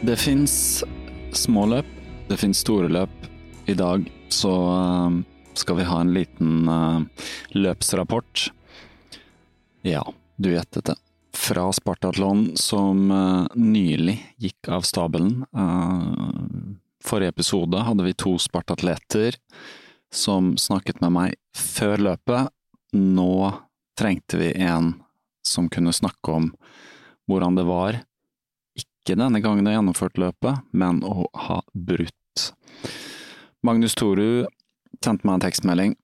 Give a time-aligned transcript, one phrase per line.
[0.00, 0.84] Det fins
[1.32, 1.86] små løp,
[2.28, 3.12] det fins store løp.
[3.68, 5.18] I dag så eh,
[5.52, 8.46] skal vi ha en liten eh, løpsrapport.
[9.84, 10.06] Ja,
[10.36, 10.96] du gjettet det.
[11.36, 15.44] Fra Spartatlon som eh, nylig gikk av stabelen.
[17.04, 19.36] Forrige episode hadde vi to spartatleter
[20.08, 22.48] som snakket med meg før løpet.
[22.96, 23.34] Nå
[24.00, 24.94] trengte vi en
[25.44, 26.54] som kunne snakke om
[27.28, 28.00] hvordan det var,
[29.10, 32.44] ikke denne gangen å gjennomført løpet, men å ha brutt.
[33.66, 34.46] Magnus Toru
[35.02, 35.96] sendte meg en tekstmelding.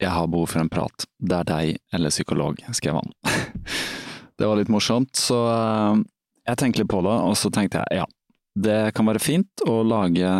[0.00, 1.06] Jeg har behov for en prat.
[1.18, 3.10] Det er deg eller psykolog, skrev han.
[4.40, 5.98] Det var litt morsomt, så eh,
[6.48, 8.06] jeg tenkte litt på det, og så tenkte jeg ja,
[8.56, 10.30] det kan være fint å lage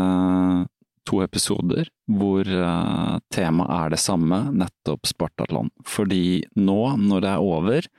[1.05, 5.75] to episoder hvor uh, temaet er det samme, nettopp Spartatland.
[5.85, 7.91] Fordi nå, når det er over,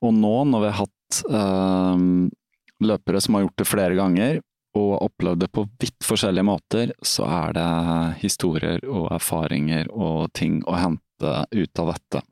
[0.00, 2.00] og nå når vi har hatt uh,
[2.86, 4.40] løpere som har gjort det flere ganger,
[4.74, 7.68] og opplevd det på vidt forskjellige måter, så er det
[8.24, 12.24] historier og erfaringer og ting å hente ut av dette.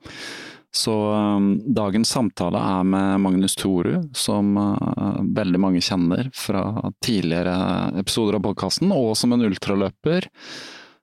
[0.75, 6.65] Så um, dagens samtale er med Magnus Toru, som uh, veldig mange kjenner fra
[7.05, 10.31] tidligere episoder av podkasten, og som en ultraløper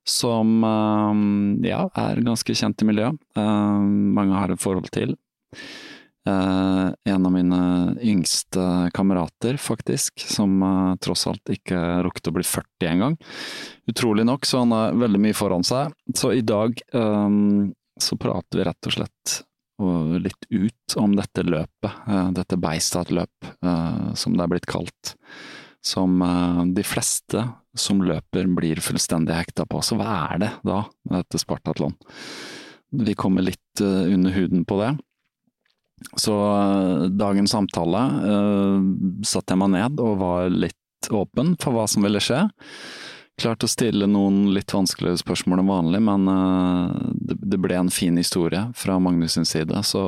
[0.10, 3.22] som um, ja, er ganske kjent i miljøet.
[3.38, 3.78] Uh,
[4.18, 5.14] mange har et forhold til.
[6.28, 12.44] Uh, en av mine yngste kamerater, faktisk, som uh, tross alt ikke rukket å bli
[12.44, 13.16] 40 engang.
[13.88, 15.96] Utrolig nok, så han har veldig mye foran seg.
[16.16, 19.40] Så i dag um, så prater vi rett og slett
[20.20, 22.02] litt ut om dette løpet,
[22.36, 23.46] dette Beistad-løp,
[24.20, 25.14] som det er blitt kalt.
[25.80, 26.18] Som
[26.76, 27.46] de fleste
[27.80, 29.80] som løper blir fullstendig hekta på.
[29.80, 31.96] Så hva er det da med dette Spartatlon?
[33.08, 34.98] Vi kommer litt under huden på det.
[36.20, 36.34] Så
[37.12, 38.80] dagens samtale uh,
[39.26, 42.46] satte jeg meg ned og var litt åpen for hva som ville skje.
[43.40, 47.92] Klarte å stille noen litt vanskeligere spørsmål enn vanlig, men uh, det, det, ble en
[47.94, 49.84] fin historie fra Magnus sin side.
[49.88, 50.02] Så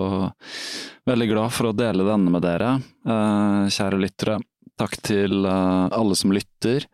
[1.08, 4.40] veldig glad for å dele denne med dere, uh, kjære lyttere.
[4.80, 6.88] Takk til alle som lytter.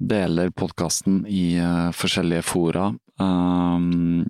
[0.00, 1.58] Deler podkasten i
[1.92, 2.86] forskjellige fora.
[3.20, 4.24] Um,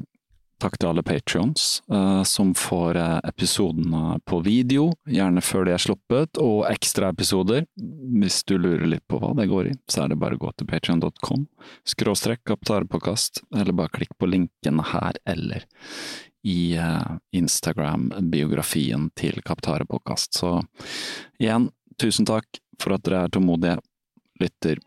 [0.63, 5.83] Takk til alle patrions uh, som får uh, episodene på video, gjerne før de er
[5.83, 7.65] sluppet, og ekstraepisoder.
[8.15, 10.53] Hvis du lurer litt på hva det går i, så er det bare å gå
[10.55, 11.49] til patrion.com,
[11.95, 15.67] skråstrekk kaptarepodkast, eller bare klikk på linken her eller
[16.47, 20.39] i uh, Instagram-biografien til Kaptarepodkast.
[20.39, 20.55] Så
[21.43, 21.71] igjen,
[22.03, 23.79] tusen takk for at dere er tålmodige.
[24.43, 24.83] Lytter,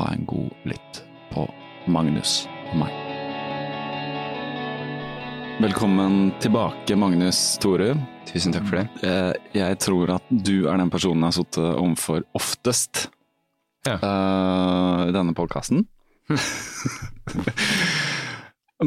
[0.00, 1.48] ha en god lytt på
[1.88, 2.99] Magnus og meg.
[5.60, 7.90] Velkommen tilbake, Magnus Tore.
[8.24, 8.84] Tusen takk for det.
[9.04, 13.02] Jeg, jeg tror at du er den personen jeg har sittet overfor oftest
[13.84, 13.98] ja.
[14.00, 15.82] uh, i denne podkasten.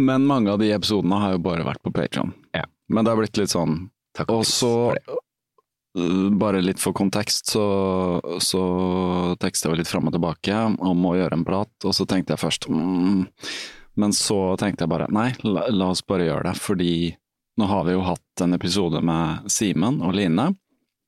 [0.09, 2.33] Men mange av de episodene har jo bare vært på Patreon.
[2.57, 2.65] Ja.
[2.89, 7.67] Men det har blitt litt sånn Takk Og så, uh, bare litt for kontekst, så,
[8.41, 8.65] så
[9.45, 12.45] tekstet jeg litt fram og tilbake om å gjøre en prat, og så tenkte jeg
[12.47, 13.29] først mm,
[13.99, 16.93] Men så tenkte jeg bare nei, la, la oss bare gjøre det, fordi
[17.61, 20.49] nå har vi jo hatt en episode med Simen og Line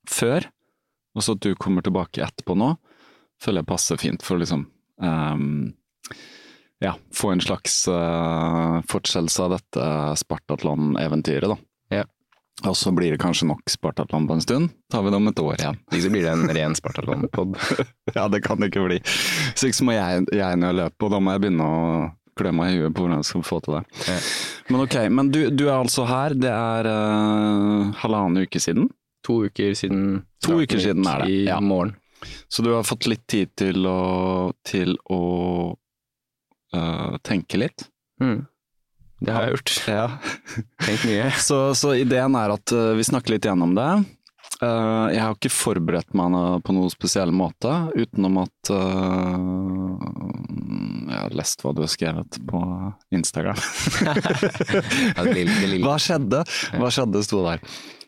[0.09, 0.45] før,
[1.15, 2.75] og så at du kommer tilbake etterpå nå,
[3.41, 4.67] føler jeg passer fint for liksom
[5.01, 5.73] um,
[6.83, 9.87] ja, få en slags uh, fortsettelse av dette
[10.21, 11.57] Spartatland-eventyret, da.
[12.01, 12.03] Ja.
[12.63, 14.69] Og så blir det kanskje nok Spartatlan på en stund.
[14.91, 15.79] Tar vi det om et år igjen.
[15.91, 17.57] Så blir det en ren Spartatlan-pod.
[18.15, 18.99] ja, det kan det ikke bli.
[19.55, 21.81] Så så må jeg, jeg ned og løpe, og da må jeg begynne å
[22.35, 23.83] klø meg i huet på hvordan jeg skal få til det.
[24.09, 24.17] Ja.
[24.71, 26.35] Men ok, men du, du er altså her.
[26.37, 28.89] Det er uh, halvannen uke siden.
[29.25, 31.59] To uker siden To uker siden er det, I ja.
[31.63, 31.95] morgen.
[32.49, 35.21] Så du har fått litt tid til å, til å
[36.75, 37.87] uh, tenke litt.
[38.21, 38.45] Mm.
[39.25, 39.73] Det har jeg gjort.
[39.89, 40.05] Ja.
[40.83, 41.29] Tenkt mye.
[41.47, 43.89] Så, så ideen er at uh, vi snakker litt gjennom det.
[44.63, 46.31] Uh, jeg har ikke forberedt meg
[46.63, 49.99] på noen spesiell måte, utenom at uh,
[51.09, 52.61] Jeg har lest hva du har skrevet på
[53.15, 53.59] Instagram.
[55.85, 56.39] Hva skjedde?
[56.79, 57.59] Hva skjedde, sto der.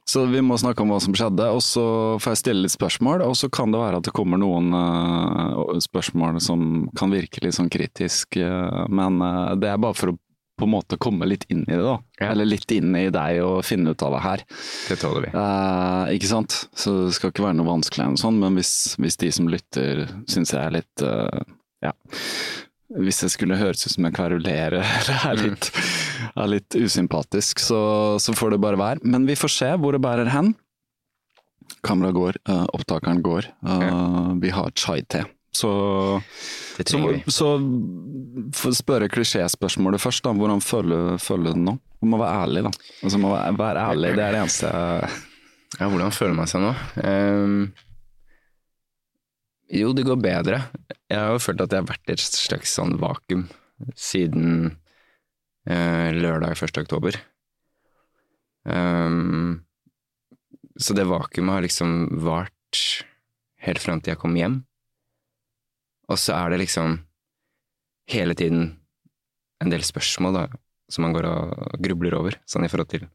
[0.07, 1.83] Så vi må snakke om hva som skjedde, og så
[2.23, 3.19] får jeg stille litt spørsmål.
[3.27, 7.57] Og så kan det være at det kommer noen uh, spørsmål som kan virke litt
[7.59, 8.39] sånn kritisk,
[8.87, 9.19] men
[9.59, 10.19] det er bare for å
[10.57, 11.97] på en måte komme litt inn i det, da.
[12.19, 12.31] Ja.
[12.31, 14.43] Eller litt inn i deg og finne ut av det her.
[14.89, 15.31] Det tåler vi.
[15.37, 16.55] Eh, ikke sant?
[16.77, 20.07] Så det skal ikke være noe vanskelig, eller sånn, men hvis, hvis de som lytter
[20.25, 21.43] syns jeg er litt eh,
[21.85, 21.93] Ja.
[22.97, 25.69] Hvis jeg skulle høres ut som jeg kverulerer eller er litt,
[26.33, 27.81] er litt usympatisk, så,
[28.23, 29.03] så får det bare være.
[29.05, 30.55] Men vi får se hvor det bærer hen.
[31.85, 33.51] Kameraet går, eh, opptakeren går.
[33.61, 33.97] Ja.
[34.41, 35.27] Vi har chai-te.
[35.57, 35.71] Så,
[36.77, 37.01] så,
[37.33, 37.47] så
[38.53, 40.35] for å spørre klisjéspørsmålet først, da.
[40.37, 41.75] Hvordan føler, føler du det nå?
[41.97, 42.73] Du må være ærlig, da.
[43.01, 44.71] Altså, må være, være ærlig, det er det eneste
[45.77, 46.73] Ja, hvordan føler man seg nå?
[47.01, 47.55] Um,
[49.73, 50.61] jo, det går bedre.
[51.09, 53.47] Jeg har jo følt at jeg har vært i et slags sånn vakuum
[53.97, 54.77] siden
[55.67, 56.79] uh, lørdag 1.
[56.85, 57.17] oktober.
[58.67, 59.63] Um,
[60.77, 61.93] så det vakuumet har liksom
[62.23, 62.81] vart
[63.65, 64.61] helt fram til jeg kom hjem.
[66.07, 66.99] Og så er det liksom
[68.11, 68.69] hele tiden
[69.63, 70.43] en del spørsmål da,
[70.91, 73.07] som man går og grubler over, sånn i forhold til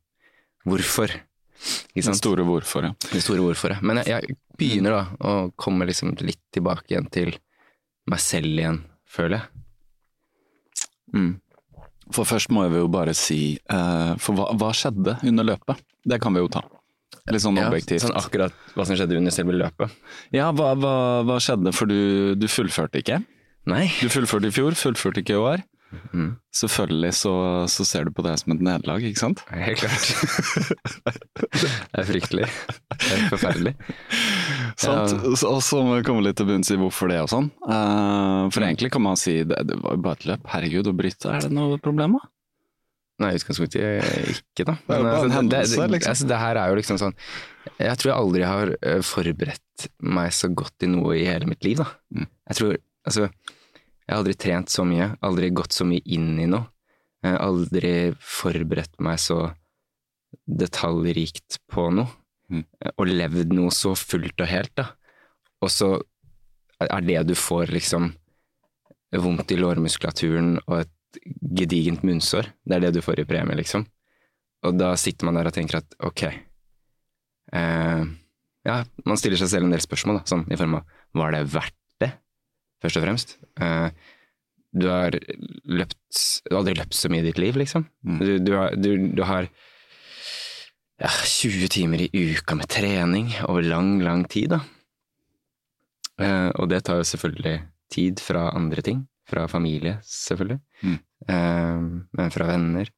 [0.68, 1.14] hvorfor.
[1.62, 2.18] Sant?
[2.18, 2.94] store hvorfor, ja.
[3.12, 3.82] Det store hvorfor, ja.
[3.86, 7.32] Men jeg, jeg begynner da å komme liksom litt tilbake igjen til
[8.10, 9.62] meg selv igjen, føler jeg.
[11.14, 11.32] Mm.
[12.12, 13.38] For først må jeg jo bare si
[13.70, 15.82] uh, For hva, hva skjedde under løpet?
[16.08, 16.64] Det kan vi jo ta.
[17.30, 18.00] Litt sånn objektivt.
[18.00, 19.92] Ja, sånn akkurat hva som skjedde under selve løpet.
[20.34, 20.94] Ja, hva, hva,
[21.28, 21.70] hva skjedde?
[21.76, 23.20] For du, du fullførte ikke.
[23.70, 23.84] Nei.
[24.02, 25.62] Du fullførte i fjor, fullførte ikke i år.
[26.12, 26.32] Mm.
[26.56, 27.32] Selvfølgelig så,
[27.68, 29.42] så ser du på det som et nederlag, ikke sant?
[29.52, 30.08] Helt klart.
[31.92, 32.48] det er fryktelig.
[32.96, 33.74] Det er forferdelig.
[34.80, 35.14] Sant?
[35.28, 37.50] Og så må vi komme litt til bunns i hvorfor det og sånn.
[37.68, 40.46] Eh, for egentlig kan man si det, det var jo bare et løp.
[40.54, 42.24] Herregud, å bryte, er det noe problem da?
[43.22, 44.74] Nei, i utgangspunktet ikke, da.
[44.74, 46.14] Det er jo bare en altså, hendelse, det, liksom.
[46.14, 47.16] altså, det her er jo liksom sånn
[47.78, 49.88] Jeg tror jeg aldri har eh, forberedt
[50.18, 51.88] meg så godt i noe i hele mitt liv, da.
[52.14, 52.28] Mm.
[52.50, 56.46] Jeg tror Altså, jeg har aldri trent så mye, aldri gått så mye inn i
[56.46, 56.68] noe.
[57.22, 59.38] Jeg har aldri forberedt meg så
[60.46, 62.10] detaljrikt på noe.
[62.52, 62.62] Mm.
[62.92, 64.92] Og levd noe så fullt og helt, da.
[65.62, 65.90] Og så
[66.82, 68.12] er det du får, liksom
[69.22, 70.92] vondt i lårmuskulaturen og et
[71.58, 72.48] gedigent munnsår.
[72.64, 73.84] Det er det du får i premie, liksom.
[74.66, 78.02] Og da sitter man der og tenker at ok eh,
[78.68, 78.76] Ja,
[79.08, 81.78] man stiller seg selv en del spørsmål, da, sånn i form av var det verdt
[82.00, 82.12] det,
[82.84, 83.34] først og fremst?
[83.60, 83.88] Eh,
[84.72, 85.12] du har
[85.68, 87.84] løpt Du har aldri løpt så mye i ditt liv, liksom.
[88.06, 88.20] Mm.
[88.22, 89.50] Du, du har, du, du har
[91.02, 94.62] ja, 20 timer i uka med trening over lang, lang tid, da.
[96.22, 97.56] Eh, og det tar jo selvfølgelig
[97.92, 99.02] tid fra andre ting.
[99.32, 100.58] Fra familie, selvfølgelig.
[100.84, 100.98] Mm.
[101.28, 101.84] Eh,
[102.18, 102.90] men fra venner.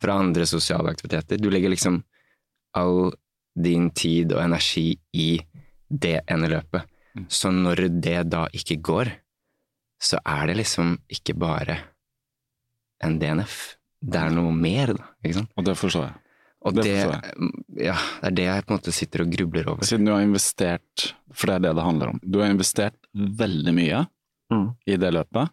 [0.00, 1.36] Fra andre sosiale aktiviteter.
[1.40, 2.00] Du legger liksom
[2.74, 3.12] all
[3.54, 5.28] din tid og energi i
[5.90, 6.88] det ene løpet.
[7.14, 7.26] Mm.
[7.30, 9.12] Så når det da ikke går,
[10.02, 11.76] så er det liksom ikke bare
[13.04, 13.76] en DNF.
[14.04, 15.06] Det er noe mer, da.
[15.24, 15.52] Ikke sant?
[15.56, 16.20] Og det forstår jeg.
[16.64, 16.96] Og Det
[17.84, 19.84] ja, det er det jeg på en måte sitter og grubler over.
[19.84, 23.74] Siden du har investert, for det er det det handler om, du har investert veldig
[23.76, 24.04] mye
[24.52, 24.74] Mm.
[24.86, 25.48] i det løpet.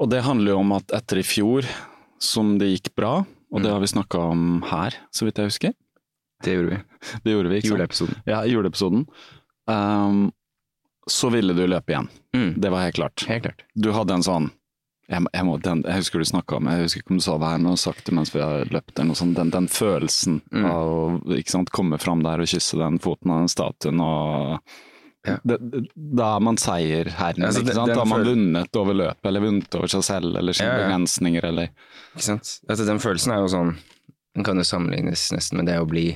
[0.00, 1.66] Og det handler jo om at etter i fjor,
[2.20, 3.18] som det gikk bra,
[3.52, 3.74] og det Mm.
[3.74, 5.74] har vi snakka om her, så vidt jeg husker.
[6.42, 6.78] Det gjorde vi.
[7.24, 7.78] Det gjorde vi, ikke sant?
[7.78, 8.22] Juleepisoden.
[8.26, 9.06] Ja, juleepisoden.
[9.66, 10.32] Um,
[11.08, 12.08] så ville du løpe igjen.
[12.36, 12.60] Mm.
[12.60, 13.24] Det var helt klart.
[13.28, 13.62] Helt klart.
[13.74, 14.50] Du hadde en sånn
[15.10, 17.32] jeg, jeg, må, den, jeg husker du snakka om Jeg husker ikke om du sa
[17.36, 18.92] det her, men du sagt det mens vi har løpt.
[18.94, 20.64] eller noe sånt, Den, den følelsen Mm.
[20.70, 24.60] av å komme fram der og kysse den foten av den statuen og
[25.26, 25.34] Ja.
[25.44, 27.90] Da er man seierherren, Altså, ikke sant?
[27.92, 30.86] Da har man vunnet over løpet, eller vunnet over seg selv, eller sine Ja, ja.
[30.86, 31.68] begrensninger, eller
[32.14, 32.52] Ikke sant?
[32.68, 33.74] Altså, den følelsen er jo sånn
[34.34, 36.06] Den kan jo sammenlignes nesten med det å bli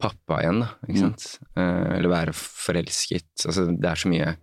[0.00, 0.68] pappa igjen, da.
[0.86, 1.02] Ikke Mm.
[1.02, 1.38] sant?
[1.56, 3.46] Eh, eller være forelsket.
[3.46, 4.36] Altså, det er så mye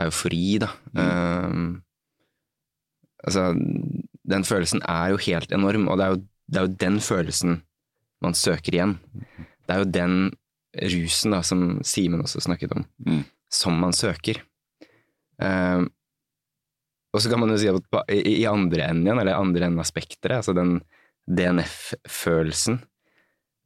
[0.00, 0.68] eufori, da.
[0.96, 1.00] Mm.
[1.76, 1.80] Eh,
[3.26, 3.44] altså,
[4.28, 7.62] den følelsen er jo helt enorm, og det er jo, det er jo den følelsen
[8.22, 8.98] man søker igjen.
[9.66, 10.16] Det er jo den
[10.80, 13.24] rusen, da, som Simen også snakket om, Mm.
[13.52, 14.38] som man søker.
[15.42, 15.84] Uh,
[17.12, 19.66] og så kan man jo si at på- i, i andre enden igjen, eller andre
[19.66, 20.78] enden av spekteret, altså den
[21.28, 22.80] DNF-følelsen,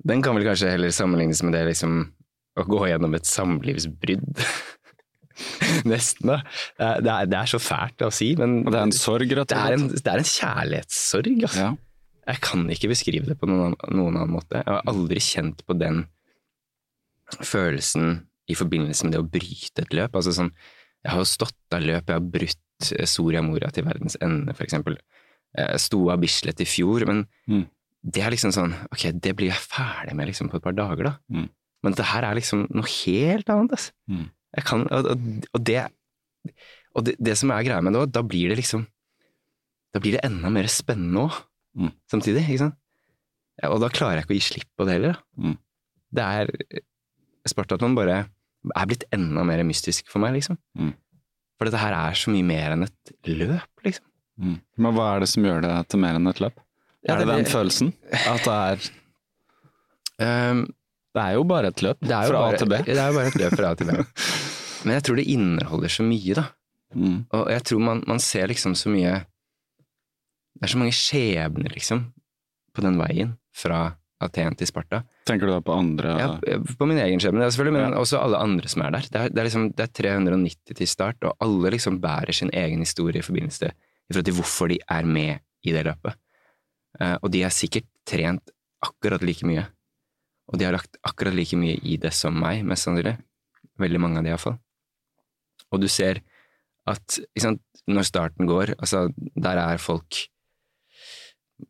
[0.07, 2.01] den kan vel kanskje heller sammenlignes med det liksom
[2.59, 4.43] å gå gjennom et samlivsbrudd.
[5.91, 6.39] Nesten, da.
[6.79, 9.51] Det er, det, er, så fælt å si, men Og det er en sorg, rett
[9.53, 10.05] det og en, slett.
[10.07, 11.43] det er en kjærlighetssorg.
[11.49, 11.67] Altså.
[11.67, 11.73] Ja.
[12.33, 14.59] Jeg kan ikke beskrive det på noen, noen annen måte.
[14.63, 16.07] Jeg har aldri kjent på den
[17.43, 20.15] følelsen i forbindelse med det å bryte et løp.
[20.19, 20.53] Altså sånn,
[21.05, 24.55] jeg har jo stått av løp, jeg har brutt eh, Soria Moria til verdens ende,
[24.55, 24.99] for eksempel.
[25.57, 27.67] Jeg sto av Bislett i fjor, men Mm.
[28.05, 31.05] det er liksom sånn, ok, det blir jeg ferdig med liksom på et par dager
[31.05, 31.15] da.
[31.33, 31.49] Mm.
[31.83, 33.93] Men det her er liksom noe helt annet, altså.
[34.11, 34.27] Mm.
[34.65, 35.07] Kan, og,
[35.55, 35.83] og, det,
[36.97, 38.87] og det, det som er greia med det òg, da blir det liksom,
[39.95, 41.43] da blir det enda mer spennende òg,
[41.77, 41.91] Mm.
[42.09, 42.77] samtidig, ikke sant?
[43.69, 45.13] Og da klarer jeg ikke å gi slipp på det heller.
[45.13, 45.43] Da.
[45.45, 45.57] Mm.
[46.17, 46.47] Det er
[47.51, 50.59] Spartatlon bare er blitt enda mer mystisk for meg, liksom.
[50.79, 50.93] Mm.
[51.57, 54.05] For dette her er så mye mer enn et løp, liksom.
[54.37, 54.57] Mm.
[54.85, 56.59] Men hva er det som gjør det til mer enn et løp?
[57.07, 57.93] Ja, er det, det- den følelsen?
[58.27, 58.93] At det er
[60.17, 60.63] Um,
[61.13, 62.77] Det er jo bare et løp fra bare, A til B.
[62.87, 63.97] Det er jo bare et løp fra A til B.
[64.87, 66.45] Men jeg tror det inneholder så mye, da.
[66.95, 67.19] Mm.
[67.37, 69.13] Og jeg tror man, man ser liksom så mye
[70.57, 72.01] Det er så mange skjebner, liksom,
[72.73, 73.81] på den veien fra
[74.21, 75.03] Aten til Sparta.
[75.29, 76.29] Tenker du da på andre Ja,
[76.79, 77.99] på min egen skjebne, selvfølgelig, men Ja.
[78.01, 79.01] også alle andre som er der.
[79.13, 82.51] Det er, det er liksom det er 390 til start, og alle liksom bærer sin
[82.53, 86.15] egen historie i forbindelse i forhold til hvorfor de er med i det løpet.
[87.01, 88.51] Eh, og de har sikkert trent
[88.83, 89.67] akkurat like mye.
[90.49, 93.19] Og de har lagt akkurat like mye i det som meg, mest sannsynlig.
[93.79, 94.59] Veldig mange av de iallfall.
[95.73, 96.23] Og du ser
[96.87, 100.29] at sant, når starten går, altså der er folk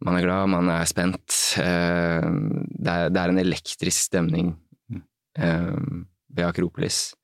[0.02, 1.36] Man er glad, man er spent.
[1.62, 4.54] eh, det, er, det er en elektrisk stemning
[5.38, 5.76] eh,
[6.36, 7.14] ved Akropolis.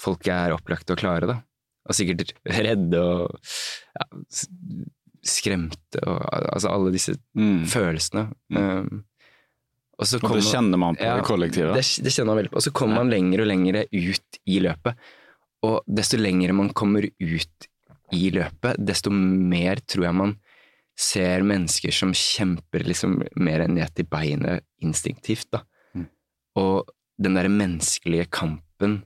[0.00, 1.38] Folk er opplagte og klare, da.
[1.86, 2.34] Og sikkert
[2.66, 3.38] redde og
[3.96, 4.08] ja,
[5.26, 7.62] skremte og altså alle disse mm.
[7.70, 8.26] følelsene.
[8.54, 9.04] Um,
[9.96, 11.72] og så Og det kjenner man på Ja, i kollektivet.
[11.78, 12.58] det, det kjenner man veldig på.
[12.60, 15.06] Og så kommer man lenger og lenger ut i løpet.
[15.64, 17.70] Og desto lenger man kommer ut
[18.14, 20.36] i løpet, desto mer tror jeg man
[20.96, 25.50] ser mennesker som kjemper liksom mer ned til beinet instinktivt.
[25.52, 25.62] Da.
[25.94, 26.06] Mm.
[26.60, 26.88] Og
[27.20, 29.02] den derre menneskelige kampen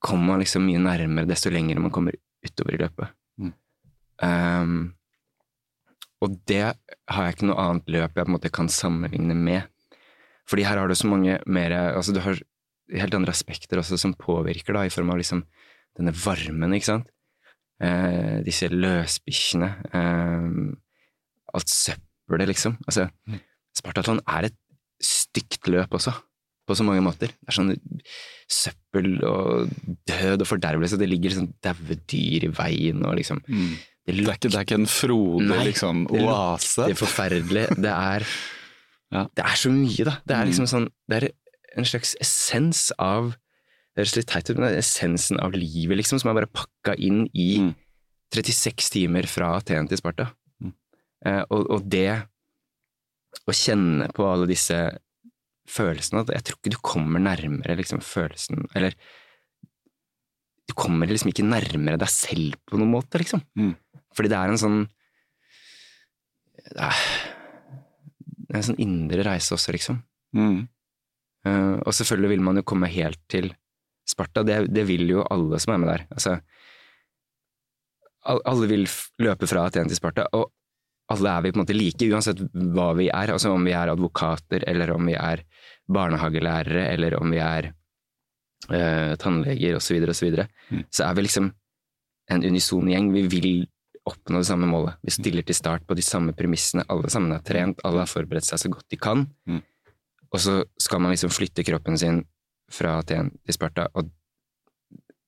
[0.00, 3.16] kommer man liksom mye nærmere desto lenger man kommer utover i løpet.
[3.40, 3.52] Mm.
[4.24, 4.78] Um,
[6.20, 9.64] og det har jeg ikke noe annet løp jeg på en måte kan sammenligne med.
[10.48, 12.40] Fordi her har du så mange mer altså Du har
[12.90, 15.44] helt andre aspekter også som påvirker, da, i form av liksom
[15.96, 17.10] denne varmen, ikke sant.
[17.80, 19.68] Eh, disse løsbikkjene.
[19.96, 20.50] Eh,
[21.54, 22.76] alt søppelet, liksom.
[22.86, 23.08] Altså,
[23.76, 24.56] Spartatlon er et
[25.00, 26.12] stygt løp også,
[26.68, 27.30] på så mange måter.
[27.32, 27.72] Det er sånn
[28.50, 29.70] søppel og
[30.10, 30.98] død og fordervelse.
[31.00, 33.76] Det ligger sånn daue dyr i veien og liksom Mm.
[34.06, 36.86] Det Det er ikke, det er ikke en frodig liksom, oase.
[36.88, 37.66] Det er forferdelig.
[37.76, 38.24] Det er,
[39.12, 39.24] Ja.
[39.36, 40.14] det er så mye, da.
[40.26, 40.48] Det er Mm.
[40.50, 41.28] liksom sånn Det er
[41.76, 43.36] en slags essens av
[43.90, 46.52] Det høres litt teit ut, men det er essensen av livet, liksom, som er bare
[46.54, 47.74] pakka inn i Mm.
[48.30, 50.28] 36 timer fra Aten til Sparta.
[50.62, 50.72] Mm.
[51.26, 52.22] Eh, og, og det
[53.50, 54.76] å kjenne på alle disse
[55.70, 58.94] følelsene at Jeg tror ikke du kommer nærmere liksom, følelsen Eller
[60.66, 63.42] du kommer liksom ikke nærmere deg selv på noen måte, liksom.
[63.58, 63.74] Mm.
[64.14, 64.80] Fordi det er en sånn
[66.70, 67.00] det er,
[68.54, 69.98] en sånn indre reise også, liksom.
[70.36, 70.68] Mm.
[71.46, 73.50] Eh, og selvfølgelig vil man jo komme helt til
[74.10, 74.42] Sparta.
[74.46, 76.04] Det, det vil jo alle som er med der.
[76.14, 76.36] Altså,
[78.26, 78.86] alle vil
[79.22, 80.50] løpe fra Aten til Sparta, og
[81.10, 83.32] alle er vi på en måte like, uansett hva vi er.
[83.34, 85.42] Altså om vi er advokater, eller om vi er
[85.90, 87.70] barnehagelærere, eller om vi er
[88.70, 90.14] eh, tannleger, osv., osv.
[90.14, 90.84] Så, videre, Mm.
[90.92, 91.52] så er vi liksom
[92.30, 93.08] en unison gjeng.
[93.12, 93.66] Vi vil
[94.06, 94.94] oppnå det samme målet.
[95.02, 96.84] Vi stiller til start på de samme premissene.
[96.88, 99.26] Alle sammen har trent, alle har forberedt seg så godt de kan.
[99.48, 99.62] Mm.
[100.30, 102.22] Og så skal man liksom flytte kroppen sin
[102.70, 104.10] fra Aten til Sparta, og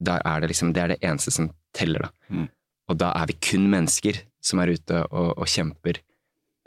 [0.02, 2.10] der er det liksom Det er det eneste som teller, da.
[2.28, 2.48] Mm.
[2.90, 6.00] og da er vi kun mennesker som er ute og, og kjemper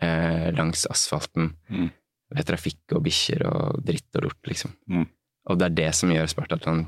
[0.02, 1.90] eh, langs asfalten Mm.
[2.36, 4.72] ved trafikk og bikkjer og dritt og lort, liksom.
[4.90, 5.06] Mm.
[5.50, 6.86] Og det er det som gjør Spartathlon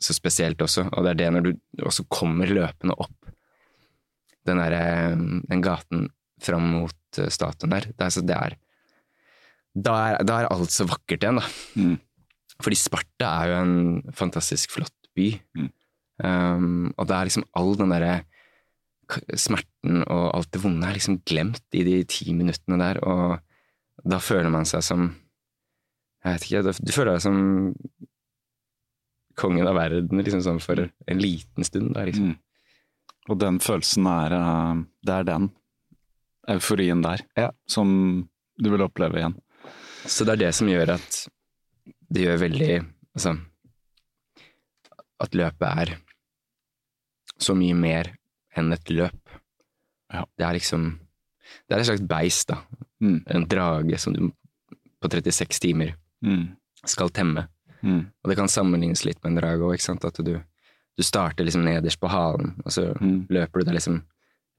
[0.00, 3.32] så spesielt også, og det er det når du også kommer løpende opp
[4.46, 5.16] den, der, eh,
[5.50, 6.06] den gaten
[6.40, 7.88] fram mot eh, statuen der.
[7.90, 8.54] Det er, så det er,
[9.74, 11.48] da, er, da er alt så vakkert igjen, da.
[11.74, 11.96] Mm.
[12.62, 13.76] Fordi Sparta er jo en
[14.18, 15.28] fantastisk flott by.
[15.58, 15.68] Mm.
[16.18, 18.16] Um, og det er liksom all den derre
[19.38, 23.38] smerten og alt det vonde er liksom glemt i de ti minuttene der, og
[24.04, 25.08] da føler man seg som
[26.24, 27.38] Jeg vet ikke, du føler deg som
[29.38, 31.92] kongen av verden liksom sånn for en liten stund.
[31.94, 32.32] Da, liksom.
[32.34, 33.28] Mm.
[33.30, 35.50] Og den følelsen er eh, Det er den
[36.50, 37.50] euforien der Ja.
[37.70, 39.36] som du vil oppleve igjen.
[40.08, 41.28] Så det er det som gjør at
[42.12, 42.68] det gjør veldig
[43.18, 43.32] Altså
[45.20, 45.96] At løpet er
[47.38, 48.12] så mye mer
[48.58, 49.34] enn et løp.
[50.12, 50.24] Ja.
[50.38, 50.88] Det er liksom
[51.68, 52.58] Det er et slags beist, da.
[53.00, 53.20] Mm.
[53.30, 54.30] En drage som du
[55.00, 56.56] på 36 timer Mm.
[56.84, 57.46] skal temme.
[57.82, 58.10] Mm.
[58.24, 60.04] Og det kan sammenlignes litt med en drage òg.
[60.04, 60.40] At du,
[60.96, 63.26] du starter liksom nederst på halen, og så Mm.
[63.30, 64.02] løper du deg liksom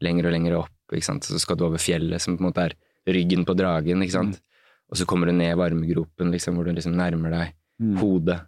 [0.02, 0.70] lenger og lenger opp,
[1.02, 1.24] sant.
[1.24, 2.74] Så skal du over fjellet, som på en måte er
[3.08, 4.40] ryggen på dragen, ikke sant.
[4.90, 7.94] Og så kommer du ned i varmegropen, liksom, hvor du liksom nærmer deg Mm.
[8.02, 8.42] hodet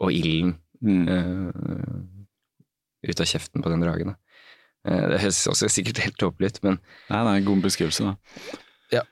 [0.00, 1.02] og ilden Mm.
[1.04, 2.00] uh,
[3.04, 4.14] ut av kjeften på den dragen.
[4.88, 6.78] Eh, det høres også sikkert helt tåpelig ut, men
[7.10, 8.14] Nei, det er en god beskrivelse, da.
[8.90, 9.02] Ja.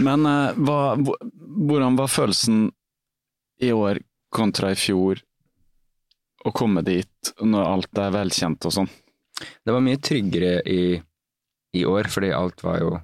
[0.00, 2.70] Men uh, hva, hvordan var følelsen
[3.60, 4.00] i år
[4.32, 5.20] kontra i fjor
[6.48, 8.88] å komme dit når alt er velkjent og sånn?
[9.38, 10.96] det var mye tryggere i,
[11.76, 12.94] i år, fordi alt var jo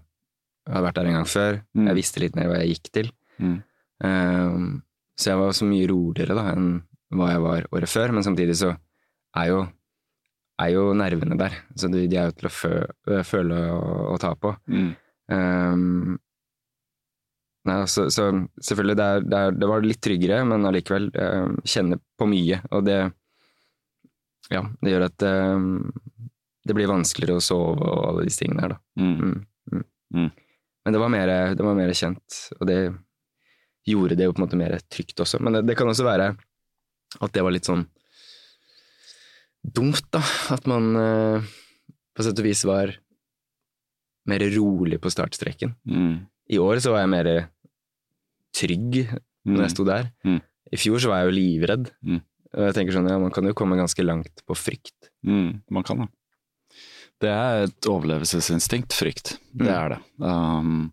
[0.65, 1.87] Jeg hadde vært der en gang før, Mm.
[1.91, 3.11] jeg visste litt mer hva jeg gikk til.
[3.39, 3.57] Mm.
[4.05, 4.83] Um,
[5.19, 6.69] så jeg var så mye roligere da enn
[7.15, 8.71] hva jeg var året før, men samtidig så
[9.37, 9.59] er jo,
[10.65, 11.55] er jo nervene der.
[11.77, 12.73] Så de, de er jo til å fø,
[13.29, 14.55] føle og, ta på.
[14.67, 14.89] Mm.
[15.35, 16.19] Um,
[17.69, 21.59] nei, så, så selvfølgelig, det, er, det, er, det var litt tryggere, men allikevel um,
[21.65, 22.63] kjenne på mye.
[22.73, 22.99] Og det
[24.53, 25.23] Ja, det gjør at
[26.65, 28.81] det blir vanskeligere å sove og alle disse tingene her, da.
[29.01, 29.15] Mm.
[29.17, 29.39] Mm,
[29.73, 29.85] mm.
[30.15, 30.31] Mm.
[30.85, 32.79] Men det var, mer, det var mer kjent, og det
[33.89, 35.41] gjorde det jo på en måte mer trygt også.
[35.41, 36.35] Men det, det kan også være
[37.25, 37.87] at det var litt sånn
[39.65, 40.21] dumt, da.
[40.53, 41.49] At man eh,
[42.15, 42.93] på sett og vis var
[44.29, 45.75] mer rolig på startstreken.
[45.89, 46.15] Mm.
[46.53, 47.31] I år så var jeg mer
[48.55, 49.01] trygg
[49.45, 50.11] når jeg sto der.
[50.25, 50.41] Mm.
[50.75, 51.91] I fjor så var jeg jo livredd.
[52.05, 52.21] Mm.
[52.55, 55.11] Og jeg tenker sånn, ja, man kan jo komme ganske langt på frykt.
[55.27, 56.11] Mm, man kan det.
[57.21, 59.39] Det er et overlevelsesinstinkt, frykt.
[59.55, 59.75] Det Mm.
[59.75, 59.99] er det.
[60.21, 60.93] Um,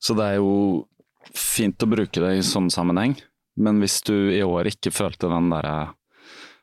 [0.00, 0.86] så det er jo
[1.34, 3.16] fint å bruke det i sånn sammenheng,
[3.56, 5.94] men hvis du i år ikke følte den derre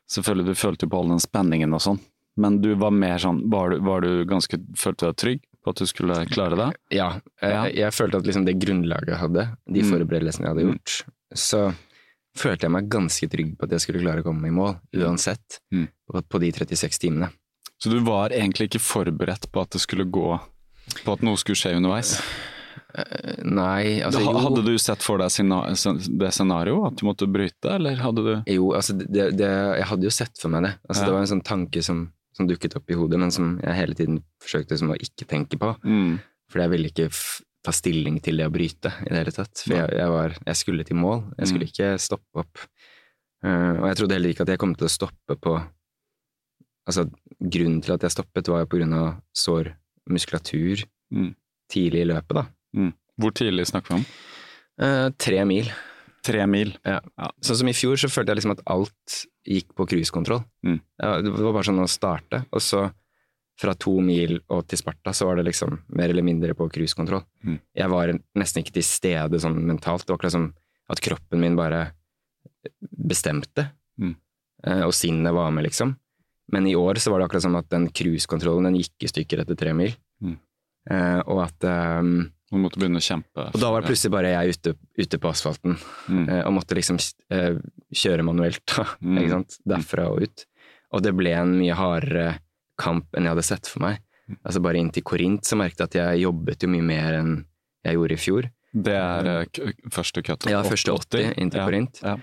[0.08, 1.98] Selvfølgelig, du følte jo på all den spenningen og sånn,
[2.38, 5.70] men du var mer sånn Var du, var du ganske Følte du deg trygg på
[5.70, 6.68] at du skulle klare det?
[6.94, 7.08] Ja,
[7.42, 9.90] jeg, jeg følte at liksom det grunnlaget jeg hadde, de Mm.
[9.90, 11.04] forberedelsene jeg hadde gjort,
[11.34, 11.74] så
[12.38, 14.78] følte jeg meg ganske trygg på at jeg skulle klare å komme meg i mål,
[14.94, 15.88] uansett, Mm.
[16.08, 17.32] på, på de 36 timene.
[17.82, 20.30] Så du var egentlig ikke forberedt på at det skulle gå
[21.04, 22.14] På at noe skulle skje underveis?
[22.96, 24.32] Eh, Nei, altså jo.
[24.38, 28.70] hadde du sett for deg det scenarioet, at du måtte bryte, eller hadde du Jo,
[28.78, 30.74] altså det, det, jeg hadde jo sett for meg det.
[30.88, 31.08] Altså Ja.
[31.10, 33.94] Det var en sånn tanke som, som dukket opp i hodet, men som jeg hele
[33.98, 35.74] tiden forsøkte som å ikke tenke på.
[35.84, 36.16] mm.
[36.52, 37.08] For jeg ville ikke
[37.66, 39.58] ta stilling til det å bryte i det hele tatt.
[39.64, 41.72] For jeg, jeg, var, jeg skulle til mål, jeg skulle Mm.
[41.74, 42.60] ikke stoppe opp.
[43.44, 45.56] Uh, og jeg trodde heller ikke at jeg kom til å stoppe på
[46.86, 49.72] Altså, grunnen til at jeg stoppet, var jo på grunn av sår
[50.08, 51.34] muskulatur Mm.
[51.70, 52.46] tidlig i løpet, da.
[53.18, 54.06] Hvor tidlig snakker vi om?
[54.78, 55.70] Eh, tre mil.
[56.22, 56.72] Tre mil.
[57.40, 60.44] Sånn som i fjor, så følte jeg liksom at alt gikk på cruisekontroll.
[60.66, 60.80] Mm.
[60.98, 62.92] Det var bare sånn å starte, og så
[63.58, 67.22] fra to mil og til Sparta, så var det liksom mer eller mindre på cruisekontroll.
[67.44, 67.60] Mm.
[67.74, 70.04] Jeg var nesten ikke til stede sånn mentalt.
[70.04, 70.54] Det var akkurat som
[70.90, 71.92] at kroppen min bare
[72.82, 74.16] bestemte, Mm.
[74.64, 75.96] eh, og sinnet var med, liksom.
[76.52, 79.40] Men i år så var det akkurat som at den cruisekontrollen den gikk i stykker
[79.42, 79.94] etter tre mil.
[80.22, 80.36] Mm.
[80.90, 83.48] Eh, og at um, Man måtte begynne å kjempe.
[83.50, 85.74] Og da var det plutselig bare jeg ute, ute på asfalten
[86.06, 86.28] Mm.
[86.30, 87.00] eh, og måtte liksom
[87.34, 87.56] eh,
[87.92, 89.18] kjøre manuelt da, Mm.
[89.18, 89.58] ikke sant?
[89.66, 90.44] derfra og ut.
[90.94, 92.38] Og det ble en mye hardere
[92.78, 93.98] kamp enn jeg hadde sett for meg.
[94.30, 94.38] Mm.
[94.46, 97.32] Altså Bare inntil Korint så merket jeg at jeg jobbet jo mye mer enn
[97.84, 98.48] jeg gjorde i fjor.
[98.76, 100.46] Det er k- første cut.
[100.50, 101.66] Ja, første 80 inntil ja.
[101.66, 102.00] Korint.
[102.04, 102.16] Ja.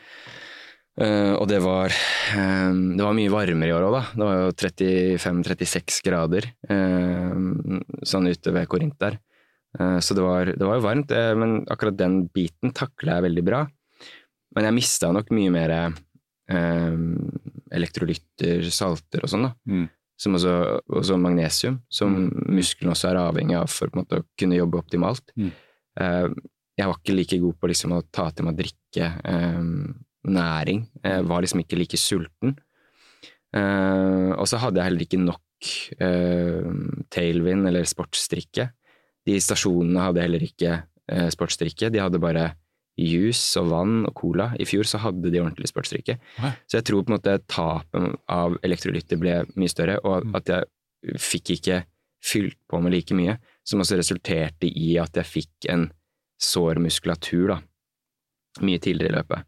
[0.93, 1.89] Eh, og det var,
[2.38, 4.01] um, det var mye varmere i år òg, da.
[4.13, 7.34] Det var jo 35-36 grader eh,
[8.06, 9.17] sånn ute ved Korint der.
[9.73, 13.25] Uh, så det var, det var jo varmt, uh, men akkurat den biten takla jeg
[13.25, 13.63] veldig bra.
[14.53, 15.71] Men jeg mista nok mye mer
[17.73, 19.53] elektrolytter, salter og sånn, da.
[19.65, 19.88] Mm.
[20.19, 20.51] som også,
[20.93, 22.51] også magnesium, som Mm.
[22.60, 25.34] musklene også er avhengig av for måte å kunne jobbe optimalt.
[25.36, 25.49] Mm.
[26.77, 29.08] Jeg var ikke like god på liksom å ta til meg drikke
[30.27, 30.86] næring.
[31.03, 32.55] Jeg var liksom ikke like sulten.
[33.53, 35.69] Eh, og så hadde jeg heller ikke nok
[36.01, 36.71] eh,
[37.13, 38.69] tailwind eller sportsdrikke.
[39.27, 40.73] De stasjonene hadde heller ikke
[41.12, 42.49] eh, sportsdrikke, de hadde bare
[42.99, 44.51] juice og vann og cola.
[44.62, 46.17] I fjor så hadde de ordentlig sportsdrikke.
[46.69, 50.36] Så jeg tror på en måte tapet av elektrolytter ble mye større, og Mm.
[50.36, 51.83] at jeg fikk ikke
[52.23, 55.91] fylt på med like mye, som også resulterte i at jeg fikk en
[56.39, 57.57] sår muskulatur da,
[58.62, 59.43] mye tidligere i løpet.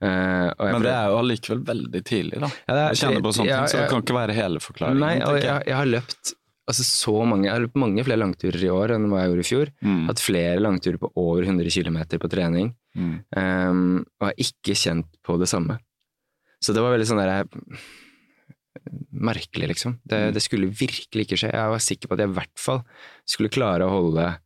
[0.00, 2.48] Eh, Men det er jo allikevel veldig tidlig, da.
[2.68, 5.00] Ja, er- Jeg kjenner på sånne ja, ting, så det kan ikke være hele forklaringen.
[5.04, 6.34] Nei, og jeg, jeg har løpt
[6.70, 9.42] altså så mange, jeg har løpt mange flere langturer i år enn hva jeg gjorde
[9.44, 9.70] i fjor.
[9.82, 13.14] Mm, Hatt flere langturer på over 100 km på trening, mm.
[13.36, 15.80] um, og har ikke kjent på det samme.
[16.62, 17.44] Så det var veldig sånn der
[19.12, 19.98] Merkelig, liksom.
[20.06, 20.32] Det, Mm.
[20.32, 21.50] det skulle virkelig ikke skje.
[21.52, 22.80] Jeg var sikker på at jeg i hvert fall
[23.26, 24.38] skulle klare å holde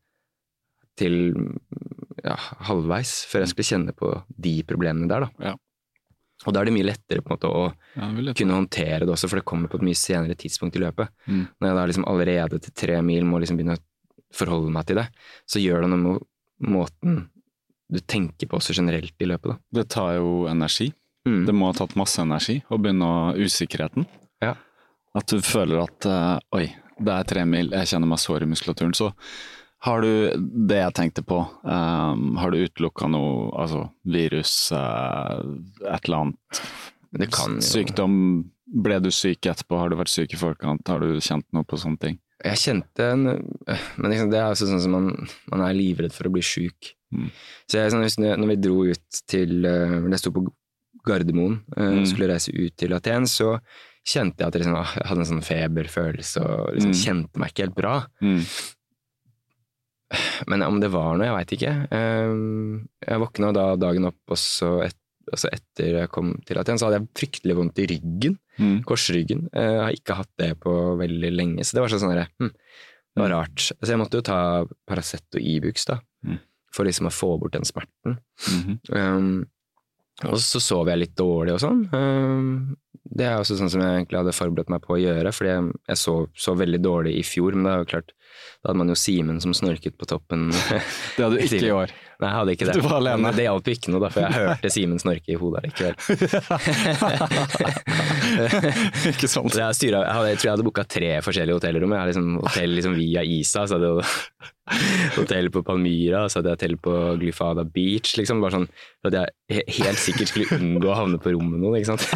[0.96, 1.34] til
[2.24, 2.34] ja,
[2.68, 4.10] halvveis før jeg skulle kjenne på
[4.46, 5.50] de problemene der, da.
[5.50, 5.54] Ja.
[6.44, 9.30] Og da er det mye lettere på en måte å Ja, kunne håndtere det også,
[9.30, 11.12] for det kommer på et mye senere tidspunkt i løpet.
[11.30, 11.44] Mm.
[11.60, 13.84] Når jeg da liksom allerede til tre mil må liksom begynne å
[14.34, 15.06] forholde meg til det,
[15.46, 17.22] så gjør det noe med måten
[17.94, 19.80] du tenker på også generelt i løpet, da.
[19.80, 20.90] Det tar jo energi.
[21.28, 21.44] Mm.
[21.48, 24.08] Det må ha tatt masse energi å begynne å usikkerheten.
[24.44, 24.56] Ja.
[25.16, 26.64] At du føler at eh, oi,
[26.98, 28.94] det er tre mil, jeg kjenner meg sår i muskulaturen.
[28.96, 29.12] Så
[29.84, 30.10] har du
[30.68, 35.40] det jeg tenkte på, um, har du utelukka noe, altså virus, uh,
[35.84, 36.62] et eller annet
[37.14, 38.14] det kan jo sykdom?
[38.74, 41.78] Ble du syk etterpå, har du vært syk i forkant, har du kjent noe på
[41.78, 42.16] sånne ting?
[42.44, 45.06] Jeg kjente en øh, Men liksom, det er også sånn som man,
[45.52, 46.90] man er livredd for å bli sjuk.
[47.14, 47.28] Mm.
[47.70, 50.42] Så jeg, sånn, når vi dro ut til øh, Jeg sto på
[51.06, 52.06] Gardermoen øh, Mm.
[52.10, 53.54] skulle reise ut til Aten, så
[54.04, 57.00] kjente jeg at jeg, liksom, ah, jeg hadde en sånn feberfølelse og liksom Mm.
[57.04, 57.94] kjente meg ikke helt bra.
[58.24, 58.42] Mm.
[60.50, 61.72] Men om det var noe, jeg veit ikke.
[61.94, 64.96] Ehm, Jeg våkna da dagen opp, og så et,
[65.32, 68.38] altså etter jeg kom til Aten, så hadde jeg fryktelig vondt i ryggen.
[68.58, 68.76] Mm.
[68.86, 69.46] Korsryggen.
[69.52, 72.52] Eh, Jeg har ikke hatt det på veldig lenge, så det var sånn sånn hm,
[73.14, 73.58] Det var rart.
[73.70, 74.38] Så jeg måtte jo ta
[74.86, 76.38] Paracet og Ibux da, Mm.
[76.72, 78.18] for liksom å få bort den smerten.
[78.50, 78.78] Mhm.
[78.90, 79.46] Um,
[80.24, 81.80] og så sov jeg litt dårlig og sånn.
[81.92, 85.50] Um, det er også sånn som jeg egentlig hadde forberedt meg på å gjøre, fordi
[85.52, 88.12] jeg, jeg sov så veldig dårlig i fjor, men det er jo klart,
[88.64, 90.42] da hadde man jo Simen som snorket på toppen.
[91.16, 91.88] Det hadde du ikke i år.
[92.14, 92.74] Nei, jeg hadde ikke det.
[92.78, 93.22] Du var alene.
[93.24, 95.94] Men det hjalp ikke noe, da, for jeg hørte Simen snorke i hodet likevel.
[99.10, 99.52] ikke sant?
[99.52, 101.94] Så jeg, styret, jeg, hadde, jeg tror jeg hadde booka tre forskjellige hotellrom.
[101.94, 103.96] Jeg hadde liksom hotell liksom via Isa, så hadde jeg
[105.18, 108.10] hotell på Palmyra, så hadde jeg hotell på Glyfada Beach.
[108.20, 108.70] Liksom, bare sånn
[109.10, 109.26] at jeg
[109.82, 111.76] helt sikkert skulle unngå å havne på rommet med noen.
[111.82, 112.06] ikke sant?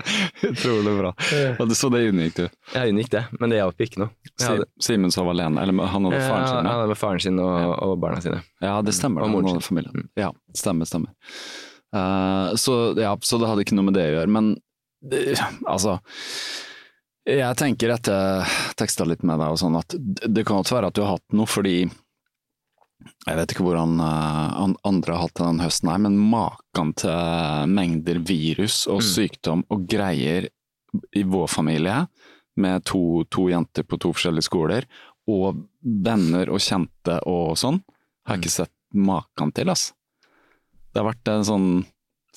[0.50, 1.12] Utrolig bra.
[1.32, 2.44] Ja, du så det unngikk du.
[2.74, 4.32] Jeg unngikk det, men det hjalp ikke noe.
[4.42, 6.56] Hadde, Simen sov alene, eller han hadde faren sin?
[6.56, 6.62] Ja, ja.
[6.62, 7.54] han hadde med faren sin og,
[7.86, 8.40] og barna sine.
[8.64, 9.26] Ja, det stemmer.
[9.26, 9.66] Og moren sin.
[9.68, 10.08] familien.
[10.18, 11.14] Ja, stemmer, stemmer.
[11.92, 14.32] Uh, så, ja, så det hadde ikke noe med det å gjøre.
[14.32, 14.54] Men
[15.02, 15.34] det,
[15.66, 15.96] altså
[17.26, 20.90] Jeg tenker etter teksta litt med deg og sånn, at det det kan godt være
[20.90, 21.76] at du har hatt noe fordi
[23.26, 27.70] jeg vet ikke hvordan eh, andre har hatt det den høsten her, men maken til
[27.72, 29.08] mengder virus og Mm.
[29.12, 30.48] sykdom og greier
[31.16, 32.06] i vår familie,
[32.56, 34.84] med to, to jenter på to forskjellige skoler,
[35.26, 37.78] og venner og kjente og sånn,
[38.26, 39.92] har jeg ikke sett maken til, ass.
[40.92, 41.70] Det har vært en sånn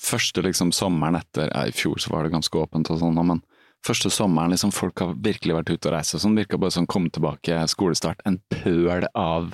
[0.00, 3.42] første liksom sommeren etter, ja, i fjor så var det ganske åpent og sånn, men
[3.84, 6.88] første sommeren liksom folk har virkelig vært ute og reist og sånn, virka bare sånn
[6.88, 9.52] komme tilbake skolestart, en pøl av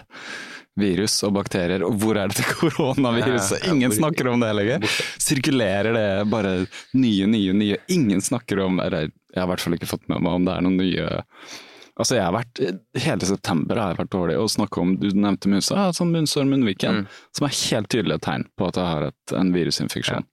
[0.80, 3.58] virus og bakterier, og hvor er det til koronaviruset?
[3.60, 4.86] Ja, ja, Ingen snakker om det lenger.
[5.20, 6.54] Sirkulerer det bare
[6.96, 10.20] nye, nye, nye, ingen snakker om, eller jeg har i hvert fall ikke fått med
[10.24, 11.10] meg om det er noen nye
[11.92, 12.60] Altså jeg har vært,
[13.04, 16.46] Hele september har jeg vært dårlig og snakke om Du nevnte musa, ja, sånn munnsår
[16.48, 17.08] munnviken, Mm.
[17.36, 20.24] som er helt tydelig et tegn på at jeg har et, en virusinfeksjon.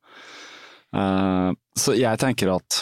[0.96, 2.80] Eh, så jeg tenker at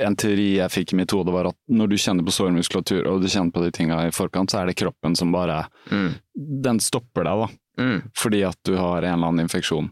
[0.00, 3.20] en teori jeg fikk i mitt hode var at når du kjenner på sårmuskulatur og
[3.22, 6.14] du kjenner på de tinga i forkant, så er det kroppen som bare Mm.
[6.34, 7.48] Den stopper deg, da.
[7.84, 7.98] Mm.
[8.16, 9.90] Fordi at du har en eller annen infeksjon.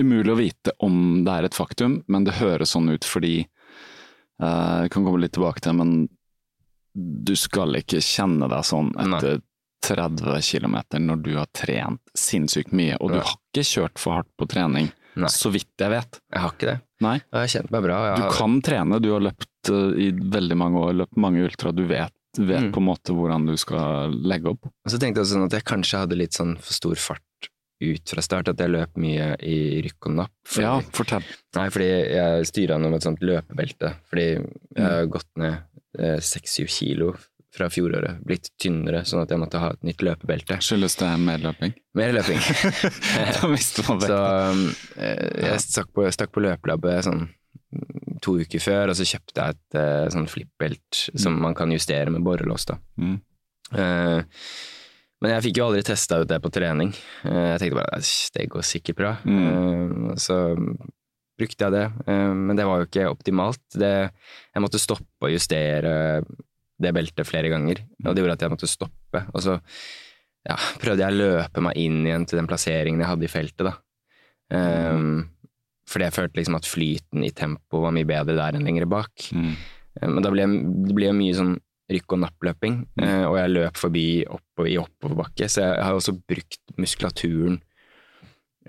[0.00, 4.78] Umulig å vite om det er et faktum, men det høres sånn ut fordi eh,
[4.82, 6.08] Jeg kan komme litt tilbake til det, men
[6.94, 9.40] du skal ikke kjenne deg sånn etter
[9.86, 14.30] 30 km når du har trent sinnssykt mye, og du har ikke kjørt for hardt
[14.38, 15.30] på trening, Nei.
[15.30, 16.20] så vidt jeg vet.
[16.34, 16.78] Jeg har ikke det.
[17.00, 17.18] Nei.
[17.32, 17.98] Jeg har kjent meg bra.
[18.08, 21.44] Jeg Du har, kan trene, du har løpt eh, i veldig mange år, løpt mange
[21.46, 22.72] ultra, du vet, vet Mm.
[22.72, 24.66] på en måte hvordan du skal legge opp.
[24.66, 27.22] Og så tenkte jeg sånn at jeg kanskje hadde litt sånn for stor fart
[27.80, 30.32] ut fra start at jeg løp mye i rykk og napp.
[30.44, 31.22] fordi- Ja, fortell.
[31.54, 33.94] Nei, fordi jeg styra med et sånt løpebelte.
[34.10, 34.26] Fordi
[34.76, 35.62] jeg har gått ned
[36.20, 37.14] seks-syv kilo
[37.58, 38.20] fra fjoråret.
[38.26, 40.60] Blitt tynnere, sånn at jeg måtte ha et nytt løpebelte.
[40.64, 41.74] Skyldes det medløping?
[41.98, 42.38] Mer løping.
[43.38, 44.54] da mister man Så vekt.
[44.54, 44.62] um,
[45.02, 49.44] eh, jeg stakk på, stakk på løpelabbet sånn mm, to uker før, og så kjøpte
[49.44, 52.68] jeg et eh, sånn flippbelt som man kan justere med borrelås.
[52.70, 52.78] da.
[53.02, 53.16] Mm.
[53.74, 54.44] Eh,
[55.18, 56.92] men jeg fikk jo aldri testa ut det på trening.
[57.26, 57.98] Jeg tenkte bare
[58.36, 59.16] det går sikkert bra.
[59.26, 60.12] Mm.
[60.14, 60.36] så
[61.38, 63.62] brukte jeg det, men det var jo ikke optimalt.
[63.74, 63.90] Det,
[64.54, 66.22] jeg måtte stoppe å justere
[66.78, 69.24] det beltet flere ganger, og det gjorde at jeg måtte stoppe.
[69.34, 69.58] Og så
[70.46, 73.66] ja, prøvde jeg å løpe meg inn igjen til den plasseringen jeg hadde i feltet.
[73.68, 73.74] da.
[74.54, 75.02] Eh,
[75.88, 79.30] fordi jeg følte liksom at flyten i tempo var mye bedre der enn lenger bak.
[79.32, 79.54] Mm.
[80.00, 80.46] Eh, Men da ble
[80.88, 81.56] det ble mye sånn
[81.88, 83.04] rykk og nappløping, mm.
[83.30, 87.62] og jeg løp forbi opp i oppoverbakke, så jeg har også brukt muskulaturen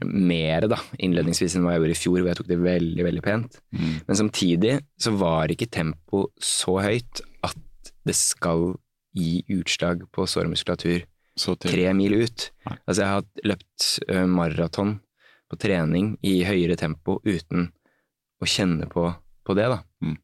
[0.08, 3.24] mer da, innledningsvis enn hva jeg gjorde i fjor, hvor jeg tok det veldig, veldig
[3.26, 3.58] pent.
[3.76, 3.90] Mm.
[4.08, 7.60] Men samtidig så var ikke tempo så høyt at
[8.10, 8.74] det skal
[9.16, 11.06] gi utslag på sårmuskulatur
[11.64, 12.50] tre mil ut.
[12.86, 14.98] Altså jeg har løpt uh, maraton
[15.50, 17.70] på trening i høyere tempo uten
[18.40, 19.08] å kjenne på,
[19.46, 19.82] på det, da.
[20.04, 20.18] Mm.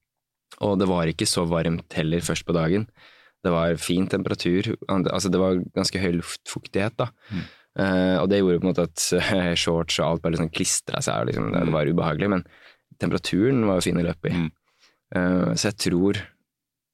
[0.66, 2.86] Og det var ikke så varmt heller først på dagen.
[3.44, 7.10] Det var fin temperatur, altså det var ganske høy luftfuktighet, da.
[7.32, 7.48] Mm.
[7.76, 9.08] Uh, og det gjorde på en måte at
[9.62, 12.46] shorts og alt bare liksom klistra seg, liksom, det, det var ubehagelig, men
[13.02, 14.46] temperaturen var jo fin å løpe i.
[14.46, 14.48] Mm.
[15.16, 16.22] Uh, så jeg tror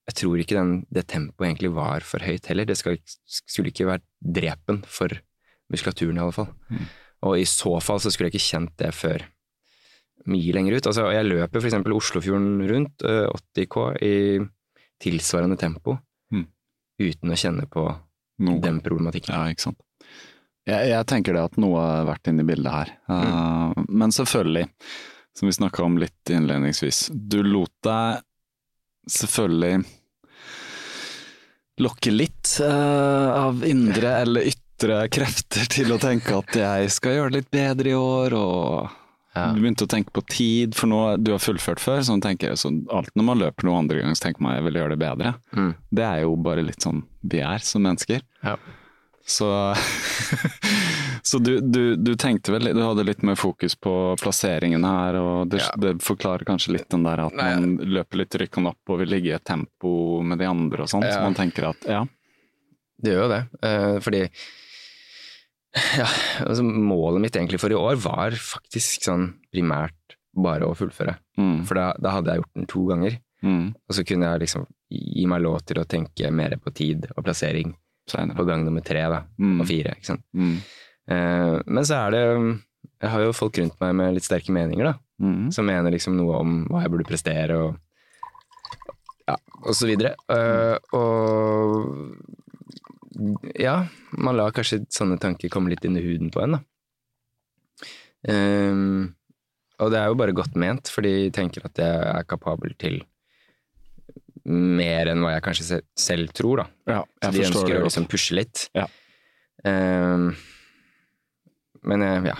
[0.09, 2.65] jeg tror ikke den, det tempoet egentlig var for høyt heller.
[2.67, 2.97] Det skal,
[3.29, 5.13] skulle ikke vært drepen for
[5.71, 6.49] muskulaturen, i alle fall.
[6.73, 6.87] Mm.
[7.29, 9.23] Og i så fall så skulle jeg ikke kjent det før
[10.31, 10.87] mye lenger ut.
[10.89, 11.77] Altså, jeg løper f.eks.
[11.97, 14.15] Oslofjorden rundt, eh, 80 K, i
[15.01, 15.99] tilsvarende tempo,
[16.31, 16.45] Mm.
[17.01, 17.85] uten å kjenne på
[18.39, 18.59] Noe.
[18.61, 19.33] den problematikken.
[19.33, 19.79] Ja, ikke sant.
[20.67, 22.91] Jeg, jeg tenker det at noe har vært inne i bildet her.
[23.09, 24.67] Uh, men selvfølgelig,
[25.33, 28.21] som vi snakka om litt innledningsvis, du lot deg
[29.09, 29.85] selvfølgelig
[31.81, 37.31] lokke litt uh, av indre eller ytre krefter til å tenke at jeg skal gjøre
[37.33, 38.97] det litt bedre i år, og
[39.33, 39.47] Ja.
[39.55, 42.57] du begynte å tenke på tid, for nå du har fullført før, så tenker jeg
[42.59, 44.99] så alt når man løper noe andre gang, så tenker man jeg vil gjøre det
[44.99, 45.33] bedre.
[45.55, 45.69] Mm.
[45.89, 48.21] Det er jo bare litt sånn vi er som mennesker.
[48.43, 48.57] Ja.
[49.31, 49.47] Så,
[51.29, 55.49] så du, du, du tenkte vel, du hadde litt mer fokus på plasseringen her, og
[55.53, 55.69] det, Ja.
[55.79, 59.13] det forklarer kanskje litt den der at Nei, man løper litt rykkende opp og vil
[59.15, 59.93] ligge i et tempo
[60.25, 62.01] med de andre og sånn, så man tenker at ja,
[63.01, 64.23] Det gjør jo det, eh, fordi
[65.97, 66.07] ja,
[66.43, 71.13] altså målet mitt egentlig for i år var faktisk sånn primært bare å fullføre.
[71.39, 74.43] mm, For da, da hadde jeg gjort den to ganger, mm, og så kunne jeg
[74.45, 77.71] liksom gi meg lov til å tenke mer på tid og plassering
[78.37, 79.95] på gang nummer tre da, Mm, og fire.
[79.97, 80.23] ikke sant?
[80.35, 80.57] mm,
[81.11, 82.61] Eh, men så er det
[83.01, 84.93] Jeg har jo folk rundt meg med litt sterke meninger, da.
[85.19, 87.75] mm, Som mener liksom noe om hva jeg burde prestere og
[89.27, 90.15] ja, og så videre.
[90.29, 92.15] Eh, og
[93.59, 93.85] ja,
[94.17, 96.61] man lar kanskje sånne tanker komme litt inn i huden på en, da.
[98.27, 98.75] Eh,
[99.81, 102.99] og det er jo bare godt ment, fordi jeg tenker at jeg er kapabel til
[104.45, 106.65] mer enn hva jeg kanskje selv tror, da.
[106.87, 108.69] ja, Så de ønsker å liksom pushe litt.
[108.77, 108.87] Ja.
[109.65, 110.31] Um,
[111.83, 112.37] men eh, ja.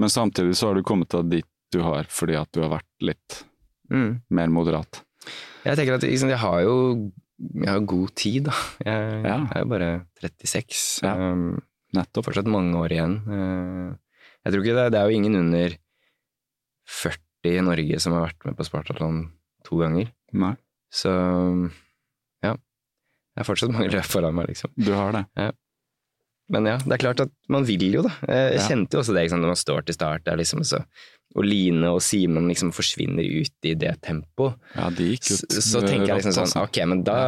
[0.00, 2.88] Men samtidig så har du kommet deg dit du har fordi at du har vært
[3.04, 3.44] litt
[3.88, 4.20] Mm.
[4.36, 4.98] mer moderat.
[5.64, 6.74] Jeg tenker at liksom, jeg har jo
[7.40, 8.52] jeg har god tid, da.
[8.84, 9.36] Jeg, Ja.
[9.54, 9.88] er jo bare
[10.20, 11.00] 36.
[11.02, 11.14] Ja.
[11.32, 11.62] Um,
[11.96, 12.26] Nettopp.
[12.26, 13.14] fortsatt mange år igjen.
[13.24, 13.96] Uh,
[14.44, 15.76] jeg tror ikke det, det er jo ingen under
[16.88, 19.22] 40 i Norge som har vært med på Spartatlon
[19.64, 20.10] to ganger.
[20.34, 20.54] Nei,
[20.92, 21.10] Så
[22.44, 22.54] ja.
[22.54, 24.72] Det er fortsatt mange løp foran meg, liksom.
[24.76, 25.24] du har det.
[26.48, 28.14] Men ja, det er klart at man vil jo, da.
[28.24, 28.66] Jeg, jeg Ja.
[28.70, 30.78] kjente jo også det liksom, når man står til start der, liksom, så,
[31.36, 34.56] og Line og Simen liksom forsvinner ut i det tempoet.
[34.74, 35.58] Ja, de gikk Så, ut.
[35.60, 36.62] så tenker jeg liksom sånn, altså.
[36.64, 37.18] ok, men da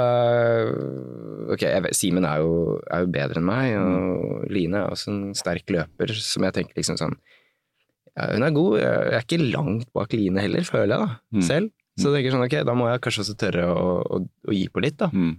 [1.52, 5.68] Ok, jeg Simen er, er jo bedre enn meg, og Line er også en sterk
[5.72, 7.16] løper, som jeg tenker liksom sånn
[8.16, 11.42] ja, Hun er god, jeg er ikke langt bak Line heller, føler jeg da, Mm.
[11.46, 11.70] selv.
[12.00, 14.66] Så jeg tenker sånn, ok, da må jeg kanskje også tørre å, å, å gi
[14.72, 15.10] på litt, da.
[15.12, 15.34] Mm.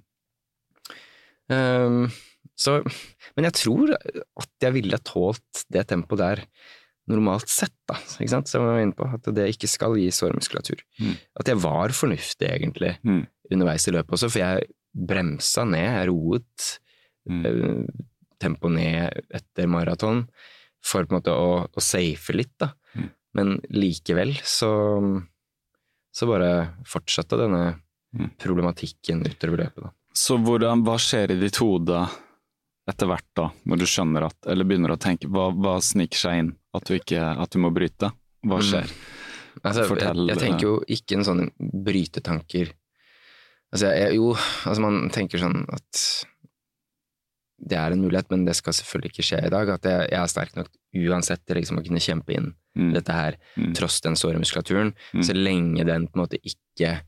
[1.51, 2.03] Ehm,
[2.61, 2.77] så,
[3.35, 6.43] men jeg tror at jeg ville tålt det tempoet der
[7.11, 8.47] normalt sett, da, ikke sant?
[8.51, 10.83] som jeg var inne på, at det ikke skal gi sårmuskulatur.
[11.01, 11.15] Mm.
[11.41, 13.25] At jeg var fornuftig, egentlig, Mm.
[13.51, 16.77] underveis i løpet også, for jeg bremsa ned, jeg roet
[17.29, 17.43] Mm.
[17.45, 18.05] eh,
[18.41, 20.23] tempoet ned etter maraton
[20.81, 22.71] for på en måte å, å safe litt, da.
[22.97, 23.09] Mm.
[23.37, 24.71] Men likevel så,
[26.13, 26.51] så bare
[26.87, 27.79] fortsatte denne
[28.11, 28.27] Mm.
[28.37, 29.89] problematikken utover løpet, da.
[30.13, 32.01] Så hvordan, hva skjer i ditt hode
[32.89, 36.39] etter hvert, da, når du skjønner at Eller begynner å tenke Hva, hva sniker seg
[36.41, 36.49] inn?
[36.75, 38.11] At du ikke At du må bryte?
[38.43, 38.67] Hva Mm.
[38.67, 38.91] skjer?
[39.87, 40.27] Fortell.
[40.27, 41.51] jeg, jeg tenker jo ikke en sånn
[41.85, 42.73] brytetanker
[43.71, 44.33] Altså, jeg, jo,
[44.67, 46.25] altså man tenker sånn at
[47.63, 49.69] det er en mulighet, men det skal selvfølgelig ikke skje i dag.
[49.69, 52.93] At jeg, jeg er sterk nok uansett til liksom å kunne kjempe inn Mm.
[52.93, 53.73] dette her, Mm.
[53.75, 55.21] tross den såre muskulaturen, Mm.
[55.27, 57.01] så lenge den på en måte ikke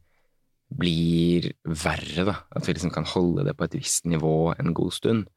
[0.76, 2.36] blir verre, da.
[2.56, 5.28] At vi liksom kan holde det på et visst nivå en god stund.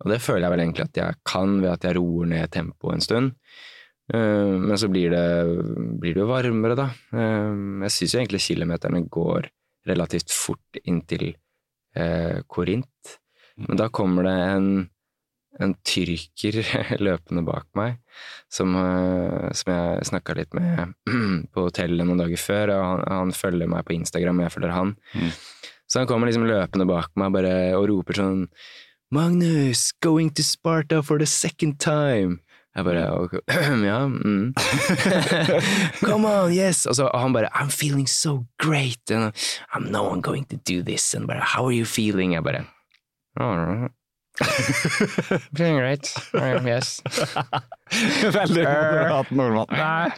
[0.00, 2.94] Og det føler jeg vel egentlig at jeg kan ved at jeg roer ned tempoet
[2.94, 3.32] en stund.
[4.12, 6.88] Eh, Men så blir det, blir det varmere, da.
[7.12, 9.48] Eh, Jeg syns jo egentlig kilometerne går
[9.86, 11.34] relativt fort inn til
[11.94, 12.86] eh, Korint.
[13.68, 14.68] Men da kommer det en,
[15.60, 16.60] en tyrker
[17.06, 17.98] løpende bak meg,
[18.52, 20.94] som, eh, som jeg snakka litt med
[21.54, 22.74] på hotellet noen dager før.
[22.76, 24.94] og Han, han følger meg på Instagram, og jeg følger han.
[25.14, 25.32] Mm.
[25.90, 28.46] Så han kommer liksom løpende bak meg bare, og roper sånn
[29.10, 32.38] Magnus, going to Sparta for the second time.
[32.76, 33.40] Jeg bare okay.
[33.90, 34.04] Ja.
[34.06, 34.54] Mm.
[36.06, 36.86] Come on, yes!
[36.86, 39.10] Og så han bare I'm feeling so great.
[39.10, 39.32] And
[39.74, 41.14] I'm no one going to do this.
[41.14, 42.32] And bare How are you feeling?
[42.32, 42.64] Jeg bare
[43.38, 43.92] "Alright."
[45.54, 46.06] Feeling great.
[46.32, 47.02] Uh, yes.
[48.22, 49.66] Veldig moderat nordmann.
[49.74, 50.12] Nei,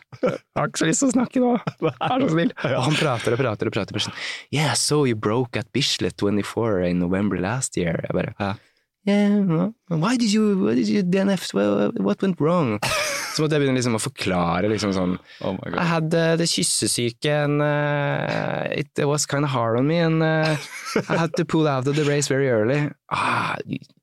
[0.55, 1.53] har ikke så lyst til å snakke nå.
[1.83, 2.53] Vær så snill.
[2.63, 3.99] Han prater og prater og prater.
[4.05, 4.15] Sånn,
[4.55, 8.05] yeah, so you broke at Bislett 24 in November last year.
[8.07, 8.53] Jeg bare, Ja.
[9.05, 11.53] Yeah, why did you, why did you DNF,
[12.01, 12.79] what went wrong?
[13.33, 16.45] Så måtte jeg begynne liksom å forklare liksom sånn, Oh my I had uh, the
[16.45, 20.57] kyssesyke and uh, it, it was kind of hard on me and uh,
[21.09, 22.91] I had to pull out of the race very early.
[23.09, 23.57] Ah,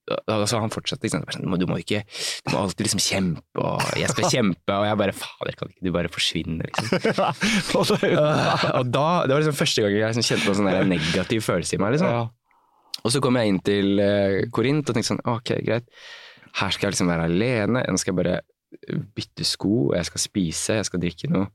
[0.10, 2.02] og så han fortsatte liksom, du, må, du må ikke,
[2.46, 5.86] du må alltid liksom kjempe, og jeg skal kjempe, og jeg bare, fader, kan ikke
[5.86, 6.90] du bare forsvinne, liksom.
[8.00, 11.44] Øh, og da, det var liksom første gang jeg liksom kjente på en sånn negativ
[11.46, 12.30] følelse i meg, liksom.
[13.06, 15.86] Og så kom jeg inn til uh, Korint og tenkte sånn, ok, greit,
[16.60, 18.40] her skal jeg liksom være alene, jeg skal bare
[19.16, 21.48] bytte sko, jeg skal spise, jeg skal drikke noe,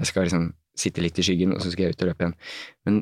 [0.00, 2.36] jeg skal liksom sitte litt i skyggen, og så skal jeg ut og løpe igjen.
[2.86, 3.00] Men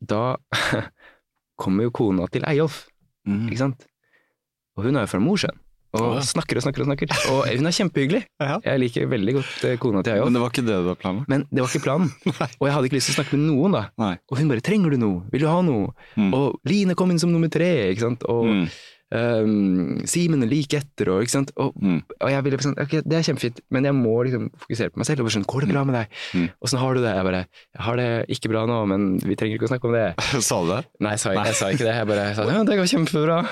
[0.00, 0.22] da
[1.60, 2.86] kommer jo kona til Eyolf,
[3.28, 3.50] Mm.
[3.50, 3.82] ikke sant?
[4.78, 5.58] Og hun er jo fra Mosjøen,
[5.96, 6.20] og ja.
[6.22, 8.22] snakker og snakker og snakker, og hun er kjempehyggelig.
[8.50, 8.56] Ja.
[8.64, 10.26] Jeg liker veldig godt eh, kona til Eyolf.
[10.30, 11.28] Men det var ikke det du hadde planlagt?
[11.28, 12.08] Men det var ikke planen.
[12.60, 13.82] Og jeg hadde ikke lyst til å snakke med noen, da.
[14.00, 14.14] Nei.
[14.30, 15.92] Og hun bare 'trenger du noe', 'vil du ha noe'?
[16.16, 16.30] Mm.
[16.34, 18.24] Og Line kom inn som nummer tre, ikke sant.
[18.24, 18.64] Og Mm.
[19.12, 21.26] Um, Simen er like etter, og.
[21.56, 22.02] Og, Mm.
[22.20, 25.06] og jeg ville sånn, ok, det er kjempefint, men jeg må liksom fokusere på meg
[25.06, 25.20] selv.
[25.24, 26.06] Og sånn, 'går det bra med deg?
[26.34, 26.48] Mm.
[26.64, 29.56] Åssen har du det?' Jeg bare 'jeg har det ikke bra nå, men vi trenger
[29.58, 30.14] ikke å snakke om det'.
[30.48, 30.84] Sa du det?
[31.00, 31.94] Nei, jeg sa, jeg sa ikke det.
[31.94, 33.44] Jeg bare sa 'ja, det går kjempebra'.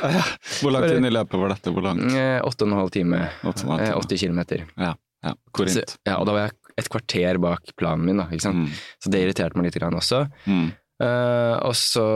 [0.63, 1.73] Hvor langt inn i løpet var dette?
[1.73, 2.13] Hvor langt?
[2.13, 3.19] Eh, Åtte og en halv time.
[3.45, 4.01] Åtte og en halv Eh, time.
[4.03, 4.65] 80 kilometer.
[4.79, 4.95] Ja.
[5.25, 5.35] ja.
[5.53, 5.71] Korint.
[5.75, 8.25] Så, ja, og da var jeg et kvarter bak planen min, da.
[8.31, 8.57] Ikke sant?
[8.57, 8.69] Mm.
[9.03, 10.29] Så det irriterte meg litt grann også.
[10.47, 10.73] Mm.
[10.99, 12.07] Eh, og så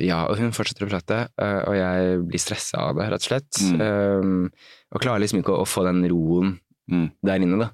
[0.00, 3.28] Ja, og hun fortsetter å prate, uh, og jeg blir stressa av det, rett og
[3.28, 3.58] slett.
[3.68, 3.80] Mm.
[3.84, 4.46] Um,
[4.94, 6.58] og klarer liksom ikke å, å få den roen
[6.90, 7.04] Mm.
[7.22, 7.68] der inne, da.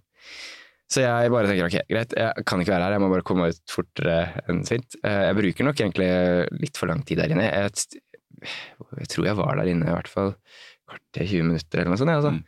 [0.92, 3.46] Så jeg bare tenker ok, greit, jeg kan ikke være her, jeg må bare komme
[3.49, 4.16] ut fortere
[4.51, 4.99] enn svint.
[5.01, 6.09] Uh, jeg bruker nok egentlig
[6.61, 7.46] litt for lang tid der inne.
[7.49, 8.03] Jeg,
[9.01, 10.35] jeg tror jeg var der inne i hvert fall
[10.87, 12.12] kvarter, 20 minutter eller noe sånt.
[12.12, 12.35] Ja, altså.
[12.37, 12.42] Mm.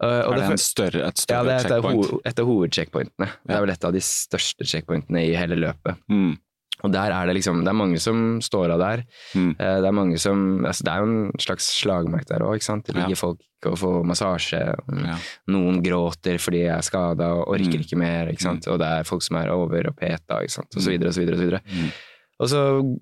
[0.00, 2.10] Og Er det en større, et ja, det er et checkpoint?
[2.10, 3.28] ho et av hovedcheckpointene.
[3.46, 5.96] Det er vel et av de største checkpointene i hele løpet.
[6.08, 6.36] Mm.
[6.84, 9.00] Og der er det liksom, det er mange som står av der.
[9.34, 9.56] Mm.
[9.58, 12.68] Eh, Det er mange som, altså det er jo en slags slagmark der òg, ikke
[12.70, 12.86] sant.
[12.86, 13.14] Det ligger Ja.
[13.16, 14.60] folk og får massasje.
[15.02, 15.16] Ja.
[15.48, 17.82] Noen gråter fordi de er skada og orker Mm.
[17.82, 18.68] ikke mer, ikke sant.
[18.68, 20.68] Og det er folk som er over og peta, ikke sant.
[20.76, 20.92] Og så Mm.
[20.94, 21.60] videre og så videre og så videre.
[21.66, 21.92] Mm.
[22.38, 22.98] Og så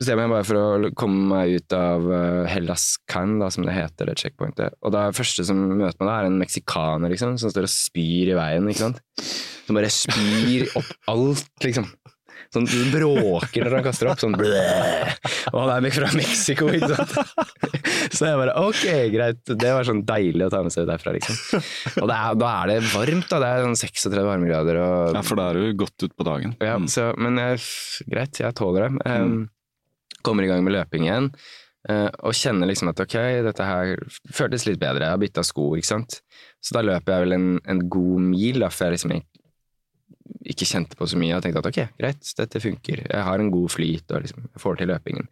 [0.00, 0.58] bestemmer jeg meg bare for
[0.88, 4.78] å komme meg ut av eh, Hellas Can, da, som det heter, det checkpointet.
[4.80, 7.74] Og da er første som møter meg, da, er en meksikaner, liksom, som står og
[7.74, 9.02] spyr i veien, ikke sant.
[9.68, 11.90] Som bare spyr opp alt, liksom.
[12.50, 15.12] Sånn bråker når han kaster opp, sånn bleh.
[15.52, 17.12] Og han er fra Mexico, ikke sant.
[18.10, 18.80] Så jeg bare ok,
[19.12, 19.44] greit.
[19.60, 21.60] Det var sånn deilig å ta med seg derfra, liksom.
[22.00, 23.38] Og det er, da er det varmt, da.
[23.44, 26.56] Det er sånn 36 varmegrader og ja, for da er du godt ut på dagen.
[26.58, 26.88] ja, Mm.
[26.90, 27.38] så, men
[28.10, 29.06] greit, jeg tåler det.
[29.06, 29.38] Um,
[30.26, 31.30] kommer i gang med løping igjen,
[31.88, 33.94] eh, og kjenner liksom at ok, dette her
[34.32, 35.06] føltes litt bedre.
[35.06, 36.20] Jeg har bytta sko, ikke sant.
[36.60, 39.26] Så da løper jeg vel en, en god mil, da, for jeg liksom ikke-
[40.70, 41.36] kjente på så mye.
[41.36, 43.04] Og tenkte at ok, greit, dette funker.
[43.08, 45.28] Jeg har en god flyt og liksom jeg får til løpingen.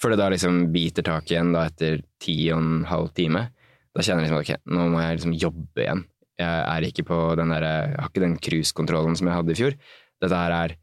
[0.00, 3.50] Før det da liksom biter tak igjen da etter ti og en halv time.
[3.94, 6.04] Da kjenner jeg liksom at ok, nå må jeg liksom jobbe igjen.
[6.40, 9.58] Jeg er ikke på den der, jeg har ikke den cruisekontrollen som jeg hadde i
[9.58, 9.74] fjor.
[10.22, 10.76] Dette her er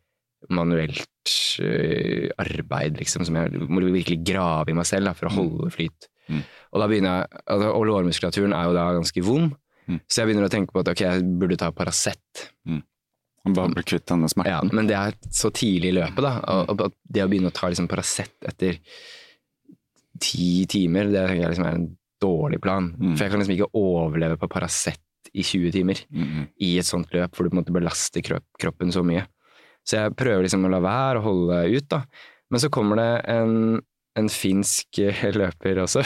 [0.49, 5.35] manuelt uh, arbeid, liksom, som jeg må virkelig grave i meg selv da, for å
[5.37, 6.07] holde flyt.
[6.29, 6.43] Mm.
[6.73, 9.55] Og da begynner jeg, altså, og lårmuskulaturen er jo da ganske vond,
[9.87, 10.01] Mm.
[10.11, 12.49] så jeg begynner å tenke på at ok, jeg burde ta Paracet.
[13.47, 14.73] Bare bli kvitt denne Ja, smerten.
[14.75, 16.33] men det er så tidlig i løpet, da.
[16.51, 18.81] Og, og det å begynne å ta liksom Paracet etter
[20.19, 21.87] ti timer, det tenker jeg liksom er en
[22.23, 22.89] dårlig plan.
[22.97, 23.13] Mm.
[23.15, 24.99] For jeg kan liksom ikke overleve på Paracet
[25.37, 26.47] i 20 timer Mm.
[26.59, 28.21] i et sånt løp hvor du på en måte belaster
[28.59, 29.25] kroppen så mye.
[29.87, 32.01] Så jeg prøver liksom å la være å holde ut, da.
[32.51, 33.53] Men så kommer det en,
[34.19, 36.03] en finsk eh, løper også.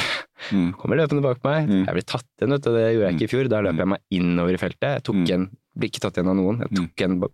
[0.54, 0.72] Mm.
[0.82, 1.68] Kommer løpende bak meg.
[1.70, 1.84] Mm.
[1.88, 2.72] Jeg blir tatt igjen, vet du.
[2.76, 3.50] Det gjorde jeg ikke i fjor.
[3.50, 4.90] Da løp jeg meg innover i feltet.
[5.00, 5.26] Jeg tok Mm.
[5.28, 5.46] igjen,
[5.78, 6.60] ble ikke tatt igjen av noen.
[6.66, 7.30] Jeg tok igjen ba-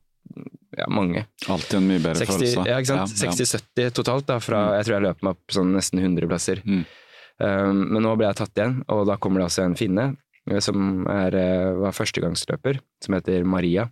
[0.77, 1.25] ja, mange.
[1.47, 2.65] Alltid en mye bedre 60, følelse.
[2.67, 3.13] ja, ikke sant?
[3.17, 3.31] Ja, ja.
[3.31, 4.73] 60-70 totalt, da, fra Mm.
[4.77, 6.61] jeg tror jeg løp meg opp sånn nesten 100 plasser.
[6.67, 6.83] Mm.
[7.39, 10.05] Um, men nå ble jeg tatt igjen, og da kommer det også en finne
[10.49, 13.87] eh, som er, eh, var førstegangsløper, som heter Maria.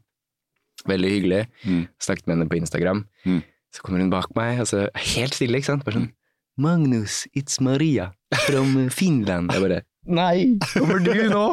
[0.89, 1.41] Veldig hyggelig.
[1.65, 1.83] Mm.
[2.01, 3.05] Snakket med henne på Instagram.
[3.25, 3.41] Mm.
[3.75, 5.85] Så kommer hun bak meg, og så helt stille, ikke sant?
[5.87, 6.11] Bare sånn
[6.55, 8.13] Magnus, it's Maria
[8.45, 9.51] from Finland.
[9.51, 11.45] Jeg bare Nei, hvorfor du nå?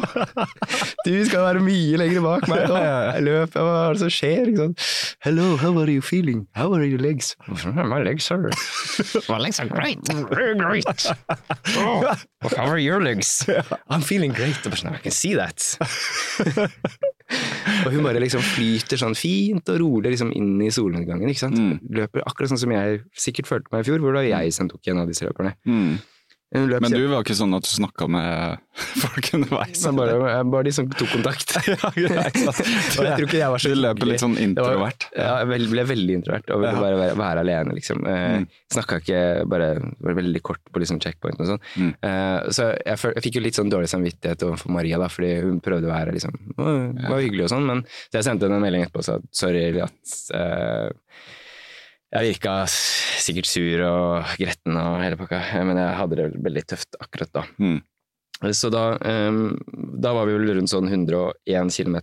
[1.07, 4.51] Du skal være mye lenger bak meg Og Jeg løp, hva er det som skjer?
[4.51, 4.83] Ikke sant?
[5.25, 6.45] Hello, how are you feeling?
[6.55, 7.33] How are your legs?
[7.49, 8.51] My legs are
[9.31, 9.99] My legs are great.
[10.29, 11.07] Very great.
[11.79, 12.15] Oh,
[12.57, 13.47] how are your legs?
[13.91, 14.59] I'm feeling great.
[14.63, 15.63] Sånn, I can see that.
[17.87, 21.31] og hun bare liksom flyter sånn fint og rolig liksom inn i solnedgangen.
[21.33, 21.59] ikke sant?
[21.59, 21.79] Mm.
[22.03, 24.69] Løper akkurat sånn som jeg sikkert følte meg i fjor, hvor det var jeg som
[24.71, 25.55] tok en av disse løperne.
[25.69, 25.95] Mm.
[26.53, 28.59] Hun løp Men du var ikke sånn at du snakka med
[29.03, 29.83] folk underveis?
[29.97, 30.17] Bare,
[30.53, 31.55] bare de som tok kontakt.
[31.71, 32.37] ja, greit.
[32.43, 35.07] Jeg tror ikke jeg var så Du løper litt sånn introvert?
[35.09, 35.17] var-.
[35.17, 36.83] Ja, jeg ble veldig introvert og ville Ja.
[36.85, 38.05] bare være, være alene, liksom.
[38.07, 38.47] Eh, Mm.
[38.73, 39.19] Snakka ikke
[39.51, 39.67] bare
[40.01, 41.61] Var veldig kort på liksom checkpoint og sånn.
[41.77, 41.91] Mm.
[42.09, 45.59] Eh, så jeg, jeg fikk jo litt sånn dårlig samvittighet overfor Maria, da, fordi hun
[45.65, 48.85] prøvde å være liksom Var hyggelig og sånn, men så jeg sendte henne en melding
[48.87, 50.89] etterpå og sa sorry at eh,
[52.13, 56.99] jeg virka sikkert sur og gretten og hele pakka, men jeg hadde det veldig tøft
[57.01, 57.45] akkurat da.
[57.63, 57.81] Mm.
[58.59, 59.55] Så da, um,
[60.03, 61.99] da var vi vel rundt sånn 101 km.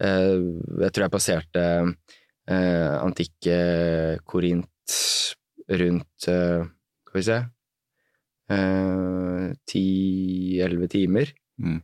[0.00, 3.56] jeg tror jeg passerte uh, antikke
[4.24, 4.94] Korint
[5.68, 6.64] rundt uh,
[7.04, 7.38] Skal vi se
[9.70, 11.28] Ti-elleve timer.
[11.62, 11.76] Mm.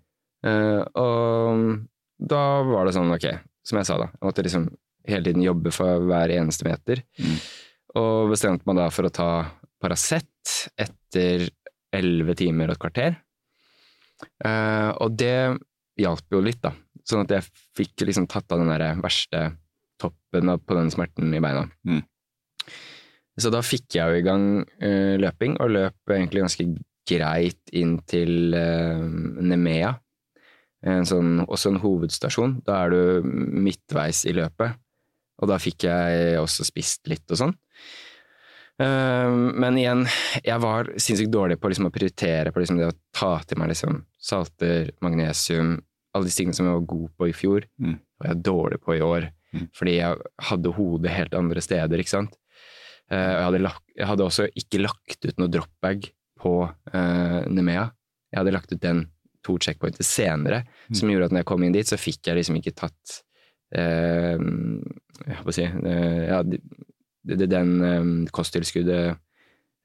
[0.46, 1.62] Eh, og
[2.16, 3.26] da var det sånn, ok,
[3.66, 4.68] som jeg sa da, jeg måtte liksom
[5.06, 7.02] hele tiden jobbe for hver eneste meter.
[7.20, 7.38] Mm.
[8.00, 9.30] Og bestemte meg da for å ta
[9.82, 11.46] Paracet etter
[11.96, 13.16] elleve timer og et kvarter.
[14.40, 15.56] Uh, og det
[16.00, 16.72] hjalp jo litt, da.
[17.06, 19.50] Sånn at jeg fikk liksom tatt av den der verste
[20.00, 21.66] toppen på den smerten i beina.
[21.88, 22.02] Mm.
[23.36, 26.68] Så da fikk jeg jo i gang uh, løping, og løp egentlig ganske
[27.06, 29.94] greit inn til uh, Nemea.
[30.86, 32.60] En sånn, også en hovedstasjon.
[32.66, 34.76] Da er du midtveis i løpet.
[35.42, 37.54] Og da fikk jeg også spist litt og sånn.
[38.82, 40.04] Eh, men igjen,
[40.44, 43.72] jeg var sinnssykt dårlig på liksom å prioritere på liksom det å ta til meg
[43.72, 45.78] liksom salter, magnesium,
[46.16, 47.98] alle disse tingene som jeg var god på i fjor, Mm.
[48.20, 49.30] var jeg dårlig på i år.
[49.54, 49.68] Mm.
[49.72, 50.16] Fordi jeg
[50.50, 52.36] hadde hodet helt andre steder, ikke sant.
[53.10, 57.90] Eh, jeg, hadde lagt, jeg hadde også ikke lagt ut noe dropbag på uh, Nemea.
[58.32, 59.06] Jeg hadde lagt ut den
[59.42, 62.58] to checkpointer senere, som gjorde at når jeg kom inn dit, så fikk jeg liksom
[62.58, 63.22] ikke tatt
[63.74, 66.60] eh, Jeg holdt på å si eh, ja, det,
[67.26, 69.16] det, den eh, kosttilskuddet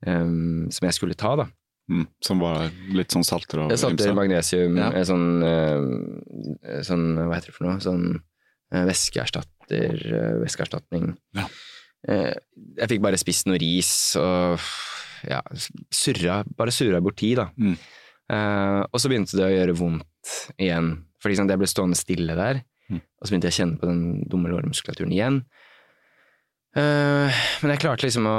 [0.05, 0.27] eh,
[0.69, 1.47] som jeg skulle ta, da.
[1.91, 2.05] Mm.
[2.23, 4.91] Som var litt sånn salter og Jeg satte magnesium, Ja.
[4.95, 7.79] eh, sånn, eh, sånn Hva heter det for noe?
[7.83, 8.21] Sånn
[8.71, 9.97] væskeerstatter,
[10.43, 11.09] væskeerstatning.
[11.35, 11.47] Ja.
[12.07, 12.33] Eh,
[12.79, 14.59] Jeg fikk bare spist noe ris og
[15.27, 15.41] ja,
[15.93, 17.49] surra, bare surra bort tid, da.
[17.59, 17.75] Mm.
[18.31, 20.87] Uh, og så begynte det å gjøre vondt igjen,
[21.21, 22.61] For liksom, jeg ble stående stille der.
[22.91, 23.01] Mm.
[23.01, 25.41] Og så begynte jeg å kjenne på den dumme lårmuskulaturen igjen.
[26.75, 27.31] Uh,
[27.61, 28.37] men jeg klarte liksom å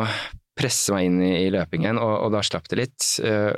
[0.57, 3.09] presse meg inn i, i løpingen, og, og da slapp det litt.
[3.25, 3.57] Uh,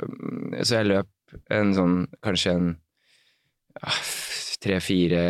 [0.61, 2.73] så jeg løp en sånn, kanskje en
[4.65, 5.21] tre, fire,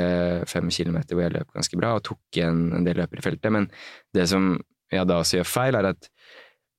[0.50, 3.54] fem kilometer hvor jeg løp ganske bra, og tok igjen en del løpere i feltet.
[3.54, 3.70] Men
[4.16, 4.54] det som
[4.94, 6.10] jeg da også gjør feil, er at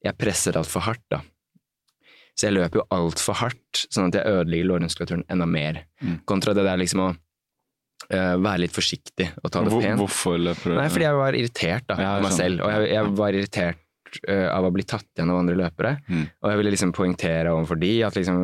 [0.07, 1.23] jeg presser altfor hardt, da.
[2.37, 5.87] Så jeg løper jo altfor hardt, sånn at jeg ødelegger lårmuskulaturen enda mer.
[6.05, 6.19] Mm.
[6.29, 7.13] Kontra det der liksom å
[8.11, 9.99] være litt forsiktig og ta det Hvor, pent.
[9.99, 10.77] hvorfor løper du?
[10.79, 12.39] Nei, fordi jeg var irritert da, Ja, på meg sånn.
[12.45, 12.61] selv.
[12.63, 13.83] Og jeg, jeg var irritert
[14.31, 15.97] eh, av å bli tatt igjen av andre løpere.
[16.09, 16.27] Mm.
[16.41, 18.39] Og jeg ville liksom poengtere overfor de at liksom,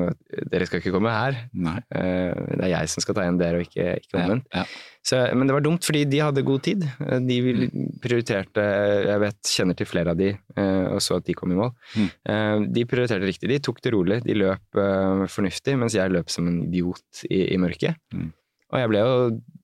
[0.50, 1.38] dere skal ikke komme her.
[1.54, 4.48] Eh, det er jeg som skal ta igjen dere, og ikke, ikke omvendt.
[4.52, 4.88] Ja, ja.
[5.02, 6.84] Så, men det var dumt, fordi de hadde god tid.
[7.02, 7.86] Eh, De Mm.
[8.02, 8.62] prioriterte
[9.06, 11.72] Jeg vet, kjenner til flere av de, eh, og så at de kom i mål.
[11.96, 12.10] Mm.
[12.26, 13.48] Eh, De prioriterte riktig.
[13.50, 14.20] De tok det rolig.
[14.26, 17.94] De løp eh, fornuftig, mens jeg løp som en idiot i, i mørket.
[18.14, 18.30] Mm.
[18.72, 19.16] Og jeg ble jo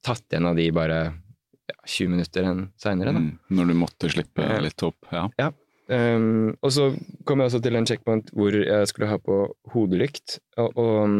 [0.05, 0.99] tatt igjen av de bare
[1.69, 2.51] ja, 20 minutter
[2.81, 3.23] seinere, da.
[3.23, 3.33] Mm.
[3.57, 5.09] Når du måtte slippe litt opp.
[5.09, 5.51] Ja.
[5.89, 6.91] Um, og så
[7.25, 9.41] kom jeg også til en checkpoint hvor jeg skulle ha på
[9.73, 10.37] hodelykt.
[10.61, 11.19] Og, og um,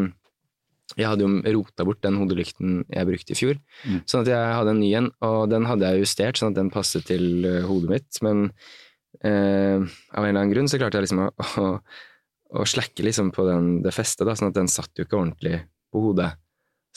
[0.97, 3.57] jeg hadde jo rota bort den hodelykten jeg brukte i fjor.
[3.85, 4.03] Mm.
[4.09, 6.71] Sånn at jeg hadde en ny en, og den hadde jeg justert sånn at den
[6.73, 8.21] passet til uh, hodet mitt.
[8.25, 8.45] Men
[9.25, 11.31] uh, av en eller annen grunn så klarte jeg liksom å,
[11.65, 11.71] å,
[12.61, 15.63] å slakke liksom på den, det festet, da, sånn at den satt jo ikke ordentlig
[15.93, 16.31] på hodet.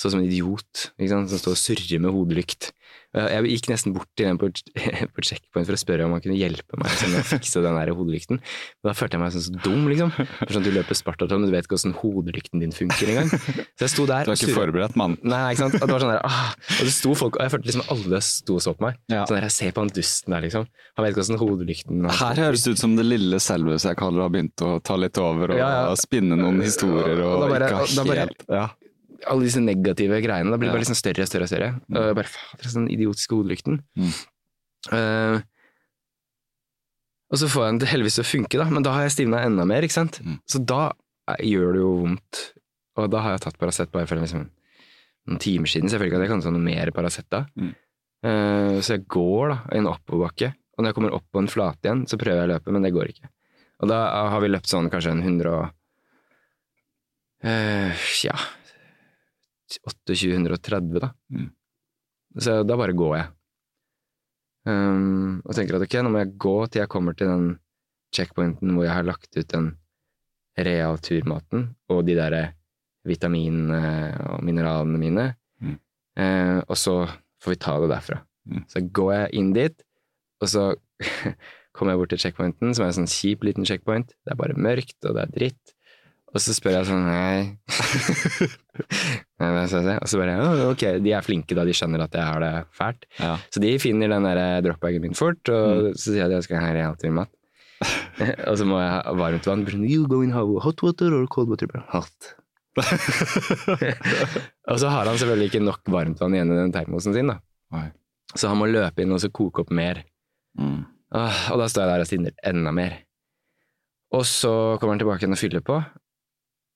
[0.03, 1.31] Så som en idiot ikke sant?
[1.31, 2.73] som står og surrer med hodelykt.
[3.13, 4.49] Jeg gikk nesten bort til den på,
[5.15, 7.91] på checkpoint for å spørre om han kunne hjelpe meg sånn, å fikse den der
[7.95, 8.41] hodelykten.
[8.41, 10.11] Men da følte jeg meg sånn så dum, liksom.
[10.17, 13.31] For sånn, du løper Spartaton, du vet ikke hvordan hodelykten din funker engang.
[13.37, 15.19] Så jeg sto der Du er ikke forberedt, mann.
[15.29, 15.77] Nei, ikke sant?
[15.79, 18.23] Og det var sånn der, ah, og det sto folk, og jeg følte liksom alle
[18.33, 18.99] sto og så på meg.
[19.13, 19.23] Ja.
[19.29, 20.69] Sånn der, jeg ser på han dusten der, liksom.
[20.97, 24.01] Han vet ikke hvordan hodelykten Her høres det ut som det lille selve, så jeg
[24.03, 25.89] kaller det, har begynt å ta litt over og, Ja, ja.
[25.93, 28.71] og spinne noen historier og, Og da bare- og da bare- helt ja.
[29.29, 30.53] Alle disse negative greiene.
[30.53, 31.70] Da blir det bare liksom større og større og større.
[31.93, 33.81] Og jeg bare, fader, sånn idiotiske hodelykten.
[33.99, 34.14] Mm.
[34.93, 35.37] Uh,
[37.33, 39.14] og så får jeg den til heldigvis til å funke, da, men da har jeg
[39.14, 40.18] stivna enda mer, ikke sant.
[40.20, 40.41] Mm.
[40.45, 40.83] Så da
[41.33, 42.41] eh, gjør det jo vondt.
[43.01, 44.43] Og da har jeg tatt Paracet bare for liksom,
[45.31, 47.47] noen timer siden, så jeg føler ikke at jeg kan ta noe mer Paracet da.
[47.57, 47.70] Mm.
[48.23, 51.49] Uh, så jeg går da, i en oppoverbakke, og når jeg kommer opp på en
[51.51, 53.33] flate igjen, så prøver jeg å løpe, men det går ikke.
[53.83, 55.64] Og da har vi løpt sånn kanskje en 100 og
[57.49, 58.37] uh, Ja
[59.81, 61.12] 28-130, da.
[61.33, 61.51] Mm.
[62.41, 63.29] Så da bare går jeg.
[64.62, 67.47] Um, og tenker at ok, nå må jeg gå til jeg kommer til den
[68.14, 69.73] checkpointen hvor jeg har lagt ut den
[70.55, 72.37] real turmaten og de der
[73.09, 73.81] vitaminene
[74.31, 75.27] og mineralene mine.
[75.59, 75.79] Mm.
[76.18, 76.97] Uh, og så
[77.43, 78.20] får vi ta det derfra.
[78.47, 78.62] Mm.
[78.70, 79.85] Så går jeg inn dit,
[80.43, 80.68] og så
[81.75, 84.14] kommer jeg bort til checkpointen, som er en sånn kjip liten checkpoint.
[84.23, 85.75] Det er bare mørkt, og det er dritt.
[86.33, 87.41] Og så spør jeg sånn Nei.
[89.68, 89.76] Si?
[89.76, 90.37] Og så bare
[90.70, 93.07] Ok, de er flinke da de skjønner at jeg har det fælt.
[93.20, 93.35] Ja.
[93.53, 96.62] Så de finner den der dropbagen min fort, og så sier jeg at jeg skal
[96.64, 97.30] ha realturmat.
[98.49, 99.66] og så må jeg ha varmt vann.
[99.68, 101.68] Sånn, You go in hot water or cold water?
[101.93, 102.33] Hot.
[104.70, 107.37] og så har han selvfølgelig ikke nok varmtvann igjen i den termosen sin, da.
[108.33, 110.01] Så han må løpe inn og så koke opp mer.
[110.57, 110.85] Mm.
[111.12, 112.95] Og da står jeg der og stinner enda mer.
[114.16, 115.76] Og så kommer han tilbake igjen og fyller på.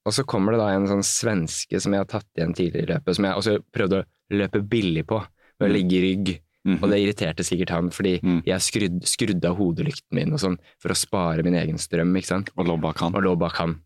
[0.07, 2.93] Og så kommer det da en sånn svenske som jeg har tatt igjen tidligere i
[2.95, 4.07] løpet, som jeg også prøvde å
[4.39, 5.19] løpe billig på,
[5.59, 6.35] ved å ligge i rygg.
[6.67, 6.79] Mhm.
[6.83, 8.43] Og det irriterte sikkert han, fordi Mm.
[8.45, 12.27] jeg skrudd, skrudde av hodelykten min og sånn, for å spare min egen strøm, ikke
[12.27, 12.51] sant.
[12.57, 13.15] Og lå bak han.
[13.15, 13.81] Og lå bak han.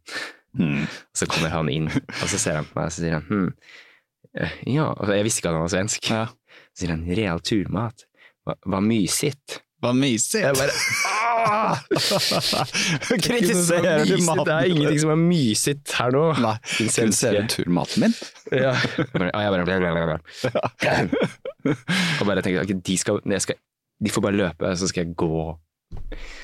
[0.57, 0.87] Mm.
[1.15, 3.53] Så kommer han inn, og så ser han på meg, og så sier han hm,
[4.35, 6.11] eh, ja, og jeg visste ikke at han var svensk.
[6.11, 6.27] Ja.
[6.75, 8.05] Så sier han real turmat.
[8.47, 9.61] Hva, hva mysigt.
[9.81, 10.43] Hva mysig!
[10.45, 10.73] Jeg bare
[11.49, 11.79] ah!
[13.09, 16.25] Kritiserer du Det er ingenting som er mysigt her nå.
[16.45, 17.33] Nei, kritiserer svenske.
[17.33, 18.17] du turmaten min?
[18.53, 18.75] Ja.
[19.33, 20.21] Ah, jeg bare.
[22.21, 23.59] Og bare tenkte okay, de, skal, jeg skal,
[24.05, 25.45] de får bare løpe, så skal jeg gå.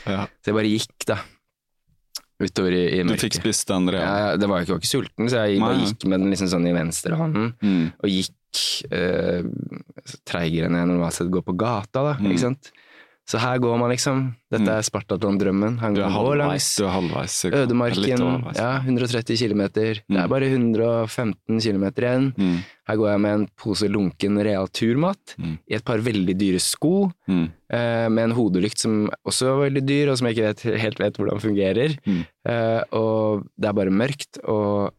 [0.07, 0.27] Ja.
[0.41, 1.19] Så jeg bare gikk, da.
[2.41, 5.29] Utover i, i Du fikk spist den Ja, ja, det var, jeg var ikke sulten,
[5.33, 7.53] så jeg bare gikk med den liksom sånn i venstre hånden.
[7.65, 7.87] Mm.
[8.01, 9.45] Og gikk eh,
[10.29, 12.17] treigere enn jeg normalt sett går på gata, da.
[12.21, 12.33] Mm.
[12.33, 12.73] Ikke sant?
[13.27, 14.37] Så her går man, liksom.
[14.53, 14.69] Dette Mm.
[14.79, 15.79] er Spartaton-drømmen.
[15.81, 16.37] Han er går halvveis.
[16.39, 17.35] langs Du er halvveis.
[17.51, 18.19] Ødemarken.
[18.23, 18.57] halvveis.
[18.57, 19.63] Ja, 130 km.
[19.73, 20.17] Det Mm.
[20.23, 22.33] er bare 115 km igjen.
[22.39, 22.59] Mm.
[22.87, 25.59] Her går jeg med en pose lunken real turmat Mm.
[25.69, 27.51] i et par veldig dyre sko, Mm.
[27.69, 30.99] eh, med en hodelykt som også var veldig dyr, og som jeg ikke vet, helt
[31.01, 31.99] vet hvordan fungerer.
[32.07, 32.27] Mm.
[32.47, 34.93] Eh, og det er bare mørkt og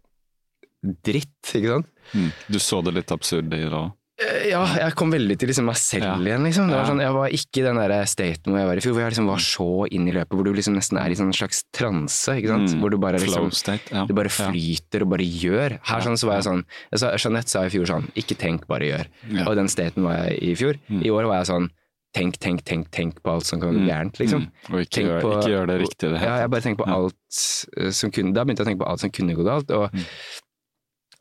[0.84, 1.88] dritt, ikke sant?
[2.14, 2.32] Mm.
[2.52, 3.94] Du så det litt absurde i det òg?
[4.20, 6.16] Eh, Ja, jeg kom veldig til liksom meg selv Ja.
[6.18, 6.68] igjen, liksom.
[6.72, 8.94] Det var sånn, jeg var ikke i den der staten hvor jeg var i fjor,
[8.94, 11.34] hvor jeg liksom var så inn i løpet, hvor du liksom nesten er i sånn
[11.34, 12.30] slags transe?
[12.34, 12.80] Mm.
[12.82, 13.92] Hvor du bare liksom state.
[13.94, 14.06] Ja.
[14.06, 15.78] Du bare flyter og bare gjør.
[15.84, 18.66] Her sånn så var jeg sånn jeg sa, Jeanette sa i fjor sånn Ikke tenk,
[18.68, 19.06] bare gjør.
[19.46, 20.80] Og i den staten var jeg i fjor.
[20.90, 21.04] Mm.
[21.06, 21.70] I år var jeg sånn
[22.16, 23.88] Tenk, tenk, tenk, tenk på alt som kan gå Mm.
[23.88, 24.42] gærent, liksom.
[24.48, 24.74] Mm.
[24.74, 27.68] Og ikke gjør, på- ikke gjør det riktig det Ja, jeg bare tenker på alt
[27.78, 29.92] eh, som kunne Da begynte jeg å tenke på alt som kunne gå galt, og,
[29.92, 30.06] Mm.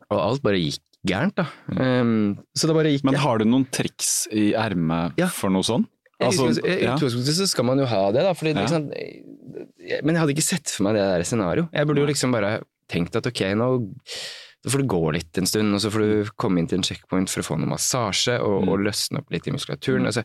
[0.09, 1.45] og alt bare gikk gærent, da.
[1.73, 5.27] Um, så det bare gikk Men har du noen triks i ermet Ja.
[5.31, 5.63] for noe?
[6.19, 8.33] I Altså, I utgangspunktet så skal man jo ha det, da.
[8.33, 8.61] Fordi, Ja.
[8.65, 8.87] liksom,
[10.03, 11.69] men jeg hadde ikke sett for meg det der scenarioet.
[11.73, 13.67] Jeg burde jo liksom bare tenkt at ok, nå
[14.65, 16.83] så får du gå litt en stund, og så får du komme inn til en
[16.83, 18.69] checkpoint for å få noe massasje og, Mm.
[18.69, 20.01] og løsne opp litt i muskulaturen.
[20.01, 20.07] Mm.
[20.09, 20.23] Altså,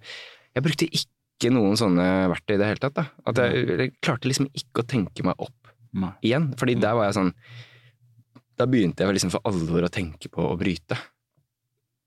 [0.57, 2.95] jeg brukte ikke noen sånne verktøy i det hele tatt.
[2.95, 3.05] Da.
[3.27, 6.13] At jeg, jeg klarte liksom ikke å tenke meg opp Nei.
[6.25, 6.55] igjen.
[6.57, 6.81] Fordi Mm.
[6.81, 7.35] der var jeg sånn
[8.63, 10.99] Da begynte jeg liksom for alvor å tenke på å bryte.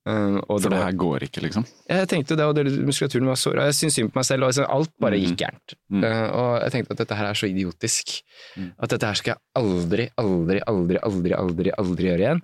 [0.06, 1.64] Uh, og For det var- her går ikke, liksom?
[1.90, 3.66] jeg tenkte det, og det, muskulaturen var såra.
[3.66, 5.74] Jeg syntes synd på meg selv, og liksom, alt bare gikk gærent.
[5.90, 6.04] Mm.
[6.04, 8.22] Uh, og jeg tenkte at dette her er så idiotisk.
[8.56, 8.68] Mm.
[8.78, 12.44] At dette her skal jeg aldri, aldri, aldri, aldri, aldri, aldri gjøre igjen.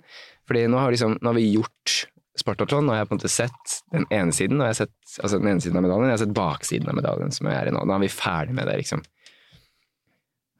[0.50, 1.94] Fordi nå har, liksom, nå har vi gjort
[2.42, 5.22] Spartathlon, og jeg har på en måte sett den ene siden, og jeg har sett,
[5.22, 7.68] altså den ene siden av medaljen, jeg har sett baksiden av medaljen som jeg er
[7.68, 7.82] i nå.
[7.86, 9.04] Nå er vi ferdig med det, liksom.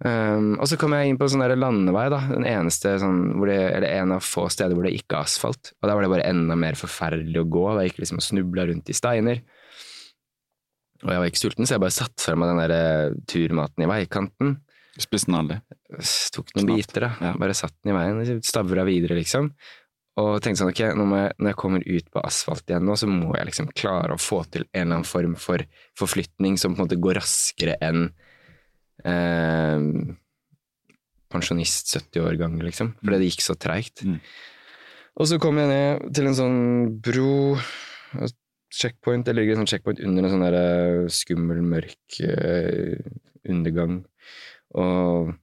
[0.02, 2.18] Um, og så kom jeg inn på en sånn landevei, da.
[2.32, 5.74] Den eneste sånn, hvor det, eller en av få steder hvor det ikke er asfalt.
[5.78, 7.66] Og der var det bare enda mer forferdelig å gå.
[7.76, 9.42] Da gikk liksom og snubla rundt i steiner.
[11.02, 13.84] Og jeg var ikke sulten, så jeg bare satte fra meg den der eh, turmaten
[13.84, 14.56] i veikanten.
[15.00, 15.60] Spiste den aldri.
[16.34, 16.74] tok noen Snart.
[16.74, 17.12] biter, da.
[17.22, 17.36] Ja.
[17.40, 19.48] Bare satt den i veien, stavra videre, liksom.
[20.20, 23.08] Og tenkte sånn, ok, nå jeg, når jeg kommer ut på asfalt igjen nå, så
[23.08, 25.64] må jeg liksom klare å få til en eller annen form for
[25.98, 28.10] forflytning som på en måte går raskere enn
[29.04, 29.86] eh,
[31.32, 32.94] pensjonist 70 år gammel, liksom.
[33.00, 34.04] Fordi det gikk så treigt.
[34.04, 34.18] Mm.
[35.20, 36.60] Og så kom jeg ned til en sånn
[37.04, 37.58] bro,
[38.72, 42.96] checkpoint, det ligger en sånn checkpoint under en sånn der eh, skummel, mørk eh,
[43.48, 44.00] undergang.
[44.80, 45.34] Og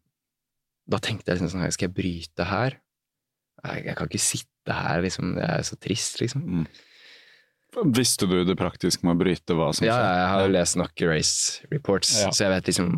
[0.89, 2.79] da tenkte jeg liksom sånn her, skal jeg bryte her?
[3.61, 5.35] Jeg, jeg kan ikke sitte her, liksom.
[5.37, 6.45] Det er så trist, liksom.
[6.47, 6.65] Mm.
[7.93, 11.03] Visste du det praktisk med å bryte hva som Ja, jeg har jo lest nok
[11.05, 12.31] race reports, Ja.
[12.33, 12.95] så jeg vet liksom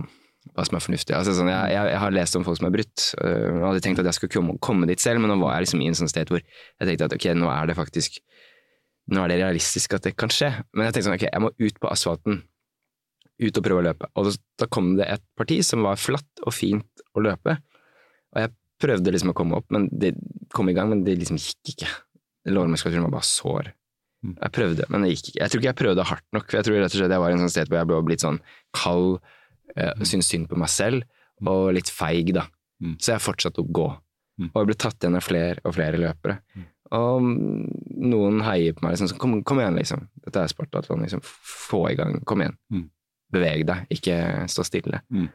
[0.55, 1.13] hva som er fornuftig.
[1.15, 4.09] Altså, sånn, jeg, jeg, har lest om folk som er brutt, Jeg hadde tenkt at
[4.09, 6.31] jeg skulle komme, komme dit selv, men nå var jeg liksom i en sånn sted
[6.31, 8.21] hvor jeg tenkte at ok, nå er det faktisk
[9.11, 10.51] nå er det realistisk at det kan skje.
[10.75, 12.41] Men jeg tenkte sånn, ok, jeg må ut på asfalten.
[13.41, 14.09] Ut og prøve å løpe.
[14.15, 17.57] Og da, da kom det et parti som var flatt og fint å løpe.
[18.31, 20.13] Og jeg prøvde liksom å komme opp, men det
[20.53, 21.91] kom i gang, men det liksom gikk ikke.
[22.53, 23.71] Lårmuskulaturen var bare sår.
[24.21, 24.35] Mm.
[24.37, 25.41] Jeg prøvde, men det gikk ikke.
[25.41, 27.33] Jeg tror ikke jeg prøvde hardt nok, for jeg tror rett og slett jeg var
[27.33, 28.39] i en sånn sted hvor jeg ble blitt sånn
[28.77, 29.17] kald,
[29.75, 31.07] eh, syntes synd på meg selv,
[31.41, 32.45] og litt feig, da.
[32.81, 32.95] Mm.
[33.01, 33.87] Så jeg fortsatte å gå.
[34.41, 34.49] Mm.
[34.51, 36.39] Og jeg ble tatt igjen av flere og flere løpere.
[36.97, 40.07] Og noen heier på meg liksom kom, kom igjen, liksom.
[40.25, 41.21] Dette er Spartatlon, liksom.
[41.23, 42.17] Få i gang.
[42.27, 42.57] Kom igjen.
[42.73, 42.89] Mm.
[43.31, 44.17] Beveg deg, ikke
[44.51, 44.99] stå stille.
[45.13, 45.29] Mm.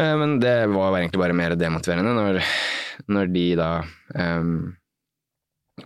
[0.00, 2.40] Eh, Men det var egentlig bare mer demotiverende når,
[3.06, 3.70] når de da
[4.16, 4.72] um,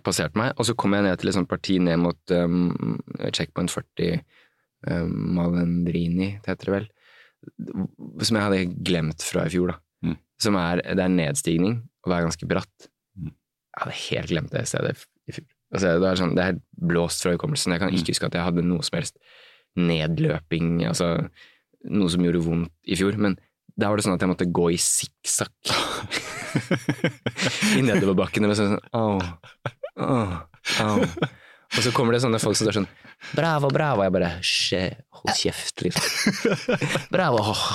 [0.05, 0.55] passerte meg.
[0.57, 2.97] Og så kom jeg ned til et sånt parti ned mot um,
[3.29, 4.23] checkpoint 40,
[4.89, 6.89] um, Malendrini, det heter det vel.
[8.25, 9.77] Som jeg hadde glemt fra i fjor, da.
[10.05, 10.17] Mm.
[10.41, 12.87] Som er, det er nedstigning, og det er ganske bratt.
[13.17, 13.31] Mm.
[13.33, 14.95] Jeg hadde helt glemt det stedet
[15.29, 15.47] i fjor.
[15.75, 16.59] Altså, det, er sånn, det er
[16.91, 17.73] blåst fra hukommelsen.
[17.75, 17.97] Jeg kan Mm.
[17.99, 19.17] ikke huske at jeg hadde noe som helst
[19.75, 21.09] nedløping, altså
[21.91, 23.17] noe som gjorde vondt i fjor.
[23.19, 23.35] Men
[23.75, 25.73] da var det sånn at jeg måtte gå i sikksakk
[27.77, 29.25] i nedoverbakkene med sånn Åh,
[29.99, 30.35] åh,
[30.85, 31.01] au.
[31.73, 32.87] Og så kommer det sånne folk som er sånn
[33.33, 34.03] bravo, bravo.
[34.05, 34.31] Jeg bare
[35.19, 36.55] hold kjeft, liksom.
[37.15, 37.65] Bravo, Oh,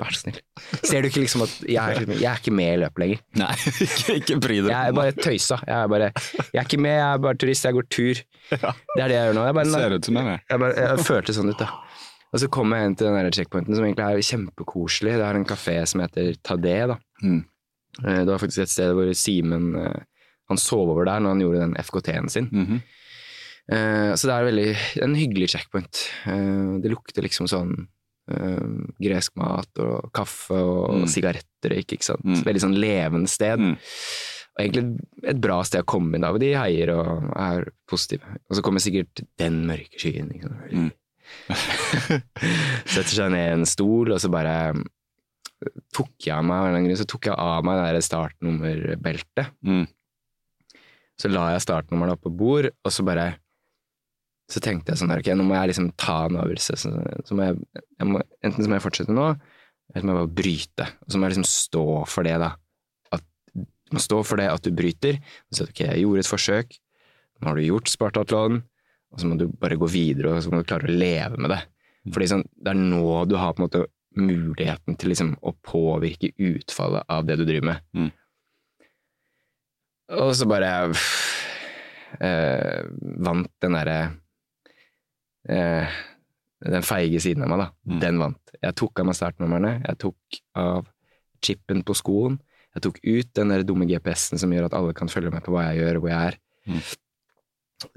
[0.00, 0.38] vær så snill.
[0.86, 3.18] Ser du ikke liksom at jeg er, jeg er ikke med i løpet lenger?
[3.40, 3.50] Nei,
[3.86, 4.70] ikke, ikke bry deg.
[4.72, 5.58] Jeg er bare tøysa.
[5.66, 6.10] Jeg er, bare,
[6.46, 8.22] jeg er ikke med, jeg er bare turist, jeg går tur.
[8.54, 8.72] Ja.
[8.94, 9.44] Det er det jeg gjør nå.
[9.50, 10.24] Jeg, bare, Ser ut som det.
[10.38, 11.68] jeg, bare, jeg følte sånn ut, da.
[12.30, 15.16] Og så kom jeg inn til den checkpointen som egentlig er kjempekoselig.
[15.18, 16.96] Det er en kafé som heter Tadé, da.
[17.26, 17.40] Mm.
[18.04, 19.98] Eh, Det var faktisk et sted hvor Simen eh,
[20.52, 22.48] Han sov over der når han gjorde den FKT-en sin.
[22.54, 22.78] Mhm.
[22.80, 22.96] Eh,
[23.68, 24.68] Så det er veldig,
[25.04, 26.00] en hyggelig checkpoint.
[26.26, 27.74] Eh, Det lukter liksom sånn
[28.30, 28.66] eh,
[29.02, 31.06] gresk mat og kaffe og Mm.
[31.10, 32.24] sigarettrøyk, ikke sant.
[32.24, 32.42] Mm.
[32.46, 33.58] Veldig sånn levende sted.
[33.58, 33.76] Mm.
[34.58, 34.84] Og egentlig
[35.24, 36.38] et bra sted å komme inn av.
[36.38, 38.22] De heier og er positive.
[38.50, 40.30] Og så kommer sikkert den mørke skyen.
[40.34, 40.72] Ikke sant?
[40.72, 40.90] Mm.
[42.90, 44.54] Setter seg ned i en stol, og så bare
[45.94, 49.50] tok jeg av meg, så tok jeg av meg det startnummerbeltet.
[49.66, 49.86] Mm.
[51.20, 53.34] Så la jeg startnummeret på bord, og så bare
[54.50, 56.78] Så tenkte jeg sånn her, ok, nå må jeg liksom ta en avgjørelse.
[56.82, 56.92] Så,
[57.28, 59.28] så må jeg, jeg må, enten så må jeg fortsette nå,
[59.90, 60.88] eller så må jeg bare bryte.
[61.04, 62.50] Og så må jeg liksom stå for det, da.
[63.14, 65.20] At, du må stå for det at du bryter.
[65.48, 66.76] Og si at ok, jeg gjorde et forsøk,
[67.40, 68.60] nå har du gjort Spartatlon,
[69.10, 71.54] og så må du bare gå videre, og så må du klare å leve med
[71.54, 71.62] det.
[72.10, 73.86] Fordi sånn, det er nå du har på en måte
[74.18, 77.84] muligheten til liksom å påvirke utfallet av det du driver med.
[77.94, 78.10] Mm.
[80.20, 82.80] Og så bare øh,
[83.22, 83.98] vant den derre
[85.48, 85.98] eh,
[86.60, 87.68] Den feige siden av meg, da.
[87.88, 88.00] Mm.
[88.02, 88.54] Den vant.
[88.60, 90.88] Jeg tok av meg startnumrene, jeg tok av
[91.40, 92.36] chipen på skoen,
[92.76, 95.54] jeg tok ut den der dumme GPS-en som gjør at alle kan følge med på
[95.54, 96.36] hva jeg gjør, hvor jeg er.
[96.68, 96.82] Mm.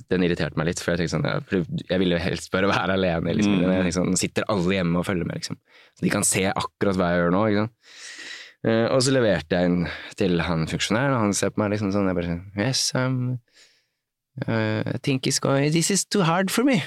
[0.09, 3.35] Den irriterte meg litt, for jeg tenkte sånn, jeg ville jo helst bare være alene.
[3.35, 3.59] Liksom.
[3.59, 3.73] Mm.
[3.75, 5.59] Jeg sånn, sitter alle hjemme og følger med, liksom.
[5.93, 7.43] Så de kan se akkurat hva jeg gjør nå.
[7.51, 7.99] ikke sant?
[8.63, 9.79] Uh, og så leverte jeg inn
[10.15, 13.17] til han funksjonæren, og han ser på meg liksom sånn, jeg bare sånn, Yes, um,
[14.47, 16.79] uh, I think it's going, this is too hard for me.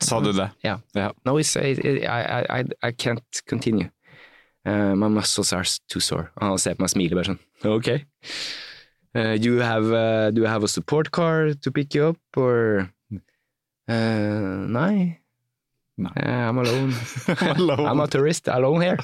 [0.00, 0.50] Sa du det?
[0.62, 0.78] Ja.
[0.94, 1.12] yeah.
[1.24, 1.76] No, it's, I,
[2.06, 3.90] I, I, I can't continue.
[4.66, 6.30] Uh, my muscles are too sore.
[6.40, 7.90] Han ser på meg og smiler bare sånn, ok.
[9.14, 12.18] Uh, do, you have, uh, do you have a support car to pick you up,
[12.36, 12.90] or?
[13.86, 15.20] Uh, nei.
[15.96, 16.10] Nei.
[16.16, 16.94] Uh, I'm alone.
[17.56, 17.86] Alone.
[17.86, 18.98] I'm a tourist, alone here.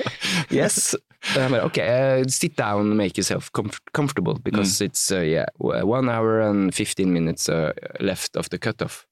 [0.50, 0.94] yes.
[1.34, 6.40] Bare, ok, uh, sit down make yourself comf comfortable, because it's uh, yeah, one hour
[6.40, 7.48] and 15 minutes
[8.00, 9.06] left of the cutoff.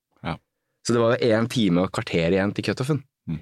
[0.82, 3.02] Så det var jo én time og kvarter igjen til cutoffen.
[3.30, 3.40] Mm.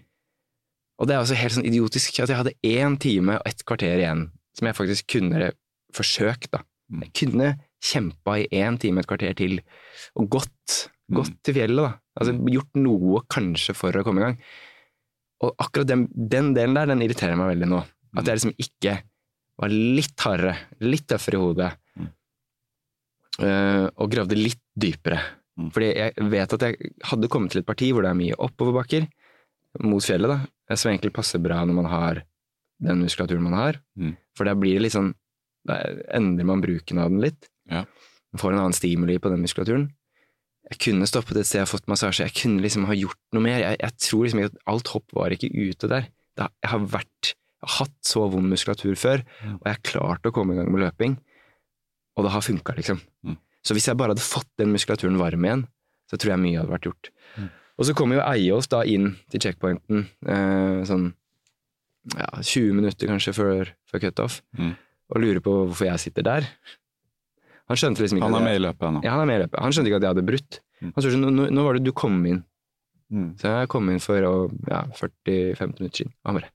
[1.00, 3.96] Og det er altså helt sånn idiotisk at jeg hadde én time og et kvarter
[4.02, 4.26] igjen,
[4.58, 5.52] som jeg faktisk kunne
[5.96, 6.60] forsøkt, da.
[6.92, 7.04] Mm.
[7.06, 9.60] Jeg kunne kjempa i én time et kvarter til,
[10.18, 11.38] og gått, gått Mm.
[11.42, 11.92] til fjellet, da.
[12.20, 14.36] Altså gjort noe kanskje for å komme i gang.
[15.40, 17.80] Og akkurat den, den delen der, den irriterer meg veldig nå.
[18.18, 18.98] At jeg liksom ikke
[19.60, 21.70] var litt hardere, litt tøffere i hodet.
[23.40, 25.20] uh, og gravde litt dypere.
[25.58, 25.70] Mm.
[25.74, 29.06] Fordi jeg vet at jeg hadde kommet til et parti hvor det er mye oppoverbakker
[29.86, 30.76] mot fjellet, da.
[30.78, 32.22] Som egentlig passer bra når man har
[32.80, 33.80] den muskulaturen man har.
[33.98, 34.14] Mm.
[34.38, 35.14] For da blir det litt sånn
[35.68, 35.74] Da
[36.16, 37.50] endrer man bruken av den litt.
[37.68, 37.82] Ja.
[38.32, 39.90] Man får en annen stimuli på den muskulaturen.
[40.70, 42.24] Jeg kunne stoppet et sted og fått massasje.
[42.24, 43.58] Jeg kunne liksom ha gjort noe mer.
[43.60, 46.08] Jeg, jeg tror liksom ikke at alt hopp var ikke ute der.
[46.38, 49.80] Det har, jeg har vært jeg har hatt så vond muskulatur før, og jeg har
[49.84, 51.18] klart å komme i gang med løping.
[52.16, 53.02] Og det har funka, liksom.
[53.26, 53.36] Mm.
[53.66, 55.66] Så hvis jeg bare hadde fått den muskulaturen varm igjen,
[56.10, 57.10] så tror jeg mye hadde vært gjort.
[57.36, 57.48] Mm.
[57.80, 61.10] Og så kommer jo Eiås da inn til checkpointen eh, sånn
[62.16, 64.72] ja, 20 minutter kanskje før, før cutoff, Mm.
[65.12, 66.46] og lurer på hvorfor jeg sitter der.
[67.70, 69.02] Han skjønte liksom ikke Han er med i løpet ennå.
[69.04, 69.60] ja, han er med i løpet.
[69.62, 70.60] Han skjønte ikke at jeg hadde brutt.
[70.80, 70.92] Mm.
[70.94, 72.40] Han spurte sånn, nå, nå var det du kom inn.
[73.12, 73.28] Mm.
[73.38, 74.16] Så jeg kom inn for
[74.70, 76.12] ja, 40-50 minutter siden.
[76.24, 76.50] Og han bare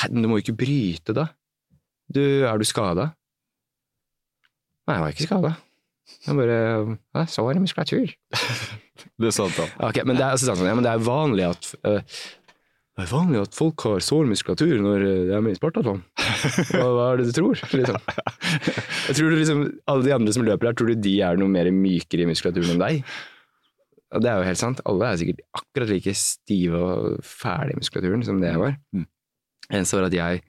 [0.00, 1.26] Hæ, du må jo ikke bryte, da.
[2.12, 3.10] Du, er du skada?
[4.88, 5.50] Nei, jeg var ikke skada.
[6.26, 6.58] Han bare
[7.14, 8.14] Ja, så var det muskulatur.
[9.18, 9.66] Det er sant, da.
[9.88, 12.02] Okay, men det er, sånn, ja, men det er vanlig at uh,
[12.92, 16.02] det er vanlig at folk har sår muskulatur når øh, de er med i Spartaton.
[16.68, 17.56] Hva, hva er det du tror?
[17.72, 17.96] Liksom.
[19.08, 21.48] Jeg tror du liksom, Alle de andre som løper her, tror du de er noe
[21.50, 23.14] mer mykere i muskulaturen enn deg?
[24.12, 24.82] Det er jo helt sant.
[24.84, 28.76] Alle er sikkert akkurat like stive og fæle i muskulaturen som det jeg var.
[28.92, 29.08] Mm.
[29.72, 30.44] Eneste var at jeg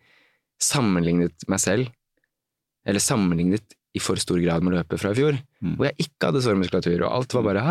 [0.63, 1.95] sammenlignet meg selv,
[2.83, 5.75] eller sammenlignet i for stor grad med løpet fra i fjor, Mm.
[5.77, 7.61] hvor jeg ikke hadde sårmuskulatur, og alt var bare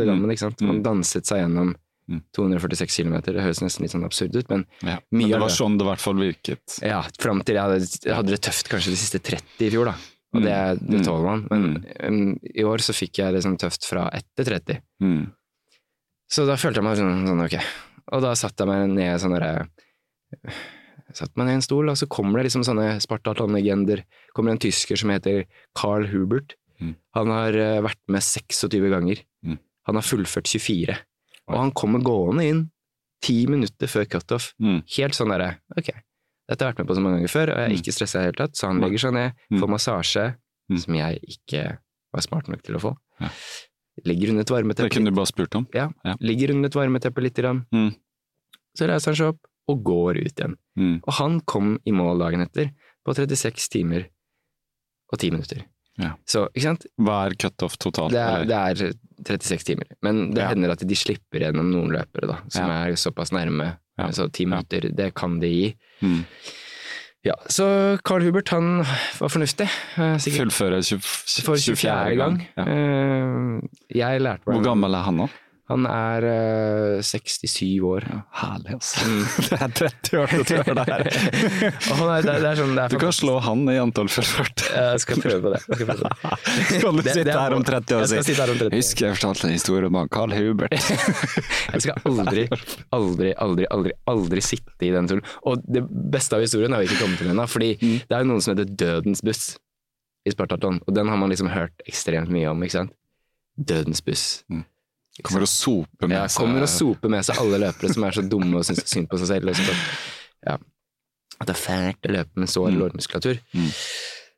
[0.00, 0.30] og gammen.
[0.30, 0.60] ikke sant?
[0.62, 0.82] Man Mm.
[0.84, 1.74] danset seg gjennom
[2.10, 2.22] Mm.
[2.34, 3.20] 246 km.
[3.22, 4.98] Det høres nesten litt sånn absurd ut, men Ja.
[5.12, 5.56] Mye Men det var det.
[5.56, 6.80] sånn det i hvert fall virket.
[6.82, 9.84] ja, fram til jeg hadde, jeg hadde det tøft kanskje de siste 30 i fjor,
[9.86, 9.94] da.
[10.34, 10.44] Og Mm.
[10.44, 11.04] det, det Mm.
[11.04, 11.46] tåler man.
[11.50, 11.86] Men
[12.32, 14.80] um, i år så fikk jeg det sånn tøft fra etter 30.
[15.02, 15.30] Mm.
[16.30, 17.62] Så da følte jeg meg sånn, sånn ok.
[18.12, 19.68] Og da satte jeg meg ned sånn derre
[21.14, 24.04] Satte meg ned i en stol, og så kommer det liksom sånne Spartaton-legender.
[24.34, 25.44] kommer en tysker som heter
[25.74, 26.54] Carl Hubert.
[26.80, 26.94] Mm.
[27.14, 29.22] Han har eh, vært med 26 ganger.
[29.44, 29.58] Mm.
[29.86, 30.96] Han har fullført 24.
[30.96, 31.54] Oi.
[31.54, 32.70] Og han kommer gående inn
[33.22, 34.52] ti minutter før cutoff.
[34.62, 34.82] Mm.
[34.96, 35.90] Helt sånn derre Ok,
[36.48, 37.78] dette har jeg vært med på så mange ganger før, og jeg er Mm.
[37.82, 38.56] ikke stressa i det hele tatt.
[38.56, 39.60] Så han legger seg ned, Mm.
[39.60, 40.36] får massasje,
[40.70, 40.78] Mm.
[40.78, 41.78] som jeg ikke
[42.12, 42.96] var smart nok til å få.
[43.20, 43.28] Ja.
[44.04, 45.66] Ligger under et Det kunne du bare spurt om.
[45.74, 46.14] Ja, Ja.
[46.20, 47.66] ligger under et varmeteppe lite grann.
[47.72, 47.94] Mm.
[48.76, 50.56] Så reiser han seg opp og går ut igjen.
[50.78, 50.96] Mm.
[51.06, 52.72] Og han kom i mål dagen etter
[53.06, 54.08] på 36 timer
[55.12, 55.62] og 10 minutter.
[56.00, 56.14] Ja.
[56.26, 56.86] Så, ikke sant?
[56.98, 58.14] Hva er cutoff totalt?
[58.14, 58.94] Det er, det er
[59.28, 59.86] 36 timer.
[60.02, 60.48] Men det Ja.
[60.48, 62.84] hender at de slipper gjennom noen løpere, da, som Ja.
[62.86, 63.76] er såpass nærme.
[64.10, 65.76] Så 10 minutter, det kan de gi.
[66.02, 66.24] Mm.
[67.24, 69.68] Ja, så Carl Hubert, han var fornuftig.
[69.98, 72.16] Eh, Sikkert Fullfører 20, for 24.
[72.16, 72.40] gang.
[72.56, 73.60] Eh,
[73.94, 75.28] Jeg lærte meg Hvor gammel er han nå?
[75.70, 78.02] Han er uh, 67 år.
[78.10, 79.04] Ja, herlig, altså.
[79.06, 79.20] Mm.
[79.48, 81.04] Det er 30 år til å her.
[82.02, 84.64] Er, det, er- det er sånn, Du kan slå han i antall fullført.
[84.74, 85.60] Jeg skal prøve på det.
[85.62, 86.80] Skal prøve på det.
[86.82, 88.58] Kan du Det- sitte det er- her om 30 år og si sitte her om
[88.58, 88.76] 30 år.
[88.82, 90.74] Husk jeg fortalte en historie om han Carl Hubert.
[90.74, 92.44] Jeg skal aldri,
[92.98, 95.24] aldri, aldri, aldri, aldri sitte i den stolen.
[95.46, 97.96] Og det beste av historien har vi ikke kommet til ennå, fordi Mm.
[98.10, 99.44] det er jo noen som heter Dødens buss
[100.26, 102.92] i Spartaton, og den har man liksom hørt ekstremt mye om, ikke sant?
[103.58, 104.42] Dødens buss.
[104.50, 104.64] Mm.
[105.20, 108.14] Kommer og soper med Ja, seg kommer og soper med seg alle løpere som er
[108.16, 109.44] så dumme og syns synd på seg selv.
[109.50, 109.76] Liksom.
[110.46, 110.56] ja.
[111.40, 112.78] At det er fælt å løpe med sår Mm.
[112.80, 113.38] lårmuskulatur.
[113.52, 113.68] Mm.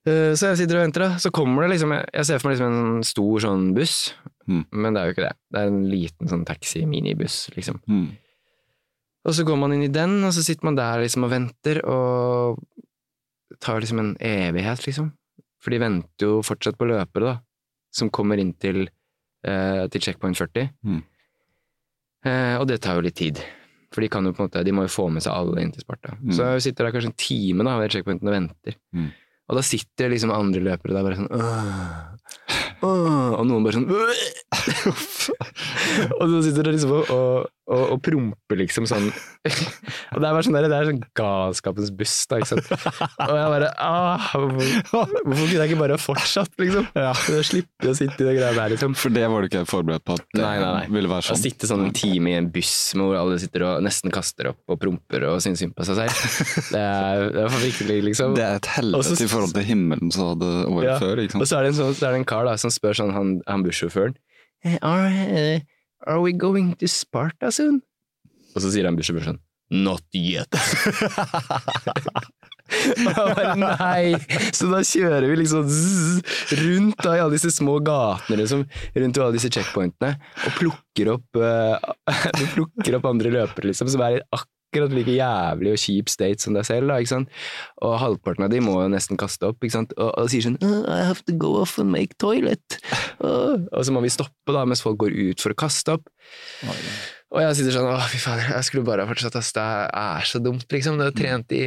[0.07, 1.17] Eh, Så jeg sitter og venter, da.
[1.17, 4.15] Så kommer det liksom Jeg ser for meg liksom en stor sånn buss,
[4.49, 4.67] Mm.
[4.73, 5.37] men det er jo ikke det.
[5.53, 7.81] Det er en liten sånn taxi-minibuss, liksom.
[7.89, 8.17] Mm.
[9.25, 11.81] Og så går man inn i den, og så sitter man der liksom og venter,
[11.87, 12.59] og
[13.49, 15.13] det tar liksom en evighet, liksom.
[15.61, 17.41] For de venter jo fortsatt på løpere, da,
[17.91, 18.89] som kommer inn til,
[19.93, 20.71] til checkpoint 40.
[20.87, 21.03] Mm.
[22.25, 23.43] Eh, og det tar jo litt tid.
[23.95, 25.71] For de, kan jo på en måte, de må jo få med seg alle inn
[25.75, 26.17] til Sparta.
[26.19, 26.33] Mm.
[26.35, 28.79] Så jeg sitter der kanskje en time da, ved checkpointen og venter.
[28.97, 29.13] Mm.
[29.45, 32.55] Og da sitter liksom andre løpere der bare sånn «Åh,
[32.85, 33.89] åh», Og noen bare sånn
[36.21, 40.35] Og så sitter du liksom og, og, og, og promper liksom sånn Og det er
[40.37, 42.69] bare sånn der, det er sånn galskapens buss, da, ikke sant.
[43.25, 46.87] Og jeg bare ah, hvorfor, kunne jeg ikke bare fortsatt, liksom?
[46.97, 47.11] Ja.
[47.45, 48.95] Slippe å sitte i det greia der, liksom.
[48.99, 50.85] For det var du ikke forberedt på at det Nei, nei, nei.
[50.95, 51.43] ville være Å sånn?
[51.43, 54.81] sitte sånn en time i en buss hvor alle sitter og nesten kaster opp og
[54.81, 56.15] promper og syns synd på seg selv,
[56.73, 58.37] det er, det er virkelig, liksom.
[58.39, 60.97] Det er et helvete Også, i forhold til himmelen som hadde året Ja.
[61.03, 61.25] før.
[61.27, 63.01] ikke Og så er det en, sånn, så er det en kar da, som spør
[63.01, 64.19] sånn, han, han bussjåføren
[64.65, 65.65] «Eh, are, eh,
[66.09, 67.83] are we going to Sparta soon?
[68.55, 69.43] Og så sier han bussjåføren sånn
[69.75, 70.53] Not yet.
[73.61, 74.15] Nei!
[74.55, 76.21] Så da kjører vi liksom zzz,
[76.61, 78.65] rundt da, i alle disse små gatene liksom,
[78.97, 81.77] rundt alle disse checkpointene og plukker opp, uh,
[82.55, 86.43] plukker opp andre løpere liksom, som er i ak akkurat like jævlig og kjip state
[86.43, 87.31] som deg selv, da, ikke sant?
[87.87, 89.95] Og halvparten av de må jo nesten kaste opp, ikke sant?
[89.97, 92.81] Og, og sier sånn «Oh, I have to go off and make toilet.
[93.23, 93.55] Oh.
[93.73, 96.11] Og så må vi stoppe da, mens folk går ut for å kaste opp.
[97.35, 100.29] Og jeg sitter sånn, å fy fader, jeg skulle bare ha fortsatt, ass, det er
[100.29, 100.99] så dumt, liksom.
[101.01, 101.65] Det har trent i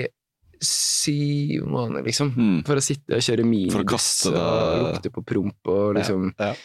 [0.63, 2.65] syv måneder, liksom, Mm.
[2.65, 6.51] for å sitte og kjøre minibuss og lukte på promp og liksom Ja.
[6.51, 6.55] eh,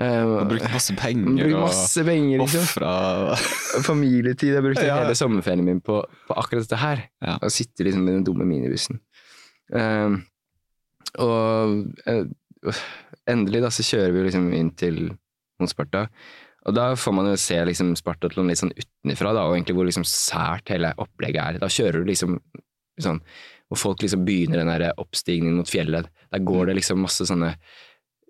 [0.00, 2.62] Og brukt masse penger Brukt og masse penger, liksom.
[2.64, 2.92] ofra
[3.90, 4.54] Familietid.
[4.54, 5.02] Jeg brukte Ja.
[5.02, 7.02] hele sommerferien min på, på akkurat dette her.
[7.20, 7.36] Ja.
[7.44, 9.02] Å sitte liksom i den dumme minibussen.
[9.72, 10.16] Uh,
[11.20, 12.80] og uh,
[13.28, 15.10] endelig da så kjører vi liksom inn til
[15.60, 16.06] mot Sparta.
[16.66, 19.88] Og da får man jo se liksom Spartatlon litt sånn utenfra, da, og egentlig hvor
[19.88, 21.62] liksom sært hele opplegget er.
[21.62, 22.38] Da kjører du liksom
[23.02, 23.20] sånn
[23.72, 26.08] hvor folk liksom begynner den der oppstigningen mot fjellet.
[26.32, 27.54] Der går det liksom masse sånne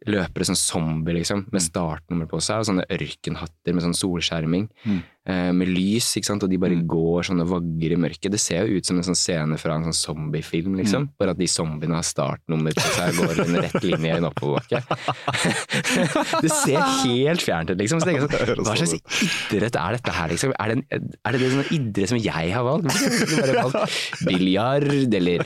[0.07, 5.03] løpere som zombie, liksom, med startnummer på seg, og sånne ørkenhatter med sånn solskjerming, Mm.
[5.27, 6.87] Eh, med lys, ikke sant, og de bare Mm.
[6.89, 8.31] går sånn og vagger i mørket.
[8.33, 11.39] Det ser jo ut som en sånn scene fra en sånn zombiefilm, liksom, bare at
[11.39, 14.83] de zombiene har startnummer på seg og går en rett linje i en oppoverbakke.
[16.43, 18.01] det ser helt fjernt ut, liksom.
[18.01, 18.95] Så tenker jeg sånn, hva slags
[19.53, 20.55] idrett er dette her, liksom?
[20.59, 22.89] Er det, en, er det det sånn idrett som jeg har valgt?
[23.53, 24.89] Valgt biljard,
[25.21, 25.45] eller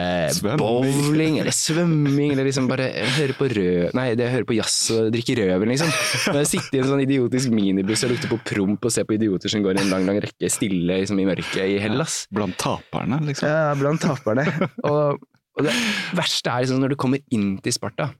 [0.00, 2.88] eh, bowling, eller svømming, eller liksom bare
[3.18, 3.94] høre på rød...
[3.96, 5.92] Nei, det høre på jazz og drikke rødvin, liksom.
[6.34, 9.52] Men Sitte i en sånn idiotisk minibuss og lukte på promp og se på idioter
[9.52, 12.24] som går i en lang, lang rekke stille liksom, i mørket i Hellas.
[12.34, 13.48] Blant taperne, liksom.
[13.48, 14.44] Ja, blant taperne.
[14.88, 15.20] Og,
[15.54, 15.74] og det
[16.18, 18.10] verste er liksom når du kommer inn til Sparta.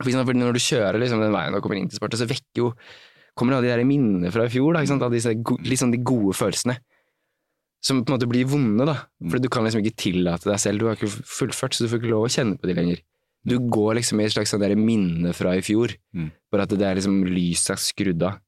[0.00, 2.62] For eksempel, når du kjører liksom den veien og kommer inn til Sparta, så vekker
[2.62, 2.70] jo
[3.36, 4.80] kommer alle de der minnene fra i fjor, da?
[4.86, 5.34] Alle disse
[5.68, 6.78] liksom de gode følelsene.
[7.84, 8.94] Som på en måte blir vonde, da.
[9.28, 10.80] For du kan liksom ikke tillate deg selv.
[10.80, 13.02] Du har ikke fullført, så du får ikke lov å kjenne på de lenger.
[13.46, 16.30] Du går liksom i et slags sånn minne fra i fjor, Mm.
[16.50, 18.40] bare at det er liksom lyset er skrudd av.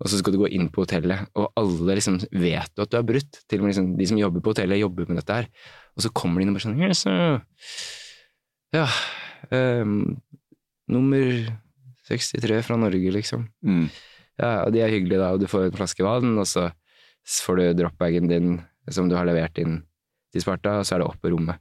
[0.00, 2.96] Og så skal du gå inn på hotellet, og alle liksom vet jo at du
[2.96, 3.42] er brutt.
[3.44, 5.48] Til og med liksom, de som jobber på hotellet, jobber med dette her.
[5.92, 7.02] Og så kommer de inn og bare sånn yes,
[8.72, 8.86] Ja,
[9.52, 9.98] um,
[10.88, 11.26] nummer
[12.08, 13.44] 63 fra Norge, liksom.
[13.66, 13.90] Mm.
[14.40, 16.70] Ja, og de er hyggelige, da, og du får en flaske vann, og så
[17.44, 18.54] får du dropbagen din
[18.90, 19.82] som du har levert inn
[20.32, 21.60] til Sparta, og så er det opp på rommet.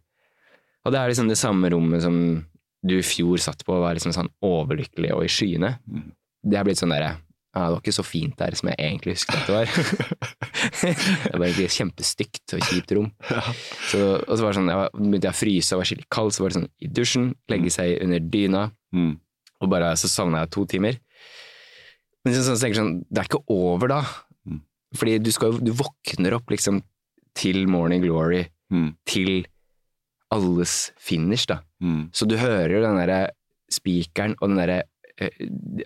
[0.87, 2.15] Og det er liksom det samme rommet som
[2.87, 5.73] du i fjor satt på og var liksom sånn overlykkelig og i skyene.
[5.83, 6.05] Mm.
[6.47, 7.17] Det har blitt sånn derre
[7.55, 9.71] ja, det var ikke så fint der som jeg egentlig husket at det var.
[11.31, 13.07] det var egentlig et kjempestygt og kjipt rom.
[13.89, 16.09] Så, og så var det sånn, jeg var, begynte jeg å fryse og var skikkelig
[16.13, 19.11] kald, så var det sånn i dusjen, legge seg under dyna, Mm.
[19.61, 20.95] og bare så sovna jeg to timer.
[22.25, 23.99] Men så, så tenker jeg sånn, det er ikke over da.
[24.49, 24.63] Mm.
[24.97, 26.79] Fordi du, skal, du våkner opp liksom
[27.37, 28.91] til morning glory, Mm.
[29.09, 29.45] til
[30.33, 31.59] alles finish, da.
[31.81, 32.09] Mm.
[32.13, 33.19] Så du hører jo den derre
[33.73, 34.79] spikeren og den derre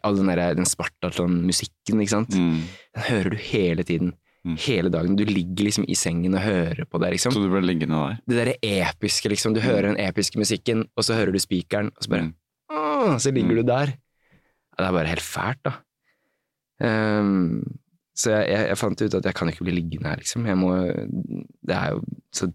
[0.04, 2.36] all den, der, den Spartaton-musikken, ikke sant.
[2.38, 2.60] Mm.
[2.96, 4.14] Den hører du hele tiden.
[4.46, 4.58] Mm.
[4.60, 5.16] Hele dagen.
[5.16, 7.32] Du ligger liksom i sengen og hører på det, liksom.
[7.32, 8.18] Så du ble liggende der?
[8.28, 8.56] Det derre
[8.90, 9.54] episke, liksom.
[9.56, 12.34] Du hører den episke musikken, og så hører du spikeren, og så bare Mm.
[12.74, 13.56] «Åh», Så ligger Mm.
[13.56, 13.94] du der.
[14.74, 15.74] Ja, det er bare helt fælt, da.
[16.84, 17.64] Um,
[18.16, 20.46] så jeg, jeg, jeg fant ut at jeg kan ikke bli liggende her, liksom.
[20.46, 20.72] Jeg må
[21.64, 22.02] Det er jo
[22.36, 22.52] så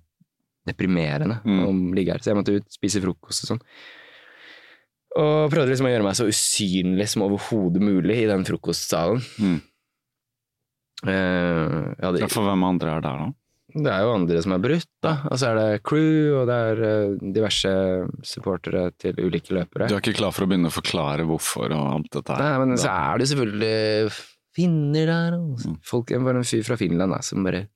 [0.69, 1.61] deprimerende Mm.
[1.65, 2.19] å ligge her.
[2.21, 3.63] Så jeg måtte ut, spise frokost og sånn.
[5.17, 9.23] Og prøvde liksom å gjøre meg så usynlig som overhodet mulig i den frokostsalen.
[9.41, 9.59] Mm.
[11.09, 13.29] Eh, hadde, For hvem andre er der, da?
[13.79, 15.13] det er jo andre som er brutt, da.
[15.29, 17.73] Og så er det crew, og det er eh, diverse
[18.27, 19.89] supportere til ulike løpere.
[19.91, 22.43] Du er ikke klar for å begynne å forklare hvorfor og alt dette her?
[22.59, 24.13] Nei, men så er det selvfølgelig
[24.59, 25.77] finner der, og Mm.
[25.87, 27.67] folk, det var en fyr fra Finland da, som bare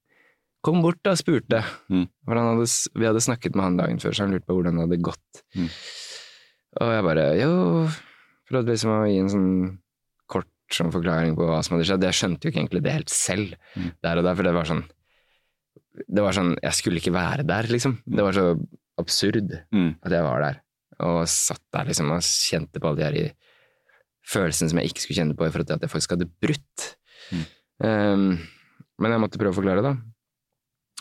[0.64, 1.61] kom bort da, spurte.
[1.91, 2.09] Mm.
[2.26, 2.66] Hadde,
[2.99, 5.43] vi hadde snakket med han dagen før, så han lurte på hvordan det hadde gått.
[5.55, 5.68] Mm.
[6.81, 7.53] Og jeg bare, jo,
[8.49, 9.51] prøvde liksom å gi en sånn
[10.33, 12.07] kort sånn forklaring på hva som hadde skjedd.
[12.09, 13.91] Jeg skjønte jo ikke egentlig det helt selv, Mm.
[14.03, 14.85] der og der, for det var sånn,
[16.09, 17.99] det var sånn, jeg skulle ikke være der, liksom.
[18.07, 18.47] Det var så
[18.99, 19.97] absurd Mm.
[20.03, 20.61] at jeg var der,
[21.01, 23.33] og satt der liksom og kjente på alle de her
[24.25, 26.97] følelsene som jeg ikke skulle kjenne på i forhold til at jeg faktisk hadde brutt.
[27.33, 27.45] Mm.
[27.83, 28.39] Um,
[28.99, 29.97] men jeg måtte prøve å forklare, da.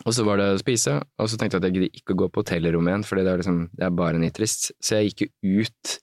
[0.06, 2.20] Og så var det å spise, og så tenkte jeg at jeg gidder ikke å
[2.24, 4.72] gå på hotellrommet igjen, for det liksom, det er bare nitrist.
[4.82, 5.98] Så jeg gikk jo ut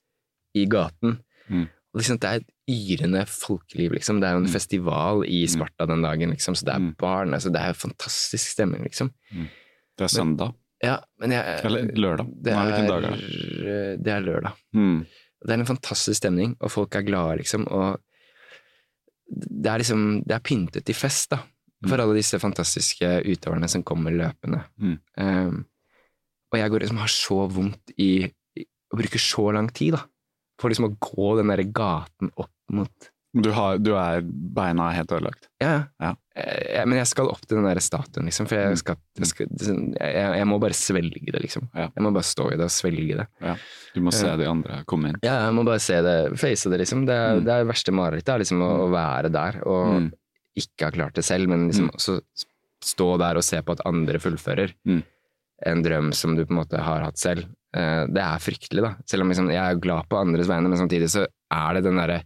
[0.55, 1.17] i gaten.
[1.51, 1.65] Mm.
[1.95, 4.21] Og liksom, det er et yrende folkeliv, liksom.
[4.21, 4.53] Det er jo en Mm.
[4.55, 6.55] festival i Sparta den dagen, liksom.
[6.55, 6.95] Så det er Mm.
[6.99, 7.35] barn.
[7.35, 9.11] Altså, det er jo fantastisk stemning, liksom.
[9.97, 10.55] Det er søndag.
[10.83, 12.27] Ja, men jeg Eller lørdag.
[12.43, 14.05] Det er, hvilken dag er det?
[14.05, 14.53] det er lørdag.
[14.75, 15.07] Mm.
[15.45, 17.67] Det er en fantastisk stemning, og folk er glade, liksom.
[17.67, 17.99] Og
[19.31, 21.39] det er liksom Det er pyntet til fest, da.
[21.87, 24.65] For alle disse fantastiske utøverne som kommer løpende.
[24.83, 24.97] Mm.
[25.21, 25.61] Um,
[26.53, 28.11] og jeg går liksom har så vondt i,
[28.59, 30.03] i å bruke så lang tid, da.
[30.59, 35.13] For liksom å gå den derre gaten opp mot Du, har, du er beina helt
[35.13, 35.51] ødelagt?
[35.63, 36.15] Ja, Ja.
[36.39, 38.47] Jeg, Men jeg skal opp til den der statuen, liksom.
[38.49, 41.65] For jeg, skal, jeg, skal, jeg, jeg må bare svelge det, liksom.
[41.73, 41.79] Mm.
[41.83, 41.87] Ja.
[41.97, 43.27] Jeg må bare stå i det og svelge det.
[43.43, 43.55] Ja.
[43.95, 45.19] Du må se de andre komme inn.
[45.27, 47.05] Ja, jeg må bare se det, face det, liksom.
[47.11, 47.45] Det Mm.
[47.45, 50.09] det er verste marerittet, er liksom å, å være der og Mm.
[50.59, 51.95] Ikke har klart det selv, men liksom Mm.
[51.97, 52.21] også
[52.85, 55.03] stå der og se på at andre fullfører Mm.
[55.67, 57.45] en drøm som du på en måte har hatt selv.
[57.75, 58.95] Eh, Det er fryktelig, da.
[59.07, 61.97] Selv om liksom, jeg er glad på andres vegne, men samtidig så er det den
[61.97, 62.23] derre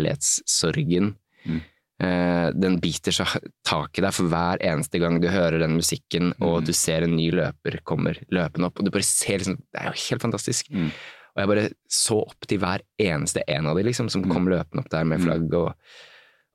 [0.00, 1.14] kjærlighetssorgen.
[1.46, 1.60] Mm.
[2.00, 3.24] Eh, Den biter så
[3.64, 6.66] tak i deg for hver eneste gang du hører den musikken, og Mm.
[6.66, 9.92] du ser en ny løper kommer løpende opp, og du bare ser liksom Det er
[9.92, 10.70] jo helt fantastisk.
[10.70, 10.90] Mm.
[11.36, 14.32] Og jeg bare så opp til hver eneste en av de, liksom, som Mm.
[14.32, 15.52] kom løpende opp der med flagg.
[15.54, 15.74] Og,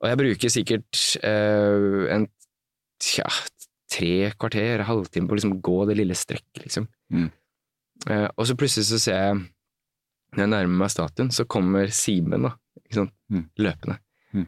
[0.02, 2.26] og jeg bruker sikkert eh, en
[3.02, 3.26] tja,
[3.92, 6.88] tre kvarter, halvtime på å liksom gå det lille strekket, liksom.
[7.12, 7.28] Mm.
[8.10, 9.38] Eh, og så plutselig så ser jeg,
[10.36, 12.52] når jeg nærmer meg statuen, så kommer Simen da,
[12.92, 13.12] sant?
[13.32, 13.46] Mm.
[13.62, 13.98] løpende
[14.34, 14.46] Mm.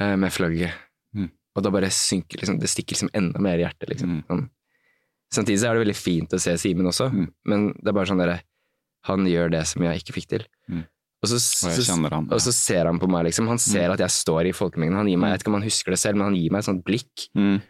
[0.00, 0.72] eh, med flagget.
[1.14, 1.28] Mm.
[1.56, 3.90] Og da bare synker liksom, det stikker liksom enda mer i hjertet.
[3.92, 4.08] Liksom.
[4.08, 4.22] Mm.
[4.30, 4.46] Sånn.
[5.32, 7.28] Samtidig så er det veldig fint å se Simen også, Mm.
[7.44, 8.40] men det er bare sånn derre
[9.04, 10.44] Han gjør det som jeg ikke fikk til.
[10.70, 10.84] Mm.
[11.22, 12.18] Og, så, så, han, ja.
[12.34, 13.46] og så ser han på meg, liksom.
[13.46, 14.98] Han ser at jeg står i folkemengden.
[14.98, 16.64] Han gir meg, jeg vet ikke om han husker det selv, men han gir meg
[16.64, 17.28] et sånt blikk.
[17.38, 17.60] Mm.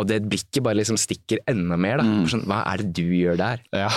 [0.00, 2.06] Og det blikket bare liksom stikker enda mer, da.
[2.08, 2.22] Mm.
[2.32, 3.60] Sånn, hva er det du gjør der?
[3.76, 3.90] Ja.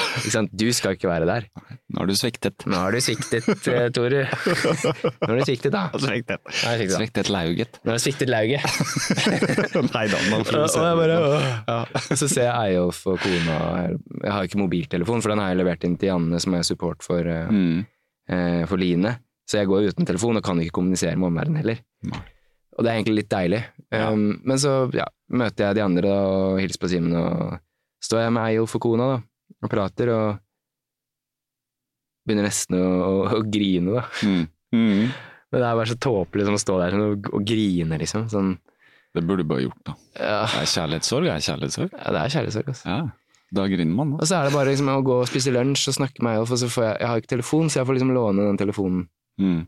[0.51, 1.47] Du skal ikke være der.
[1.87, 2.65] Nå har du sviktet.
[2.67, 4.25] Nå har du sviktet, eh, Tore.
[4.27, 5.85] Nå har du sviktet, da.
[5.95, 6.43] Sviktet.
[6.43, 6.99] Du sviktet, da.
[6.99, 7.79] Sviktet lauget.
[7.79, 8.67] Nå har du sviktet lauget.
[9.95, 11.97] Nei da, man jeg bare, åh.
[12.11, 13.57] Så ser jeg Eyolf og kona
[13.87, 17.07] Jeg har ikke mobiltelefon, for den har jeg levert inn til Janne, som er support
[17.07, 17.85] for, Uh, Mm.
[18.29, 19.15] Eh, for Line.
[19.45, 21.81] Så jeg går uten telefon og kan ikke kommunisere med omverdenen heller.
[22.09, 22.21] Nei.
[22.75, 23.59] Og det er egentlig litt deilig.
[23.93, 24.09] Ja.
[24.11, 27.53] Um, men så ja, møter jeg de andre da, og hilser på Simen, og
[28.03, 29.19] står jeg med Eilf og kona da,
[29.63, 30.41] og prater, og
[32.25, 34.05] begynner nesten å, å, å grine, da.
[34.25, 34.43] Mm.
[34.75, 35.05] Mm.
[35.53, 38.25] Men det er bare så tåpelig liksom, å stå der sånn, og, og grine, liksom.
[38.27, 38.49] Sånn,
[39.15, 39.93] Det burde du bare gjort, da.
[40.17, 41.93] ja, Det er kjærlighetssorg, det er kjærlighetssorg.
[41.95, 42.89] ja, det er kjærlighetssorg, altså.
[42.89, 42.97] Ja.
[43.53, 44.17] Da griner man, da.
[44.17, 46.51] Og så er det bare liksom, å gå og spise lunsj og snakke med Eyolf,
[46.51, 49.07] og så får jeg Jeg har ikke telefon, så jeg får liksom låne den telefonen
[49.39, 49.67] Mm.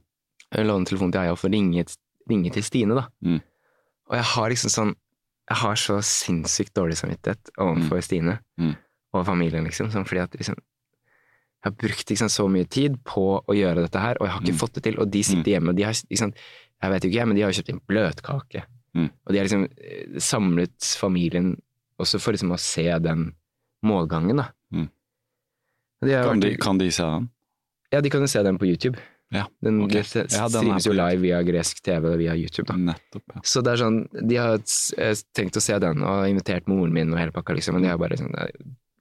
[0.55, 1.85] låne telefonen til Eyolf og ringe,
[2.29, 3.07] ringe til Stine, da.
[3.23, 3.41] Mm.
[4.09, 4.95] Og jeg har liksom sånn
[5.49, 8.75] Jeg har så sinnssykt dårlig samvittighet overfor Stine Mm.
[9.13, 9.91] og familien, liksom.
[9.91, 13.99] Sånn, fordi at liksom Jeg har brukt liksom så mye tid på å gjøre dette
[13.99, 14.59] her, og jeg har ikke Mm.
[14.59, 14.99] fått det til.
[14.99, 16.33] Og de sitter hjemme, og de har liksom
[16.81, 18.63] Jeg vet jo ikke, jeg, men de har kjøpt inn bløtkake.
[18.95, 19.09] Mm.
[19.25, 21.59] Og de har liksom eh, samlet familien
[21.99, 23.33] også for liksom å se den
[23.85, 24.47] målgangen, da.
[24.73, 24.89] Mm.
[26.01, 27.29] De Kan de, vært- kan de se den?
[27.91, 28.97] Ja, de kan jo se den på YouTube.
[29.31, 30.01] Ja, Den, okay.
[30.03, 32.67] det det Ja, den streames jo live via gresk TV via YouTube.
[32.67, 32.75] da.
[32.75, 33.23] nettopp.
[33.35, 33.41] Ja.
[33.43, 36.93] Så det er sånn, de har eh, tenkt å se den, og har invitert moren
[36.93, 38.31] min og hele pakka, liksom, men de har bare sånn,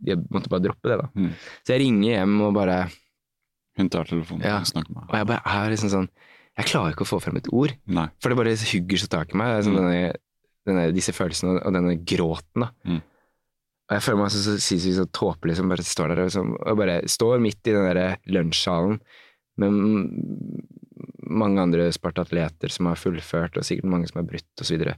[0.03, 1.07] de måtte bare droppe det, da.
[1.15, 1.31] Mm.
[1.65, 2.91] Så jeg ringer hjem og bare
[3.77, 4.59] Hun tar telefonen Ja.
[4.61, 6.09] og snakker med Og jeg bare er liksom sånn
[6.57, 8.09] Jeg klarer ikke å få frem et ord, Nei.
[8.19, 9.63] for det bare hugger så tak i meg.
[9.65, 9.83] Sånn Mm.
[9.85, 10.15] denne,
[10.67, 12.71] denne, disse følelsene og denne gråten, da.
[12.87, 13.03] Mm.
[13.87, 16.55] Og jeg føler meg så, så sinnssykt så tåpelig som bare står der og, liksom,
[16.59, 18.99] og bare står midt i den derre lunsjsalen
[19.63, 19.77] med
[21.27, 24.97] mange andre spartatleter som har fullført, og sikkert mange som har brutt, videre.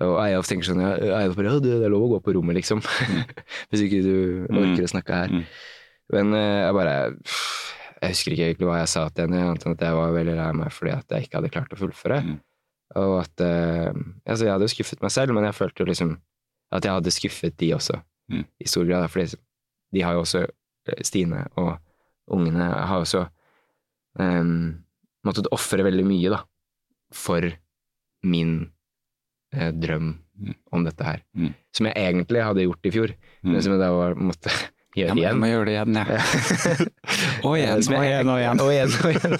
[0.00, 2.34] Og Eyolf tenker sånn ja, Eyolf bare, ja, du, det er lov å gå på
[2.36, 2.82] rommet, liksom.
[3.70, 4.14] Hvis ikke du
[4.48, 5.34] orker å snakke her.
[5.34, 5.44] Mm.
[6.14, 6.94] Men eh, jeg bare
[8.00, 10.36] Jeg husker ikke egentlig hva jeg sa til henne, annet enn at jeg var veldig
[10.38, 12.20] lei meg fordi at jeg ikke hadde klart å fullføre.
[12.26, 12.38] Mm.
[13.00, 13.90] Og at eh,
[14.24, 16.16] altså Jeg hadde jo skuffet meg selv, men jeg følte jo liksom
[16.72, 18.00] at jeg hadde skuffet de også,
[18.30, 18.44] Mm.
[18.62, 19.08] i stor grad.
[19.10, 19.34] Fordi
[19.92, 21.78] de har jo også eh, Stine og
[22.30, 23.24] ungene har også
[24.18, 24.84] um,
[25.26, 26.38] måttet ofre veldig mye, da,
[27.12, 27.42] for
[28.22, 28.70] min
[29.52, 30.54] eh, drøm Mm.
[30.72, 31.18] om dette her.
[31.36, 31.50] Mm.
[31.76, 33.10] Som jeg egentlig hadde gjort i fjor,
[33.44, 33.50] Mm.
[33.52, 34.48] men som jeg da var, måtte
[34.96, 35.40] Ja, gjøre men jeg igjen.
[35.40, 36.04] må gjøre det igjen, ja.
[37.46, 38.60] Og igjen, og igjen, og igjen.
[38.60, 39.34] Og igjen, og igjen.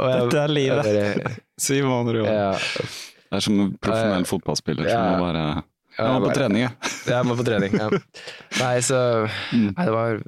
[0.00, 1.38] Og jeg- Dette er livet.
[1.60, 2.58] Syv måneder i år.
[2.58, 5.18] Det er som en profesjonell fotballspiller som Ja.
[5.22, 5.62] bare ja,
[5.98, 6.92] Jeg må på trening, jeg.
[7.06, 7.88] Jeg må på trening, ja.
[8.60, 9.00] Nei, så
[9.52, 9.68] Mm.
[9.76, 10.22] Nei, det var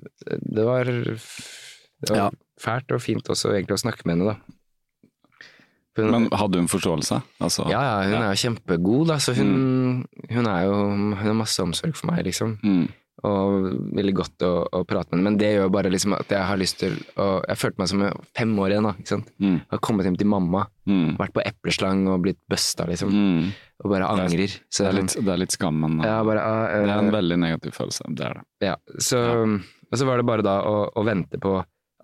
[0.55, 2.29] Det var, det var Ja.
[2.61, 4.37] fælt og fint også egentlig å snakke med henne, da.
[5.97, 7.23] Hun, Men hadde hun forståelse?
[7.41, 8.23] Altså, ja, ja, hun ja.
[8.29, 9.17] er jo kjempegod, da.
[9.23, 12.59] Så hun, hun er jo Hun har masse omsorg for meg, liksom.
[12.63, 12.87] Mm.
[13.25, 15.25] Og veldig godt å, å prate med henne.
[15.31, 18.05] Men det gjør bare liksom at jeg har lyst til å Jeg følte meg som
[18.37, 18.93] fem år igjen, da.
[19.01, 19.31] Ikke sant?
[19.41, 19.57] Mm.
[19.73, 21.17] Har kommet hjem til mamma, Mm.
[21.19, 23.11] vært på epleslang og blitt busta, liksom.
[23.87, 24.51] Og bare angrer.
[24.67, 27.05] Så Det, er litt, det er litt skam, men ja, bare, ah, eh, det er
[27.05, 28.09] en veldig negativ følelse.
[28.19, 28.45] Det er det.
[28.67, 31.57] Ja, så, og så var det bare da å, å vente på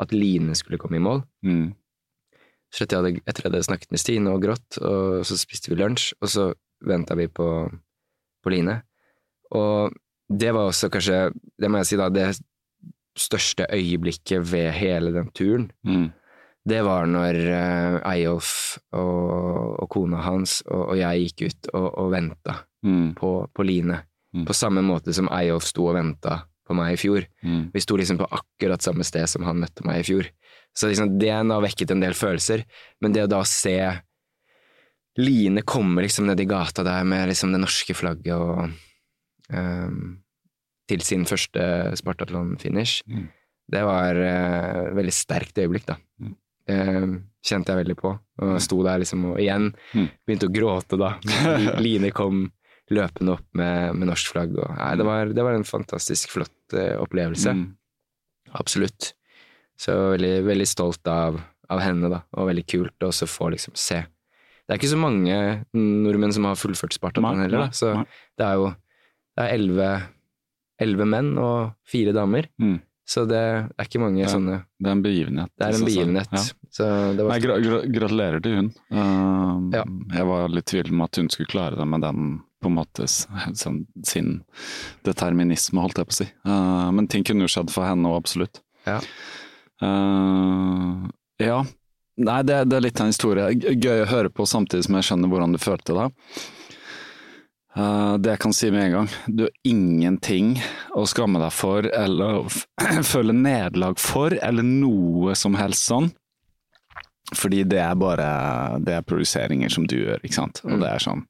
[0.03, 1.25] at Line skulle komme i mål.
[1.47, 1.73] Mm.
[2.73, 5.73] Så etter jeg hadde, etter jeg hadde snakket med Stine og grått, og så spiste
[5.73, 6.47] vi lunsj, og så
[6.89, 7.49] venta vi på,
[8.43, 8.79] på Line.
[9.53, 9.93] Og
[10.33, 11.27] det var også kanskje,
[11.61, 12.31] det må jeg si da, det
[13.19, 15.69] største øyeblikket ved hele den turen.
[15.85, 16.09] Mm.
[16.69, 21.89] Det var når uh, Eyolf og, og, kona hans og, og, jeg gikk ut og,
[22.05, 23.13] og venta Mm.
[23.15, 24.01] på, på Line.
[24.35, 24.43] Mm.
[24.49, 27.29] På samme måte som Eyolf sto og venta på meg i fjor.
[27.47, 27.69] Mm.
[27.71, 30.27] Vi sto liksom på akkurat samme sted som han møtte meg i fjor.
[30.75, 32.65] Så liksom, det har vekket en del følelser.
[32.99, 33.77] Men det å da se
[35.23, 38.73] Line komme liksom ned i gata der med liksom det norske flagget og
[39.53, 40.17] um,
[40.91, 43.29] til sin første Spartatlon-finish, Mm.
[43.71, 45.97] det var et et veldig sterkt øyeblikk, da.
[46.69, 46.73] Mm.
[46.75, 48.13] Ehm, kjente jeg veldig på.
[48.43, 50.09] Og sto der liksom og igjen Mm.
[50.27, 51.15] begynte å gråte da.
[51.83, 52.45] Line kom
[52.93, 54.55] løpende opp med, med norsk flagg.
[54.59, 57.55] Og, nei, det, var, det var en fantastisk flott eh, opplevelse.
[57.57, 57.67] Mm.
[58.59, 59.13] Absolutt.
[59.81, 61.41] Så veldig, veldig stolt av,
[61.73, 64.03] av henne, da, og veldig kult å også få liksom se.
[64.63, 65.37] Det er ikke så mange
[65.75, 67.71] nordmenn som har fullført Spartan heller, da.
[67.75, 67.95] så
[68.39, 68.69] det er jo
[69.33, 70.05] det er
[70.83, 72.47] elleve menn og fire damer.
[72.61, 72.77] Mm.
[73.09, 75.51] Så det er ikke mange det, sånne Det er en begivenhet.
[75.59, 76.37] Det er en begivenhet.
[76.39, 76.43] Ja.
[76.73, 76.87] Så
[77.19, 78.71] det var Nei, gra gra gratulerer til hun.
[78.95, 79.83] Uh, Ja.
[80.15, 82.31] Jeg var litt i tvil om at hun skulle klare det med den
[82.63, 84.31] på en måte sånn, sin
[85.03, 86.29] determinisme, holdt jeg på å si.
[86.47, 88.63] Uh, men ting kunne jo skjedd for henne òg, absolutt.
[88.87, 89.01] Ja.
[89.83, 91.11] Uh,
[91.43, 91.63] ja.
[92.23, 93.49] Nei, det, det er litt en historie.
[93.57, 96.09] Gøy å høre på samtidig som jeg skjønner hvordan du følte det.
[97.73, 100.59] Uh, det jeg kan si med en gang, du har ingenting
[100.93, 102.45] å skamme deg for eller
[103.13, 106.11] føle nederlag for, eller noe som helst sånn.
[107.33, 108.27] Fordi det er bare
[108.85, 110.61] det er produseringer som du gjør, ikke sant.
[110.67, 110.81] Og Mm.
[110.83, 111.23] det er sånn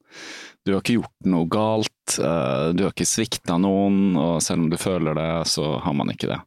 [0.65, 4.69] Du har ikke gjort noe galt, uh, du har ikke svikta noen, og selv om
[4.71, 6.37] du føler det, så har man ikke det.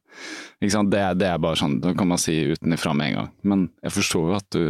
[0.62, 0.90] Ikke sant?
[0.92, 3.28] Det, det er bare sånn, det kan man si utenifra med en gang.
[3.44, 4.62] Men jeg forstår jo at du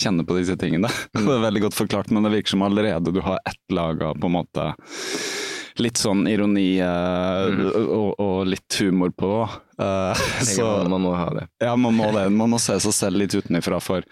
[0.00, 0.88] kjenner på disse tingene.
[1.14, 4.18] Det er veldig godt forklart, men det virker som allerede du har ett lag av
[4.20, 4.70] på en måte
[5.82, 9.84] litt sånn ironi eh, og, og litt humor på det.
[9.84, 11.48] Eh, Jeg så man, må ha det.
[11.64, 12.28] ja, man må det.
[12.30, 13.80] Man må se seg selv litt utenifra.
[13.82, 14.06] For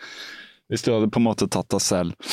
[0.72, 2.32] hvis du hadde på en måte tatt deg selv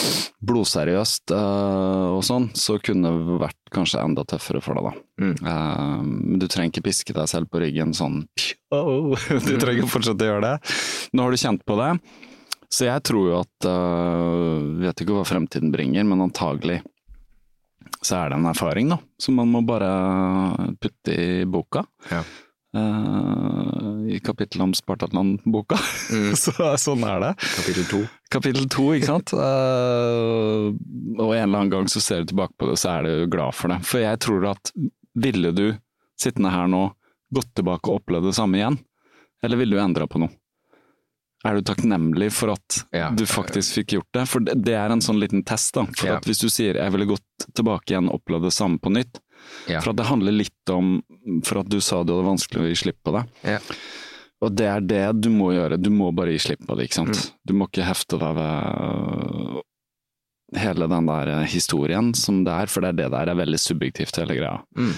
[0.49, 5.25] blodseriøst eh, og sånn, så kunne det vært kanskje enda tøffere for deg, da.
[5.25, 5.35] Mm.
[5.43, 8.23] Eh, Men du trenger ikke piske deg selv på ryggen sånn
[8.71, 10.73] Du trenger fortsatt å gjøre det.
[11.13, 11.91] Nå har du kjent på det.
[12.69, 16.83] Så jeg tror jo at uh, Vet ikke hva fremtiden bringer, men antagelig
[18.01, 18.99] så er det en erfaring, da.
[19.19, 19.89] Som man må bare
[20.79, 21.83] putte i boka.
[22.07, 22.21] Ja.
[22.77, 25.75] Uh, I kapittelet om Spartatland-boka.
[26.13, 26.29] Mm.
[26.43, 27.33] så sånn er det.
[27.57, 28.01] Kapittel to.
[28.31, 29.33] Kapittel to, ikke sant.
[29.35, 30.69] uh,
[31.17, 33.57] og en eller annen gang så ser du tilbake på det, så er du glad
[33.57, 33.81] for det.
[33.89, 34.71] For jeg tror at
[35.19, 35.65] ville du
[36.19, 36.85] sittende her nå
[37.35, 38.79] gått tilbake og opplevd det samme igjen,
[39.43, 40.31] eller ville du endra på noe?
[41.47, 43.09] Er du takknemlig for at Ja.
[43.15, 44.27] du faktisk fikk gjort det?
[44.27, 45.85] For det, det er en sånn liten test, da.
[45.85, 46.15] For Ja.
[46.17, 47.23] at hvis du sier 'jeg ville gått
[47.55, 49.19] tilbake igjen og opplevd det samme på nytt',
[49.69, 49.79] Ja.
[49.79, 51.01] for at det handler litt om
[51.45, 53.29] For at du sa du hadde vanskelig å gi slipp på det.
[53.43, 53.59] Ja.
[54.41, 55.81] Og det er det du må gjøre.
[55.81, 57.09] Du må bare gi slipp på det, ikke sant.
[57.15, 57.31] Mm.
[57.45, 58.63] Du må ikke hefte deg ved
[59.55, 59.61] øh,
[60.55, 64.15] hele den der historien som det er, for det er det der er veldig subjektivt,
[64.17, 64.61] hele greia.
[64.75, 64.93] Mm.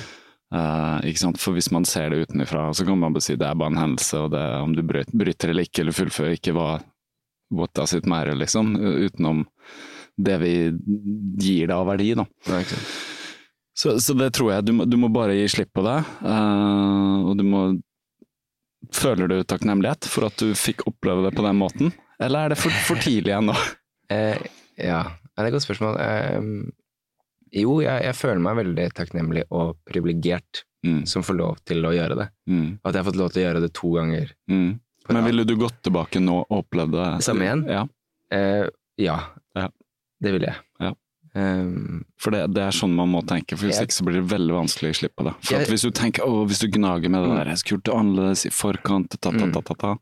[0.51, 1.39] Eh, ikke sant?
[1.39, 3.79] For hvis man ser det utenfra, så kan man bare si det er bare en
[3.79, 6.73] hendelse, og det, om du bryter, eller ikke, eller fullfører ikke, hva
[7.51, 8.75] what does it matter, liksom.
[8.75, 9.45] Utenom
[10.17, 10.53] det vi
[11.39, 12.25] gir det av verdi, da.
[12.47, 12.61] Ja.
[13.77, 14.67] Så, så det tror jeg.
[14.67, 15.97] Du må, du må bare gi slipp på det.
[16.23, 17.63] Uh, og du må
[18.97, 21.91] Føler du takknemlighet for at du fikk oppleve det på den måten?
[22.19, 23.53] Eller er det for, for tidlig ennå?
[24.11, 24.39] uh,
[24.73, 25.99] ja, det er et godt spørsmål.
[26.01, 26.47] Eh,
[27.53, 31.91] jo, jeg, jeg føler meg veldig takknemlig og privilegert Mm, som får lov til å
[31.93, 32.25] gjøre det.
[32.49, 34.31] mm, At jeg har fått lov til å gjøre det to ganger.
[34.49, 34.79] mm.
[35.13, 37.09] Men ville du gått tilbake nå og opplevd det?
[37.21, 37.61] Samme igjen?
[37.69, 37.83] Ja.
[38.33, 38.65] Eh,
[38.97, 39.19] ja,
[39.55, 39.67] Ja.
[40.19, 40.55] det ville jeg.
[40.81, 40.93] Ja.
[41.33, 44.19] Eh, For det, det er sånn man må tenke, for hvis Jeg- ikke så blir
[44.19, 45.33] det veldig vanskelig å slippe det.
[45.45, 47.35] For at Jeg- hvis du tenker, å, hvis du gnager med det Mm.
[47.37, 49.95] der, jeg skulle gjort det annerledes i forkant, ta, ta, ta, ta, ta.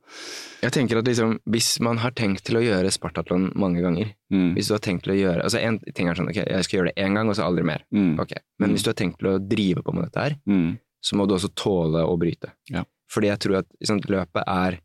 [0.64, 4.56] jeg tenker at liksom, hvis man har tenkt til å gjøre Spartatlon mange ganger, Mm,
[4.56, 6.80] hvis du har tenkt til å gjøre altså En ting er sånn, ok, jeg skal
[6.80, 7.82] gjøre det én gang, og så aldri mer.
[7.94, 8.38] mm, Okay.
[8.60, 8.74] Men Mm.
[8.76, 11.34] hvis du har tenkt til å drive på med dette her, mm, så må du
[11.36, 12.52] også tåle å bryte.
[12.70, 12.84] Ja.
[13.10, 14.80] Fordi jeg tror at liksom, løpet er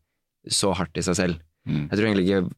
[0.49, 1.39] så hardt i seg selv.
[1.67, 1.89] mm.
[1.89, 2.49] Jeg tror egentlig ikke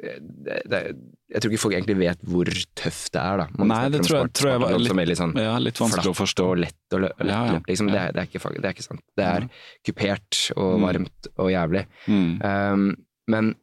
[0.00, 0.96] det, det,
[1.28, 3.46] Jeg tror ikke folk egentlig vet hvor tøft det er, da.
[3.58, 6.16] Man Nei, det tror jeg- tror jeg var litt- veldig sånn Ja, litt vanskelig å
[6.16, 6.46] forstå.
[6.58, 7.58] lett og lett Ja, ja.
[7.68, 7.90] liksom.
[7.92, 9.02] Det, er, det, er ikke, det er ikke sant.
[9.16, 9.48] Det er
[9.84, 10.86] kupert og Mm.
[10.86, 11.86] varmt og jævlig.
[12.06, 12.96] Mm, Um,
[13.28, 13.54] men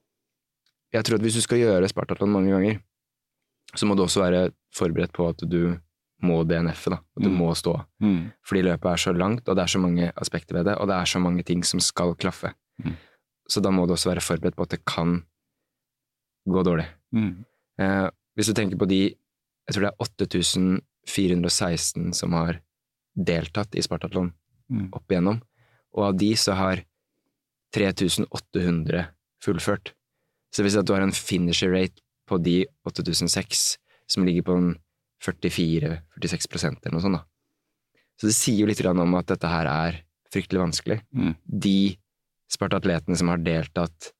[0.93, 2.79] jeg tror at hvis du skal gjøre Spartatlon mange ganger,
[3.75, 5.79] så må du også være forberedt på at du
[6.23, 6.95] må DNF-e, da.
[7.17, 7.37] At du Mm.
[7.37, 7.83] må stå.
[8.01, 10.87] mm, Fordi løpet er så langt, og det er så mange aspekter ved det, og
[10.87, 12.53] det er så mange ting som skal klaffe.
[12.83, 12.95] Mm.
[13.49, 15.23] Så da må du også være forberedt på at det kan
[16.47, 16.85] gå dårlig.
[17.13, 17.45] mm,
[17.81, 19.01] Eh, hvis du tenker på de,
[19.65, 22.53] jeg tror det er 8416 som har
[23.15, 24.29] deltatt i Spartatlon
[24.71, 24.87] mm.
[24.95, 25.37] opp igjennom,
[25.95, 26.77] og av de så har
[27.75, 29.05] 3800
[29.43, 29.85] fullført.
[30.55, 33.77] Så at du har en finisher rate på de 8006
[34.07, 34.53] som ligger på
[35.25, 37.19] 44-46% eller noe sånt.
[37.19, 37.23] da.
[38.15, 39.97] Så det sier jo litt om at dette her er
[40.31, 40.99] fryktelig vanskelig.
[41.11, 41.33] Mm.
[41.43, 41.97] De
[42.51, 44.11] spartatletene som har deltatt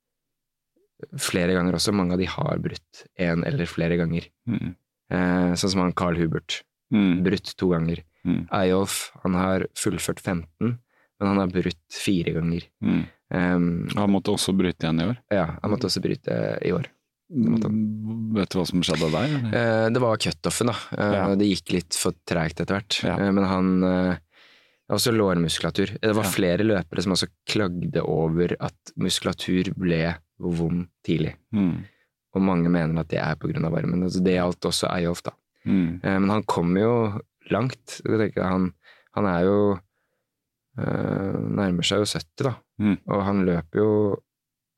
[1.19, 4.27] flere ganger også, mange av de har brutt én eller flere ganger.
[4.47, 4.75] Mm.
[5.11, 6.61] Eh, sånn som han Carl Hubert.
[6.93, 7.23] Mm.
[7.25, 8.01] Brutt to ganger.
[8.25, 8.47] Mm.
[8.53, 10.47] Eyolf, han har fullført 15,
[11.19, 12.65] men han har brutt fire ganger.
[12.83, 13.03] Mm.
[13.35, 15.17] Um, Han måtte også bryte igjen i år.
[15.33, 16.85] ja, han måtte også bryte i år.
[18.35, 19.31] Vet du hva som skjedde der?
[19.49, 20.75] Eh, det var cutoffen, da.
[20.97, 21.35] Eh, Ja.
[21.35, 22.99] Det gikk litt for treigt etter hvert.
[23.03, 23.15] Ja.
[23.17, 23.71] Eh, men han
[24.93, 25.95] Også lårmuskulatur.
[25.97, 31.33] Det var flere løpere som også klagde over at muskulatur ble vond tidlig.
[31.55, 31.87] Mm.
[32.35, 34.03] Og mange mener at det er av varmen.
[34.05, 35.33] Altså, det gjaldt også Eyolf, da.
[35.65, 36.01] Mm.
[36.03, 36.91] Eh, men han kom jo
[37.49, 37.99] langt.
[38.37, 38.69] Han,
[39.17, 39.57] han er jo
[40.77, 42.53] eh, Nærmer seg jo 70, da.
[42.83, 42.97] Mm.
[43.09, 43.91] Og han løper jo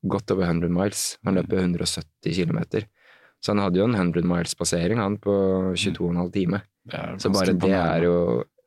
[0.07, 1.07] godt over 100 miles.
[1.27, 2.85] Han løper 170 km.
[3.43, 5.34] Så han hadde jo en 100 miles-passering, han, på
[5.75, 6.63] 22,5 timer.
[6.93, 8.15] Er Så bare det er jo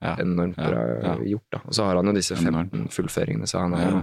[0.01, 0.15] ja.
[0.23, 1.15] enormt bra ja.
[1.35, 1.61] gjort, da.
[1.67, 4.01] Og så har han jo disse 15 fullføringene, så han er, jo,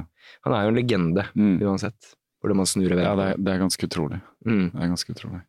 [0.48, 1.57] han er jo en legende Mm.
[1.65, 2.14] uansett.
[2.41, 4.19] Hvordan man snur og ja, det er, det er ganske utrolig.
[4.45, 4.65] mm.
[4.76, 5.40] Det er ganske utrolig.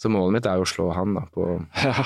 [0.00, 1.46] Så målet mitt er jo å slå han, da, på
[1.84, 2.04] Ja.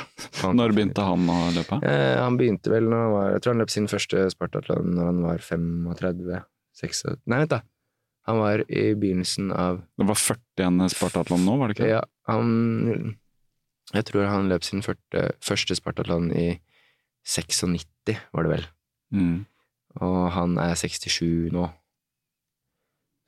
[0.54, 1.78] Når begynte han å løpe?
[1.86, 5.10] Eh, han begynte vel når han var Jeg tror han løp sin første Spartatlon når
[5.12, 6.40] han var 35
[6.74, 7.60] 36 Nei, vent, da.
[8.26, 11.90] Han var i begynnelsen av Det var 41 Spartatlon nå, var det ikke?
[11.92, 13.14] Ja, han
[13.94, 16.48] Jeg tror han løp sin første, første Spartatlon i
[17.24, 18.64] 96, var det vel.
[19.14, 19.36] Mm.
[20.04, 21.68] Og han er 67 nå.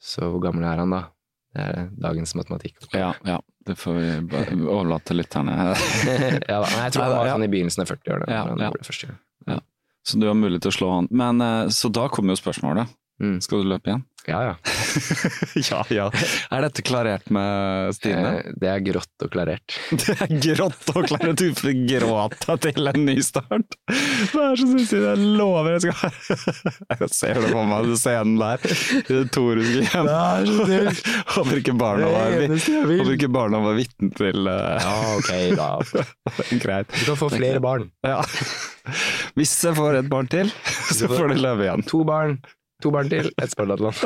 [0.02, 1.02] Så hvor gammel er han da?
[1.56, 2.76] Det er dagens matematikk.
[2.92, 3.38] Ja, ja.
[3.66, 5.54] Det får vi bare overlate til lytterne.
[6.52, 6.58] ja.
[6.60, 8.28] Jeg tror han var sånn i begynnelsen av 40-årene.
[8.30, 8.68] Ja,
[9.48, 9.58] ja.
[10.06, 11.08] Så du har mulighet til å slå han.
[11.10, 12.92] Men eh, Så da kommer jo spørsmålet.
[13.22, 13.40] Mm.
[13.40, 14.04] Skal du løpe igjen?
[14.26, 14.54] Ja, ja.
[15.70, 16.06] ja, ja.
[16.50, 18.32] Er dette klarert med Stine?
[18.40, 19.76] Eh, Det er grått og klarert.
[20.02, 21.38] Det er grått og klarert!
[21.38, 23.76] Du får gråta til en ny start.
[23.86, 25.06] Det er så sinnssykt.
[25.06, 26.18] Jeg lover jeg skal
[27.06, 28.66] Jeg ser det på meg, du scenen der.
[28.66, 30.10] I det er hjem.
[31.36, 35.70] Håper ikke barna var, håper ikke barna var vitne til eh, Ja, ok, da.
[36.66, 36.90] Greit.
[36.98, 37.88] Du kan få flere barn.
[38.02, 38.18] Ja.
[39.38, 40.50] Hvis jeg får et barn til,
[40.90, 41.86] så får du løpe igjen.
[41.94, 42.40] To barn.
[42.84, 43.94] To barn til, ett Spartathlon.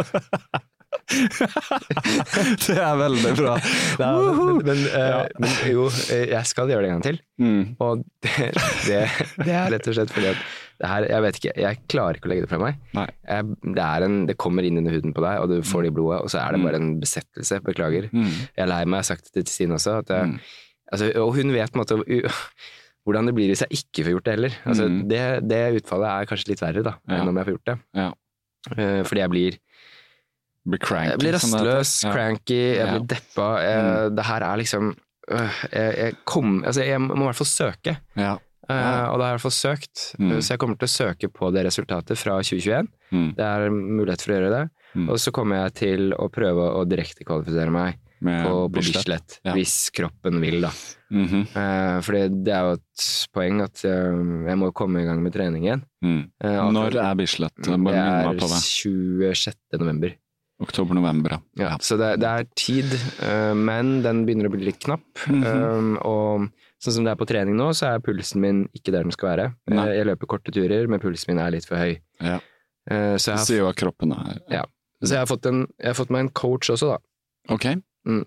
[1.11, 3.53] Det er veldig bra.
[3.99, 7.19] Da, men, men, eh, men jo, eh, jeg skal gjøre det en gang til.
[7.43, 7.63] Mm.
[7.83, 8.49] Og det,
[8.87, 9.01] det,
[9.47, 10.43] det er rett og slett fordi at
[10.81, 12.79] det her, jeg vet ikke, jeg klarer ikke å legge det fra meg.
[12.97, 15.91] Jeg, det, er en, det kommer inn under huden på deg, og du får det
[15.93, 17.61] i blodet, og så er det bare en besettelse.
[17.67, 18.09] Beklager.
[18.15, 18.31] Mm.
[18.57, 19.99] Jeg er lei meg, jeg har sagt det til Stine også.
[20.05, 20.39] At jeg, Mm.
[20.93, 22.41] altså, og hun vet på en måte uh,
[23.07, 24.57] hvordan det blir hvis jeg ikke får gjort det heller.
[24.65, 24.99] Altså, Mm.
[25.11, 27.21] det, det utfallet er kanskje litt verre da, Ja.
[27.21, 27.79] enn om jeg får gjort det.
[28.01, 28.09] Ja.
[28.77, 29.59] Eh, fordi jeg blir
[30.69, 31.11] Blir cranky.
[31.15, 32.11] Jeg blir rastløs, Ja.
[32.13, 32.87] cranky, jeg Ja.
[32.87, 33.07] Mm.
[33.07, 33.47] blir deppa.
[33.65, 34.91] Jeg, Det her er liksom
[35.31, 38.37] øh, jeg, jeg, kom, altså jeg må i hvert fall søke, Ja.
[38.69, 39.11] Ja.
[39.11, 40.03] og da har jeg i hvert fall søkt.
[40.21, 40.37] Mm.
[40.43, 42.87] Så jeg kommer til å søke på det resultatet fra 2021.
[43.11, 43.35] Mm.
[43.37, 44.71] Det er mulighet for å gjøre det.
[44.95, 45.09] Mm.
[45.09, 49.39] Og så kommer jeg til å prøve å direktekvalifisere meg Med på, på Bislett.
[49.47, 49.55] Ja.
[49.57, 50.71] hvis kroppen vil, da.
[51.11, 51.45] Mhm.
[51.57, 54.19] Eh, fordi det er jo et poeng at eh,
[54.51, 55.85] jeg må komme i gang med trening igjen.
[56.05, 56.19] Mm.
[56.45, 57.55] Eh, Når er Bislett?
[57.57, 57.95] Det er meg
[58.39, 58.61] på det.
[58.61, 59.57] 26.
[59.81, 60.13] november.
[60.61, 61.71] Oktober-november, ja.
[61.71, 62.91] Ja, så det, det er tid,
[63.25, 65.07] eh, men den begynner å bli litt knapp.
[65.25, 65.45] Mhm.
[65.49, 66.51] Um, og
[66.85, 69.33] sånn som det er på trening nå, så er pulsen min ikke der den skal
[69.33, 69.47] være.
[69.73, 69.87] Nei.
[69.89, 71.97] Eh, jeg løper korte turer, men pulsen min er litt for høy.
[72.21, 72.37] Ja.
[72.91, 74.63] Så, jeg Det har, sier jo at kroppen er Ja.
[75.05, 76.99] så jeg har, fått en, jeg har fått meg en coach også, da.
[77.55, 77.67] Ok.
[78.07, 78.25] Mm,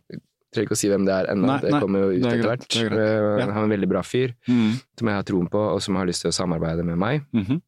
[0.54, 2.76] trenger ikke å si hvem det er ennå, det kommer jo ut er etter hvert.
[2.78, 2.94] er.
[2.94, 3.46] Eh, Ja.
[3.52, 4.74] Han er en veldig bra fyr, Mm.
[5.00, 7.26] som jeg har troen på, og som har lyst til å samarbeide med meg.
[7.34, 7.62] Mhm.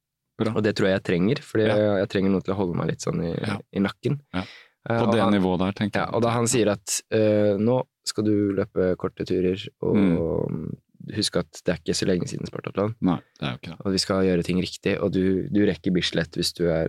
[0.56, 1.76] Og det tror jeg jeg trenger, for Ja.
[2.00, 3.58] jeg trenger noen til å holde meg litt sånn i, Ja.
[3.74, 4.20] i nakken.
[4.34, 4.44] Ja.
[4.88, 6.10] Eh, På det han- nivået der, tenker jeg.
[6.14, 10.78] og da han sier at uh, nå skal du løpe korte turer, og Mm.
[11.16, 13.86] husk at det er ikke så lenge siden Spartathlon, Nei, det er jo ikke det.
[13.86, 16.88] og vi skal gjøre ting riktig, og du, du rekker Bislett hvis du er,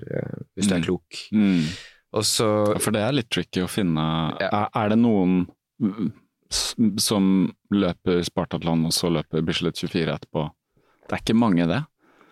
[0.58, 0.82] hvis du Mm.
[0.82, 1.32] er klok.
[1.32, 1.64] Mm.
[2.24, 4.04] Så Ja, For det er litt tricky å finne
[4.40, 4.48] Ja.
[4.48, 5.46] er, er det noen
[6.98, 10.46] som løper Spartatland, og så løper Bislett 24 etterpå?
[11.06, 11.82] Det er ikke mange, det,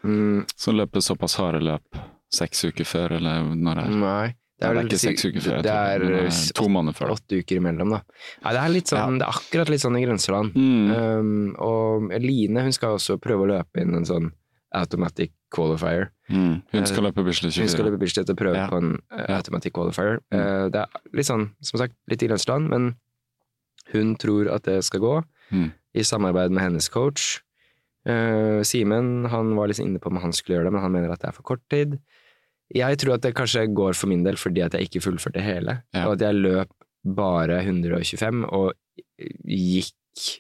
[0.05, 2.01] mm, som løper såpass harde løp
[2.35, 4.01] seks uker før, eller når det er.
[4.01, 4.35] Nei.
[4.55, 7.11] Det er, vel ikke seks uker før, Det er, det er to måneder før.
[7.17, 7.99] åtte uker imellom, da.
[8.45, 10.55] Nei, det er sånn, det er akkurat litt sånn i grenseland.
[10.55, 10.93] Mm.
[10.95, 14.31] Um, og Line hun skal også prøve å løpe inn en sånn
[14.75, 16.09] automatic qualifier.
[16.31, 16.63] Mm.
[16.73, 17.63] Hun skal løpe Bislett 24.
[17.65, 18.67] Hun skal løpe Bislett og prøve Ja.
[18.69, 20.21] på en uh, automatic qualifier.
[20.33, 20.41] Mm.
[20.41, 22.95] Uh, det er litt sånn, som sagt, litt i grenseland, men
[23.93, 25.15] hun tror at det skal gå,
[25.53, 25.73] Mm.
[25.95, 27.41] i samarbeid med hennes coach.
[28.09, 31.13] Uh, Simen han var litt inne på om han skulle gjøre det, men han mener
[31.13, 31.99] at det er for kort tid.
[32.75, 35.83] Jeg tror at det kanskje går for min del fordi at jeg ikke fullførte hele,
[35.95, 36.07] Ja.
[36.09, 36.69] og at jeg løp
[37.05, 38.73] bare 125 og
[39.47, 39.93] gikk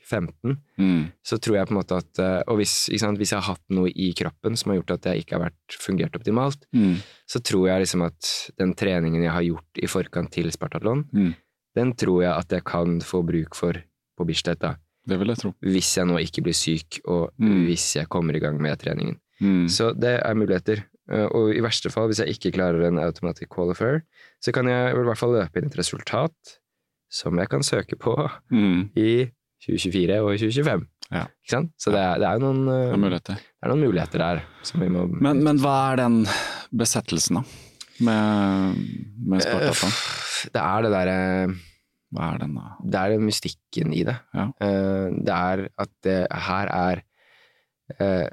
[0.06, 1.12] 15, Mm.
[1.24, 3.62] så tror jeg på en måte at eh, Og hvis, sant, hvis jeg har hatt
[3.70, 6.96] noe i kroppen som har gjort at jeg ikke har vært fungert optimalt, Mm.
[7.26, 11.34] så tror jeg liksom at den treningen jeg har gjort i forkant til Spartatlon, Mm.
[11.74, 13.72] den tror jeg at jeg kan få bruk for
[14.18, 14.76] på Bislett, da.
[15.06, 15.55] Det vil jeg tro.
[15.62, 17.66] Hvis jeg nå ikke blir syk, og Mm.
[17.66, 19.18] hvis jeg kommer i gang med treningen.
[19.40, 19.66] Mm.
[19.68, 20.84] Så det er muligheter.
[21.10, 24.02] Eh, Og i verste fall, hvis jeg ikke klarer en automatic qualifier,
[24.40, 26.32] så kan jeg i hvert fall løpe inn et resultat
[27.10, 28.14] som jeg kan søke på
[28.51, 28.90] Mm.
[28.96, 29.30] i
[29.64, 30.86] 2024 og 2025.
[31.14, 31.26] Ja.
[31.78, 33.36] Så det er, det er, noen, eh, Det er muligheter.
[33.44, 36.22] det er noen muligheter der som vi må Men, men hva er den
[36.74, 37.44] besettelsen, da?
[38.04, 38.78] Med,
[39.30, 39.44] med?
[39.46, 39.84] Eh,
[40.52, 41.18] Det er det derre
[42.14, 42.72] Hva er den, da?
[42.82, 44.16] Det er den mystikken i det.
[44.34, 44.48] Ja.
[44.64, 46.18] Eh, Det er at det
[46.48, 47.02] her er
[48.00, 48.28] eh,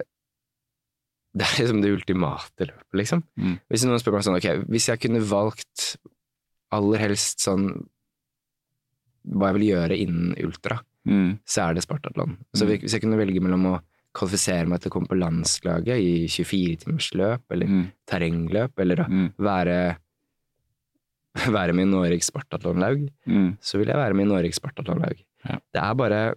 [1.37, 3.21] Det er liksom det ultimate løpet, liksom.
[3.39, 3.57] Mm.
[3.71, 5.93] Hvis noen spør meg sånn, ok, hvis jeg kunne valgt
[6.75, 7.69] aller helst sånn
[9.31, 11.39] hva jeg vil gjøre innen ultra, Mm.
[11.47, 12.37] så er det Spartatland.
[12.55, 12.77] Så Mm.
[12.79, 13.81] hvis jeg kunne velge mellom å
[14.13, 17.91] kvalifisere meg til å komme på landslaget i 24-timersløp, eller Mm.
[18.05, 19.33] terrengløp, eller å Mm.
[19.39, 19.97] være,
[21.57, 23.57] være med i Noregs Spartatlonlaug, Mm.
[23.61, 25.23] så vil jeg være med i Noregs Spartatlonlaug.
[25.47, 25.57] Ja.
[25.73, 26.35] Det er bare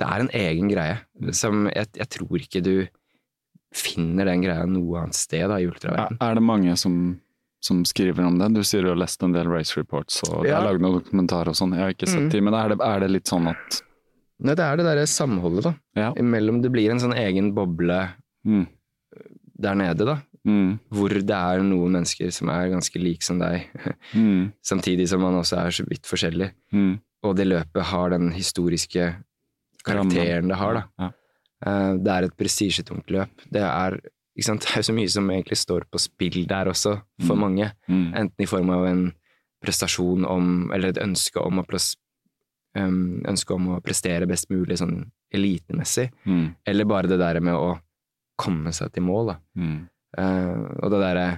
[0.00, 0.98] Det er en egen greie
[1.34, 2.88] som jeg, jeg tror ikke du
[3.70, 6.16] finner den greia noe annet sted da, i Er, ultraverden.
[6.22, 7.20] er det mange som,
[7.60, 8.48] som skriver om det?
[8.54, 10.56] Du sier du har lest en del race reports, og ja.
[10.56, 11.74] det er lagd noen dokumentarer og sånn.
[11.76, 12.30] Jeg har ikke sett Mm.
[12.30, 13.82] de, men er det, er det litt sånn at
[14.40, 15.74] Nei, det er det derre samholdet, da.
[15.96, 16.12] Ja.
[16.16, 18.08] Imellom Det blir en sånn egen boble
[18.46, 18.66] Mm.
[19.60, 20.14] der nede, da.
[20.48, 20.78] Mm.
[20.90, 23.66] Hvor det er noen mennesker som er ganske like som deg,
[24.16, 24.52] Mm.
[24.64, 26.52] samtidig som man også er så vidt forskjellig.
[26.72, 27.00] Mm.
[27.22, 29.10] Og det løpet har den historiske
[29.84, 30.82] karakteren det har, da.
[30.98, 31.10] Ja.
[31.66, 33.28] Eh, Det er et prestisjetungt løp.
[33.52, 34.00] Det er,
[34.40, 34.60] sant?
[34.64, 37.40] det er så mye som egentlig står på spill der også, for Mm.
[37.40, 37.72] mange.
[37.88, 38.14] Mm.
[38.14, 39.12] Enten i form av en
[39.62, 41.96] prestasjon om, eller et ønske om å, pres,
[42.76, 46.54] um, ønske om å prestere best mulig sånn elitemessig, Mm.
[46.66, 47.80] eller bare det der med å
[48.38, 49.36] komme seg til mål, da.
[49.56, 49.88] Mm.
[50.18, 51.28] Uh, og det derre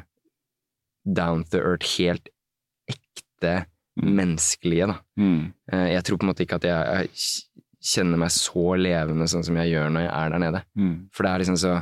[1.04, 2.28] down to earth, helt
[2.88, 3.66] ekte
[3.98, 4.14] Mm.
[4.16, 4.94] menneskelige, da.
[5.18, 5.52] Mm.
[5.72, 7.08] Eh, jeg tror på en måte ikke at jeg, jeg
[7.82, 10.62] kjenner meg så levende sånn som jeg gjør når jeg er der nede.
[10.78, 10.94] Mm.
[11.12, 11.72] For det er liksom så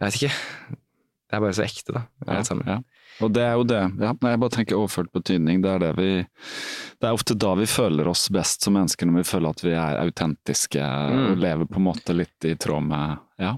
[0.00, 0.32] Jeg vet ikke.
[1.28, 2.42] Det er bare så ekte, da.
[2.42, 2.64] Sammen.
[2.66, 2.78] Ja.
[3.20, 3.80] Og det er jo det.
[4.00, 5.62] Ja, jeg bare tenker overført betydning.
[5.62, 6.10] Det er det vi
[7.00, 9.72] Det er ofte da vi føler oss best som mennesker, når vi føler at vi
[9.72, 10.80] er autentiske
[11.10, 11.24] Mm.
[11.32, 13.56] og lever på en måte litt i tråd med Ja.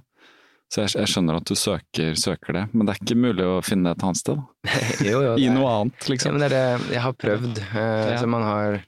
[0.72, 3.59] Så jeg, jeg skjønner at du søker, søker det, men det er ikke mulig å
[3.62, 4.39] finne det et annet sted.
[5.10, 6.32] Jo, jo, I noe annet, Ja, liksom.
[6.32, 7.59] men det det jeg har prøvd.
[7.74, 8.16] Uh, Ja.
[8.22, 8.78] Så man har,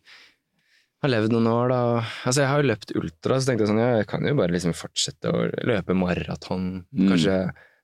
[1.05, 1.81] har levd noen år, da.
[2.25, 4.55] Altså, jeg har jo løpt ultra, så tenkte jeg sånn, ja, jeg kan jo bare
[4.57, 6.87] liksom fortsette å løpe maraton.
[6.89, 7.09] Mm.
[7.13, 7.37] Kanskje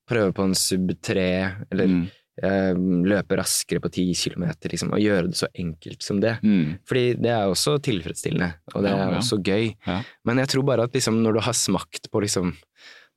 [0.08, 1.26] prøve på en sub 3,
[1.70, 2.06] eller Mm.
[2.42, 2.72] Eh,
[3.10, 6.36] løpe raskere på 10 kilometer, liksom, og gjøre det så enkelt som det.
[6.42, 6.78] Mm.
[6.88, 9.18] Fordi det er også tilfredsstillende, og det Ja, er ja.
[9.20, 9.74] også gøy.
[9.86, 9.98] Ja.
[10.24, 12.54] Men jeg tror bare at liksom, når du har smakt på liksom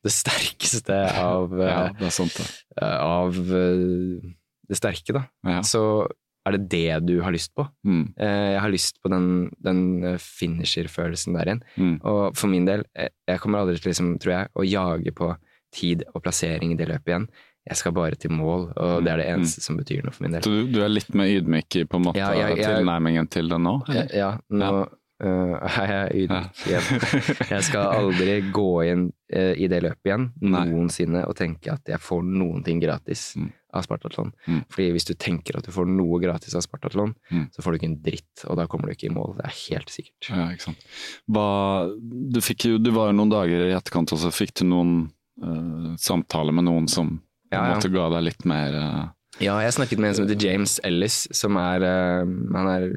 [0.03, 0.97] det sterkeste
[1.29, 2.49] av, eh, det sant, det.
[2.81, 4.33] av eh,
[4.69, 6.07] det sterke, da, så
[6.43, 7.63] er det det du har lyst på.
[7.87, 8.13] Mm.
[8.19, 11.61] Eh, Jeg har lyst på den, den eh, finisher-følelsen der igjen.
[11.79, 11.93] Mm.
[12.03, 15.29] Og for min del, eh, jeg kommer aldri til liksom, tror jeg, å jage på
[15.73, 17.27] tid og plassering i det løpet igjen.
[17.69, 19.39] Jeg skal bare til mål, og det er det Mm.
[19.39, 20.41] eneste som betyr noe for min del.
[20.43, 23.29] Så du, du er litt mer ydmyk i på en måte Ja, jeg- jeg- tilnærmingen
[23.29, 23.77] til det nå?
[23.87, 24.15] Ja, eller?
[24.15, 24.89] ja nå
[25.23, 27.49] eh, er jeg ydmyk igjen.
[27.49, 30.65] Jeg skal aldri gå inn uh, i det løpet igjen Nei.
[30.67, 33.51] noensinne og tenke at jeg får noen ting gratis Mm.
[33.73, 34.33] av Spartatlon.
[34.45, 34.65] Mm.
[34.69, 37.47] Fordi hvis du tenker at du får noe gratis av Spartatlon, Mm.
[37.55, 39.37] så får du ikke en dritt, og da kommer du ikke i mål.
[39.37, 40.29] Det er helt sikkert.
[40.29, 40.83] Ja, ikke sant.
[41.31, 41.87] Hva,
[42.33, 45.11] du, fikk jo, du var jo noen dager i etterkant, og så fikk du noen
[45.41, 47.21] uh, samtaler med noen som
[47.53, 47.75] Ja, ja.
[47.77, 49.03] Måtte ga deg litt mer uh...
[49.41, 52.21] Ja, jeg snakket med en som heter James Ellis, som er uh,
[52.53, 52.87] Han er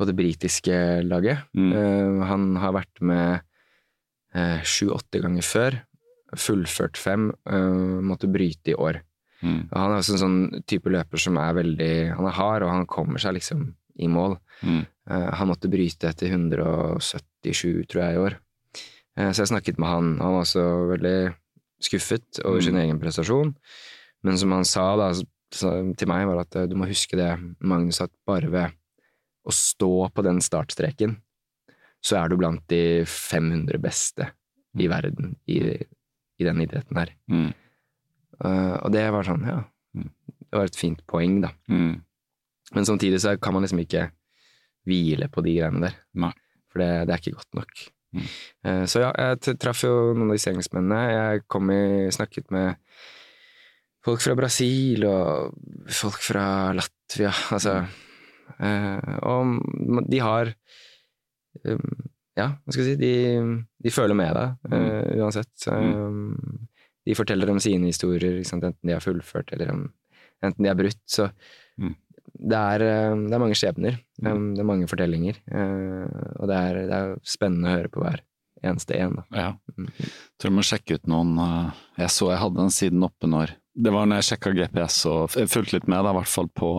[0.00, 1.44] på det britiske laget.
[1.52, 1.72] Mm.
[1.72, 3.48] Uh, han har vært med
[4.64, 5.74] sju-åtte ganger før.
[6.40, 7.26] Fullført fem.
[8.00, 9.02] måtte bryte i år.
[9.42, 12.72] mm, han er også en sånn type løper som er veldig Han er hard, og
[12.72, 13.66] han kommer seg liksom
[14.00, 14.38] i mål.
[14.64, 14.86] mm,
[15.36, 18.38] han måtte bryte etter 177, tror jeg, i år.
[19.20, 20.10] Så jeg snakket med han.
[20.24, 21.18] Han var også veldig
[21.88, 22.64] skuffet over Mm.
[22.66, 23.54] sin egen prestasjon.
[24.22, 25.12] Men som han sa da,
[25.52, 27.30] til meg, var at eh, du må huske det,
[27.60, 28.72] Magnus, at bare ved
[29.44, 31.16] å stå på den startstreken,
[32.02, 34.30] så er du blant de 500 beste
[34.78, 35.58] i verden i,
[36.38, 37.12] i den idretten her.
[37.28, 37.52] mm,
[38.42, 39.58] Uh, og det var sånn, ja.
[39.94, 40.08] Mm.
[40.50, 41.50] Det var et fint poeng, da.
[41.70, 41.92] mm,
[42.74, 44.06] Men samtidig så kan man liksom ikke
[44.88, 45.94] hvile på de greiene der.
[46.18, 46.32] Nei.
[46.72, 47.82] For det, det er ikke godt nok.
[48.12, 48.28] Mm.
[48.68, 51.02] Eh, Så ja, jeg traff jo noen av disse engelskmennene.
[51.12, 51.82] Jeg kom i,
[52.14, 52.76] snakket med
[54.02, 55.52] folk fra Brasil og
[56.02, 57.32] folk fra Latvia.
[57.54, 57.82] Altså
[58.60, 60.52] Eh, og de har
[61.64, 62.02] um,
[62.36, 63.14] Ja, hva skal jeg si, de,
[63.84, 65.52] de føler med deg uh, uansett.
[65.68, 66.32] Um,
[67.04, 69.82] de forteller om sine historier, enten de har fullført eller om,
[70.40, 71.02] enten de har brutt.
[71.04, 71.26] Så
[71.76, 71.92] mm.
[72.42, 73.96] Det, er, det, er, mange skjebner.
[74.22, 74.44] Mm.
[74.56, 75.38] det er mange fortellinger.
[75.46, 76.06] Uh,
[76.40, 78.24] og det er, det er, spennende å høre på hver
[78.62, 79.16] eneste en.
[79.20, 79.24] Da.
[79.38, 79.48] Ja.
[79.78, 79.88] Mm.
[80.40, 81.38] Tror du må sjekke ut noen
[81.98, 85.32] Jeg så jeg hadde den siden oppe når Det var når jeg sjekka GPS og
[85.32, 86.72] fulgte litt med, da, i hvert fall på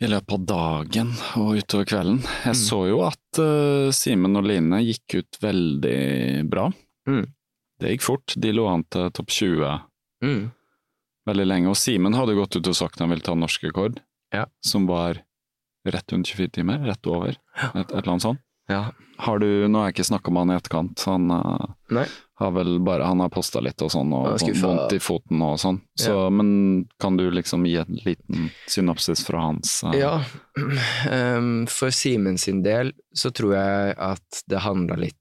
[0.00, 2.22] i løpet av dagen og utover kvelden.
[2.46, 2.60] Jeg mm.
[2.62, 5.98] så jo at uh, Simen og Line gikk ut veldig
[6.48, 6.70] bra.
[7.08, 7.26] Mm.
[7.80, 8.36] Det gikk fort.
[8.40, 9.76] De lå an til topp 20
[10.24, 10.40] mm.
[11.28, 11.72] Veldig lenge.
[11.72, 14.00] Og Simen hadde gått ut og sagt han ville ta norsk rekord,
[14.34, 14.46] ja.
[14.64, 15.22] som var
[15.88, 16.84] rett under 24 timer.
[16.86, 18.44] Rett over, et, et eller annet sånt.
[18.70, 18.92] Ja.
[19.16, 21.26] Har du, Nå har jeg ikke snakka med han i etterkant, han
[21.92, 22.04] Nei.
[22.40, 25.80] har vel bare Han har posta litt og sånn, og vondt i foten og sånn.
[25.98, 26.28] Så, ja.
[26.32, 26.52] Men
[27.02, 29.96] kan du liksom gi en liten synopsis fra hans uh...
[29.96, 30.20] Ja.
[31.10, 35.16] Um, for Simen sin del så tror jeg at det handla litt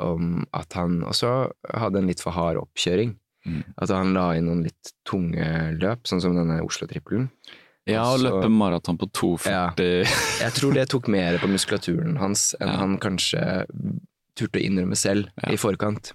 [0.00, 1.30] om at han også
[1.70, 3.14] hadde en litt for hard oppkjøring.
[3.48, 3.62] Mm.
[3.80, 5.48] At han la inn noen litt tunge
[5.80, 7.30] løp, sånn som denne Oslo-trippelen.
[7.88, 9.64] Ja, å løpe maraton på 2,40 ja.
[10.44, 12.78] Jeg tror det tok mer på muskulaturen hans enn ja.
[12.82, 13.42] han kanskje
[14.38, 15.52] turte å innrømme selv ja.
[15.54, 16.12] i forkant.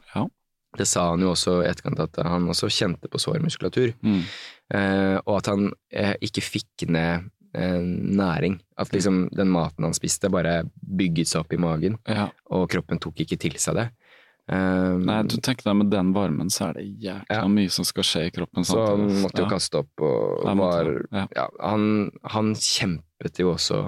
[0.75, 3.93] Det sa han jo også i etterkant, at han også kjente på sår muskulatur.
[4.03, 4.21] Mm.
[4.75, 8.57] Eh, og at han eh, ikke fikk ned eh, næring.
[8.81, 11.95] At liksom den maten han spiste, bare bygget seg opp i magen,
[12.51, 13.87] og kroppen tok ikke til seg det.
[14.45, 17.45] Um, Nei, du tenker deg med den varmen, så er det jækla ja.
[17.49, 18.67] mye som skal skje i kroppen.
[18.67, 19.51] Så han måtte jo ja.
[19.55, 21.47] kaste opp og var ja.
[21.63, 23.87] han, han, kjempet jo også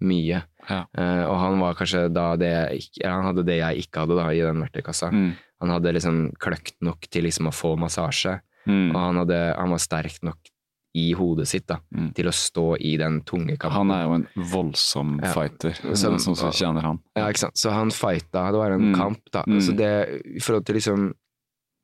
[0.00, 0.40] mye.
[0.68, 4.26] Uh, og han var kanskje da det jeg Han hadde det jeg ikke hadde da
[4.32, 5.12] i den verktøykassa.
[5.12, 5.30] Mm.
[5.64, 8.90] Han hadde liksom kløkt nok til liksom å få massasje, mm.
[8.94, 10.52] og han, hadde, han var sterk nok
[10.96, 12.10] i hodet sitt da, mm.
[12.16, 13.76] til å stå i den tunge kampen.
[13.76, 15.32] Han er jo en voldsom ja.
[15.36, 17.00] fighter, så, som, som kjenner han.
[17.18, 17.60] Ja, ikke sant.
[17.60, 18.98] Så han fighta, det var en mm.
[18.98, 19.44] kamp, da.
[19.46, 19.60] Mm.
[19.64, 19.90] Så det,
[20.24, 21.10] i forhold til liksom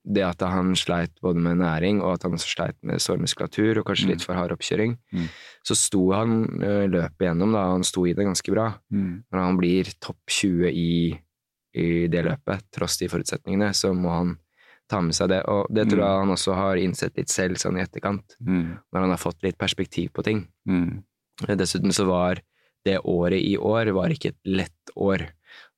[0.05, 4.09] det at han sleit både med næring, og at han sleit med sårmuskulatur, og kanskje
[4.09, 4.13] mm.
[4.13, 5.29] litt for hard oppkjøring, mm.
[5.65, 7.67] så sto han uh, løpet igjennom, da.
[7.73, 8.71] Han sto i det ganske bra.
[8.93, 9.25] Mm.
[9.33, 10.91] Når han blir topp 20 i,
[11.81, 14.35] i det løpet, tross de forutsetningene, så må han
[14.91, 15.41] ta med seg det.
[15.51, 16.07] Og det tror mm.
[16.07, 18.67] jeg han også har innsett litt selv sånn i etterkant, mm.
[18.93, 20.45] når han har fått litt perspektiv på ting.
[20.69, 21.05] Mm.
[21.59, 22.43] Dessuten så var
[22.85, 25.25] det året i år var ikke et lett år.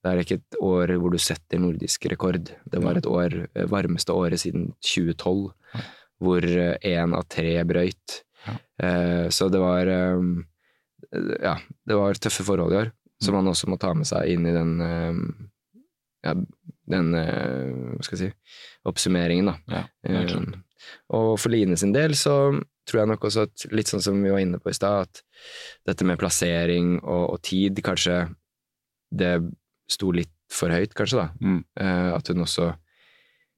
[0.02, 2.50] Det er ikke et år hvor du setter nordisk rekord.
[2.66, 5.52] Det var et år, eh, varmeste året siden 2012,
[6.22, 8.20] hvor én av tre brøyt.
[8.82, 10.28] Eh, så det var eh,
[11.42, 11.56] Ja,
[11.86, 12.88] det var tøffe forhold i år,
[13.22, 14.72] som man også må ta med seg inn i den
[16.26, 16.32] ja,
[16.90, 18.30] den jeg si,
[18.86, 19.56] oppsummeringen, da.
[19.72, 19.82] Ja,
[20.36, 20.54] um,
[21.16, 22.54] og for Line sin del så
[22.86, 25.22] tror jeg nok også at, litt sånn som vi var inne på i stad, at
[25.90, 28.20] dette med plassering og, og, tid kanskje
[29.10, 29.34] det
[29.90, 31.28] sto litt for høyt, kanskje, da.
[31.42, 31.62] Mm.
[31.80, 32.74] Uh, at hun også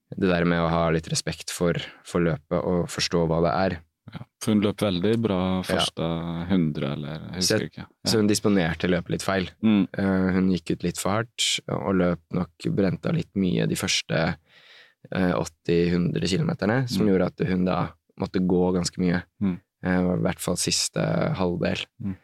[0.09, 3.74] Det der med å ha litt respekt for, for løpet og forstå hva det er.
[4.14, 6.44] Ja, for hun løp veldig bra første ja.
[6.48, 7.85] 100, eller jeg husker så, ikke.
[7.85, 8.10] Ja.
[8.10, 9.48] Så hun disponerte løpet litt feil.
[9.64, 9.80] Mm.
[9.98, 13.78] Uh, hun gikk ut litt for hardt, og løp nok brenta av litt mye de
[13.78, 17.10] første uh, 80-100 kilometerne, som mm.
[17.12, 17.80] gjorde at hun da
[18.18, 19.20] måtte gå ganske mye.
[19.44, 19.59] Mm.
[19.86, 21.05] Uh, I hvert fall siste
[21.39, 21.85] halvdel.
[22.05, 22.16] Mm.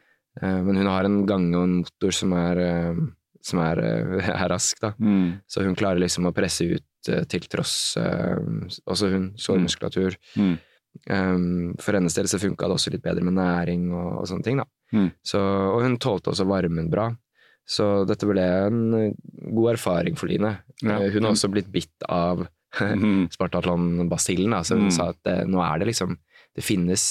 [0.42, 2.58] Men hun har en gange og en motor som er,
[3.38, 3.78] som er,
[4.32, 4.90] er rask, da.
[4.98, 5.44] Mm.
[5.46, 6.82] Så hun klarer liksom å presse ut
[7.30, 10.16] til tross Også hun, sårmuskulatur.
[10.40, 10.56] Mm.
[11.10, 14.46] Um, for hennes del så funka det også litt bedre med næring og, og sånne
[14.46, 14.60] ting.
[14.62, 14.66] da.
[14.94, 15.10] Mm.
[15.26, 17.10] Så, og hun tålte også varmen bra.
[17.64, 19.14] Så dette ble en
[19.56, 20.56] god erfaring for Line.
[20.84, 21.00] Ja.
[21.00, 23.26] Uh, hun har også blitt bitt av mm.
[23.36, 24.56] Spartatlon-basillen.
[24.64, 24.94] Så hun mm.
[24.96, 26.18] sa at det, nå er det liksom
[26.54, 27.02] Det finnes,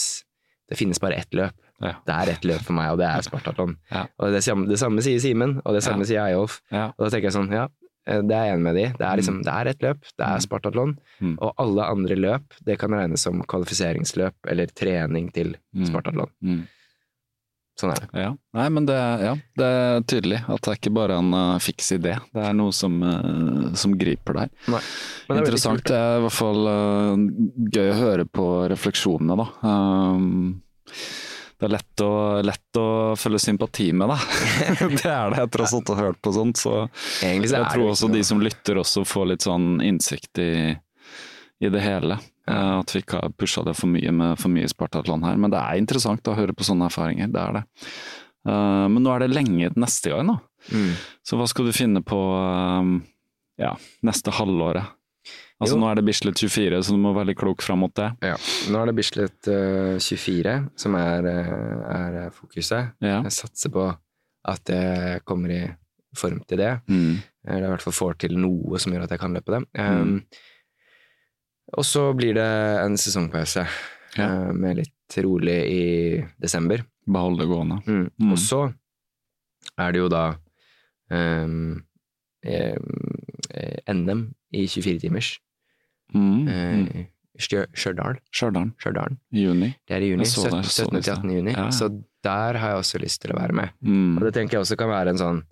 [0.72, 1.58] det finnes bare ett løp.
[1.84, 1.98] Ja.
[2.08, 3.76] Det er ett løp for meg, og det er Spartatlon.
[3.92, 4.06] Ja.
[4.16, 4.40] Og det,
[4.70, 6.62] det, samme sier Simen, og det samme sier Eyolf.
[6.72, 8.86] Og da tenker jeg sånn, ja, Eh, det er jeg enig med de.
[9.00, 9.44] Det er, liksom, mm.
[9.48, 10.44] det er et løp, det er mm.
[10.44, 10.94] Spartatlon.
[11.24, 11.34] Mm.
[11.38, 15.54] Og alle andre løp det kan regnes som kvalifiseringsløp eller trening til.
[15.88, 16.32] Spartatlon.
[16.44, 16.64] Mm.
[17.80, 18.10] Sånn er det.
[18.22, 18.32] Ja.
[18.54, 21.90] Nei, men det, ja, det, er tydelig at det er ikke bare en uh, fiks
[21.96, 22.20] idé.
[22.36, 24.54] Det er noe som, uh, som griper deg.
[24.70, 24.82] Nei,
[25.30, 25.82] det Interessant.
[25.90, 27.24] Det er i hvert fall uh,
[27.74, 29.48] gøy å høre på refleksjonene, da.
[29.66, 30.54] Um,
[31.60, 32.12] det er lett å,
[32.44, 32.88] lett å
[33.20, 34.18] følge sympati med, da.
[34.98, 36.60] det er det etter å ha hørt på sånt.
[36.60, 36.74] Så
[37.24, 40.54] jeg tror også de som lytter også får litt sånn innsikt i,
[41.64, 42.20] i det hele.
[42.48, 42.56] Ja.
[42.56, 45.40] Eh, at vi ikke har pusha det for mye med for mye Spartatland her.
[45.40, 47.32] Men det er interessant å høre på sånne erfaringer.
[47.32, 47.64] Det er det.
[48.44, 50.40] Uh, men nå er det lenge til neste gang, da.
[50.76, 50.90] Mm.
[51.24, 52.98] Så hva skal du finne på um,
[53.60, 53.72] ja,
[54.04, 54.92] neste halvåret?
[55.62, 55.80] Altså Jo.
[55.80, 58.10] Nå er det Bislett 24, så du må være litt klok fram mot det.
[58.26, 58.36] Ja.
[58.74, 62.96] Nå er det Bislett uh, 24 som er, eh, er fokuset.
[63.04, 63.22] Ja.
[63.24, 63.86] Jeg satser på
[64.50, 65.62] at jeg kommer i
[66.18, 66.74] form til det.
[66.92, 67.22] Mm.
[67.48, 69.62] Eller i hvert fall får til noe som gjør at jeg kan løpe det.
[69.78, 70.02] Mm.
[70.02, 70.18] Um,
[71.80, 72.50] og så blir det
[72.84, 73.64] en sesongpause
[74.18, 74.28] Ja.
[74.28, 75.86] uh, med litt rolig i
[76.42, 76.84] desember.
[77.06, 77.80] Behold det gående.
[77.88, 78.10] Mm.
[78.20, 78.32] Mm.
[78.36, 78.66] Og så
[79.80, 80.26] er det jo da
[81.10, 81.82] um,
[82.46, 82.78] eh, eh,
[83.88, 85.40] NM i 24 timers.
[86.14, 86.48] Mm.
[86.48, 87.08] eh, Mm.
[87.40, 88.20] Stjørdal.
[88.32, 89.72] Stjørdal, juni.
[89.88, 90.22] Det er i juni.
[90.28, 90.62] Jeg så det, 17.
[90.62, 91.02] jeg så det, 17.
[91.02, 91.32] til 18.
[91.38, 91.52] juni.
[91.56, 91.64] Ja.
[91.74, 91.88] Så
[92.24, 93.70] der har jeg også lyst til å være med.
[93.82, 94.18] Mm.
[94.20, 95.44] Og det tenker jeg også kan være en sånn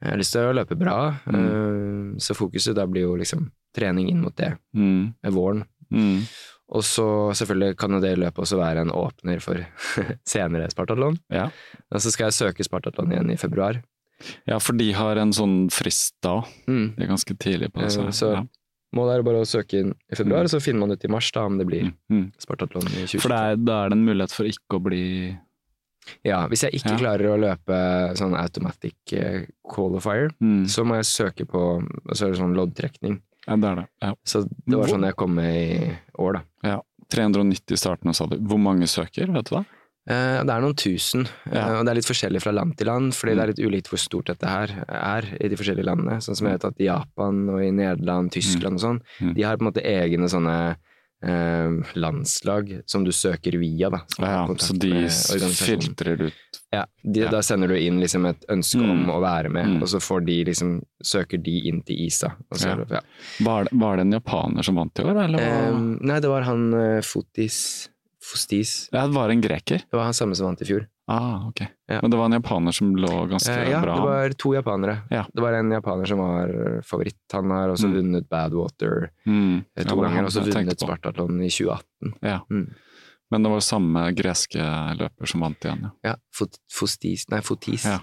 [0.00, 0.94] Jeg har lyst til å løpe bra,
[1.28, 1.34] Mm.
[1.36, 5.14] eh, så fokuset da blir jo liksom trening inn mot det Mm.
[5.22, 5.64] med våren.
[5.92, 6.22] Mm.
[6.70, 9.56] Og så selvfølgelig kan jo det løpet også være en åpner for
[10.24, 11.18] senere Spartatlon.
[11.28, 11.50] Ja.
[11.92, 13.82] Og så skal jeg søke Spartatlon igjen i februar.
[14.46, 16.42] Ja, for de har en sånn frist da.
[16.68, 16.94] Mm.
[16.96, 17.90] De er ganske tidlig på det.
[17.94, 18.42] Så, så ja.
[18.96, 20.52] målet er bare å søke inn i februar, Mm.
[20.52, 21.94] så finner man ut i mars da om det blir Mm.
[22.10, 22.26] Mm.
[22.38, 23.20] Spartatlon i 2020.
[23.22, 25.38] For det er, da er det en mulighet for ikke å bli
[26.24, 26.98] Ja, hvis jeg ikke Ja.
[26.98, 27.76] klarer å løpe
[28.16, 30.64] sånn automatic eh, qualifier, mm.
[30.66, 33.20] så må jeg søke på Og så er det sånn loddtrekning.
[33.46, 33.88] Ja, det er det.
[34.02, 34.14] Ja.
[34.24, 36.80] Så det var sånn jeg kom med i år, da.
[37.10, 38.36] 390 startende, sa du.
[38.38, 39.64] Hvor mange søker, vet du det?
[40.08, 41.68] Eh, Det er noen tusen, Ja.
[41.74, 43.36] eh, og det er litt forskjellig fra land til land, fordi Mm.
[43.36, 46.16] det er litt ulikt hvor stort dette her er i de forskjellige landene.
[46.22, 49.34] Sånn som jeg vet at i Japan og i Nederland, Tyskland og sånn, Mm.
[49.34, 50.76] de har på en måte egne sånne
[51.22, 53.98] eh, landslag som du søker via, da.
[54.18, 55.04] Ja, Ja, så de
[55.52, 56.32] filtrer ut
[56.72, 57.28] Ja, de, Ja.
[57.30, 58.90] Da sender du inn liksom et ønske Mm.
[58.90, 59.82] om å være med, Mm.
[59.82, 62.32] og så får de liksom, søker de inn til ISA.
[62.54, 62.84] Så, Ja.
[62.88, 63.00] ja.
[63.42, 65.38] var det, var det en japaner som vant i år, eller?
[65.40, 67.88] Eh, nei, det var han eh, Fotis
[68.30, 68.88] Fostis.
[68.92, 69.82] ja, det var en greker?
[69.90, 70.86] Det var han samme som vant i fjor.
[71.10, 71.60] Ah, ok.
[71.90, 71.98] Ja.
[72.04, 74.98] Men det var en japaner som lå ganske Eh, ja, bra det var to japanere.
[75.10, 75.24] Ja.
[75.34, 76.52] Det var en japaner som var
[76.86, 77.18] favoritt.
[77.32, 77.96] Han har også Mm.
[77.96, 79.56] vunnet Badwater mm.
[79.58, 80.78] eh, Ja, to ganger, og så vunnet.
[80.78, 82.14] Spartatlon i 2018.
[82.22, 82.38] Ja.
[82.50, 82.68] Mm.
[83.30, 84.62] Men det var samme greske
[84.98, 85.90] løper som vant igjen, ja.
[86.04, 87.84] Ja, Fot, Fostis Nei, Fotis.
[87.86, 87.98] Ja.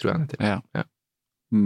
[0.00, 0.46] Tror jeg han heter.
[0.46, 0.60] ja.
[0.74, 0.84] Ja.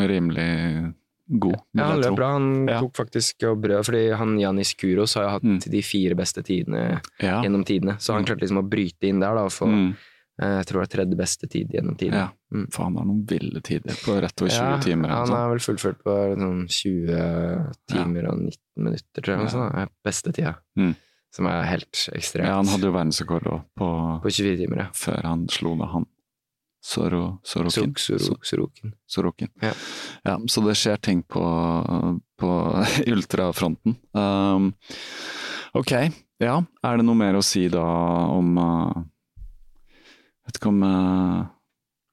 [0.09, 0.95] Rimelig
[1.39, 2.33] god, Ja, han løp bra.
[2.33, 2.81] Han Ja.
[2.81, 5.59] tok faktisk og brød, fordi han Janis Kuros har jo hatt Mm.
[5.71, 7.43] de fire beste tidene Ja.
[7.43, 8.27] gjennom tidene, så han Mm.
[8.27, 9.97] klarte liksom å bryte inn der da, og få Mm.
[10.43, 12.15] eh, jeg tror det var tredje beste tid gjennom tiden.
[12.15, 12.29] ja.
[12.53, 12.67] Mm.
[12.73, 15.09] Faen, han har noen ville tider på rett over 20 Ja, timer.
[15.09, 19.53] Ja, Han har vel fullført på sånn 20 timer og 19 minutter, tror jeg.
[19.53, 19.71] Ja.
[19.77, 19.83] Ja.
[19.83, 20.57] Er beste tida.
[20.79, 20.97] Mm.
[21.33, 22.47] Som er helt ekstremt.
[22.47, 24.87] Ja, han hadde jo verdensrekord på, På 24 timer, ja.
[24.93, 26.07] før han slo med han.
[26.81, 27.93] Soro, Sorokin.
[27.97, 28.93] Sor- Soro- Sorokin.
[29.07, 29.49] Sorokin.
[29.61, 29.73] Ja.
[30.25, 31.43] Ja, så det skjer ting på,
[32.41, 32.51] på
[33.13, 33.99] ultrafronten.
[34.17, 34.71] Um,
[35.77, 35.93] ok,
[36.41, 36.57] ja.
[36.87, 37.85] Er det noe mer å si da
[38.33, 39.03] om uh,
[40.49, 41.43] Vet ikke om uh,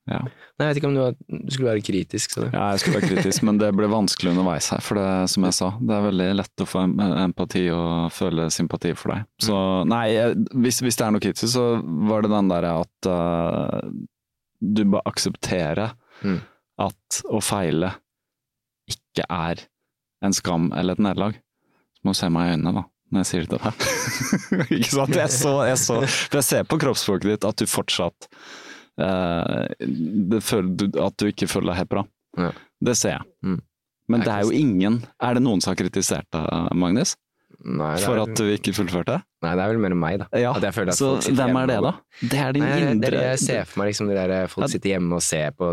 [0.08, 0.20] ja.
[0.58, 2.46] Nei, jeg vet ikke om du, var, du skulle være kritisk, Så.
[2.52, 4.84] ja, jeg skulle være kritisk, men det ble vanskelig underveis her.
[4.84, 6.84] For det, som jeg sa, det er veldig lett å få
[7.26, 9.26] empati og føle sympati for deg.
[9.44, 9.58] Så
[9.92, 10.06] nei,
[10.64, 11.66] hvis, hvis det er noe kritisk, så
[12.12, 13.92] var det den derre at uh,
[14.62, 16.40] du bare aksepterer Mm.
[16.82, 17.92] at å feile
[18.90, 19.60] ikke er
[20.26, 21.36] en skam eller et nederlag.
[21.94, 23.84] Så må du se meg i øynene, da, når jeg sier det til deg.
[24.80, 25.14] ikke sant?
[25.14, 28.28] Jeg, så, jeg, så, for jeg ser på kroppsspråket ditt at du fortsatt
[28.98, 32.04] eh, føler, At du ikke føler deg helt bra.
[32.38, 32.52] Ja.
[32.90, 33.28] Det ser jeg.
[33.46, 33.60] Mm.
[34.10, 37.16] Men Det er jo ingen Er det noen som har kritisert deg, Magnus?
[37.66, 39.18] Nei, er, For at du ikke fullførte?
[39.42, 40.28] nei, det er vel mer meg, da.
[40.38, 40.52] Ja,
[40.94, 41.92] så hvem er det, da?
[42.22, 44.94] Det er din Nei, det, indre jeg ser for meg liksom de der folk sitter
[44.94, 45.72] hjemme og ser på,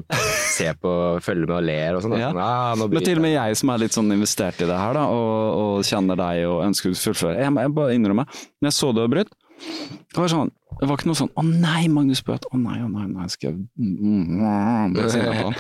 [0.57, 0.95] ser på
[1.25, 2.17] følger med og ler og sånn.
[2.21, 2.33] Ja.
[2.33, 4.97] Sånn, ah, Men til og med jeg som er litt sånn investert i det her,
[4.97, 7.41] da, og, og kjenner deg og ønsker skal fullføre.
[7.45, 9.35] Jeg, jeg bare innrømmer, når jeg så det avbrutt,
[9.65, 12.49] det var sånn det var ikke noe sånn 'Å nei, Magnus Bøth'.
[12.51, 15.55] 'Å nei, å nei, nei, skal jeg mm, mm.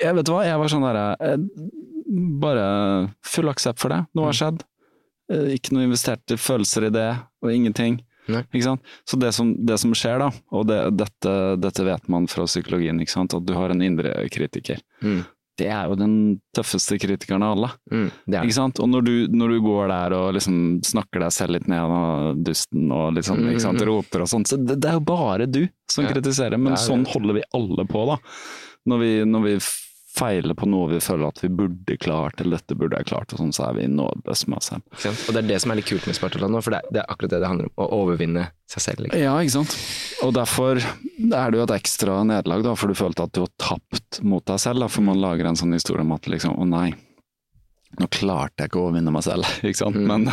[0.00, 1.38] Jeg vet hva, jeg var sånn derre eh,
[2.42, 2.66] Bare
[3.22, 4.00] full aksept for det.
[4.18, 4.62] Noe har skjedd.
[5.30, 7.10] Eh, Ikke noe investerte følelser i det,
[7.44, 8.00] og ingenting.
[9.08, 13.00] Så det som, det som skjer, da, og det, dette, dette vet man fra psykologien,
[13.02, 14.78] at du har en indre kritiker.
[15.02, 15.22] Mm.
[15.60, 16.14] Det er jo den
[16.56, 17.70] tøffeste kritikeren av alle.
[17.92, 18.06] Mm?
[18.80, 22.40] Og når du, når du går der og liksom snakker deg selv litt ned og
[22.46, 23.42] dusten og liksom,
[23.90, 26.56] roper og sånn, så det, det er jo bare du som Ja, kritiserer.
[26.56, 28.16] Men sånn holder vi alle på, da.
[28.88, 29.54] Når vi, når vi
[30.20, 33.42] feiler på noe vi føler at vi burde klart, eller dette burde jeg klart, og
[33.42, 35.26] sånn, så er vi nådeløse med oss selv.
[35.26, 37.02] Og det er det som er litt kult med Spartaland nå, for det er, det
[37.02, 37.74] er akkurat det det handler om.
[37.80, 39.04] Å overvinne seg selv.
[39.06, 39.22] Liksom.
[39.22, 39.76] Ja, ikke sant.
[40.26, 43.54] Og derfor er det jo et ekstra nederlag, da, for du følte at du har
[43.60, 44.84] tapt mot deg selv.
[44.84, 46.90] Da, for man lager en sånn historie om at liksom, å nei,
[47.98, 49.98] nå klarte jeg ikke å overvinne meg selv, ikke sant.
[49.98, 50.10] Mm.
[50.10, 50.28] Men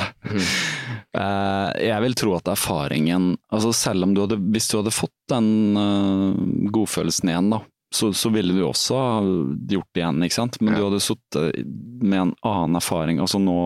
[1.21, 5.15] eh, jeg vil tro at erfaringen altså Selv om du hadde, hvis du hadde fått
[5.31, 6.37] den uh,
[6.73, 7.61] godfølelsen igjen, da,
[7.97, 8.99] så, så ville du også
[9.73, 10.61] gjort det igjen, ikke sant.
[10.61, 10.79] Men Ja.
[10.79, 11.59] du hadde sittet
[12.03, 13.19] med en annen erfaring.
[13.23, 13.57] Altså nå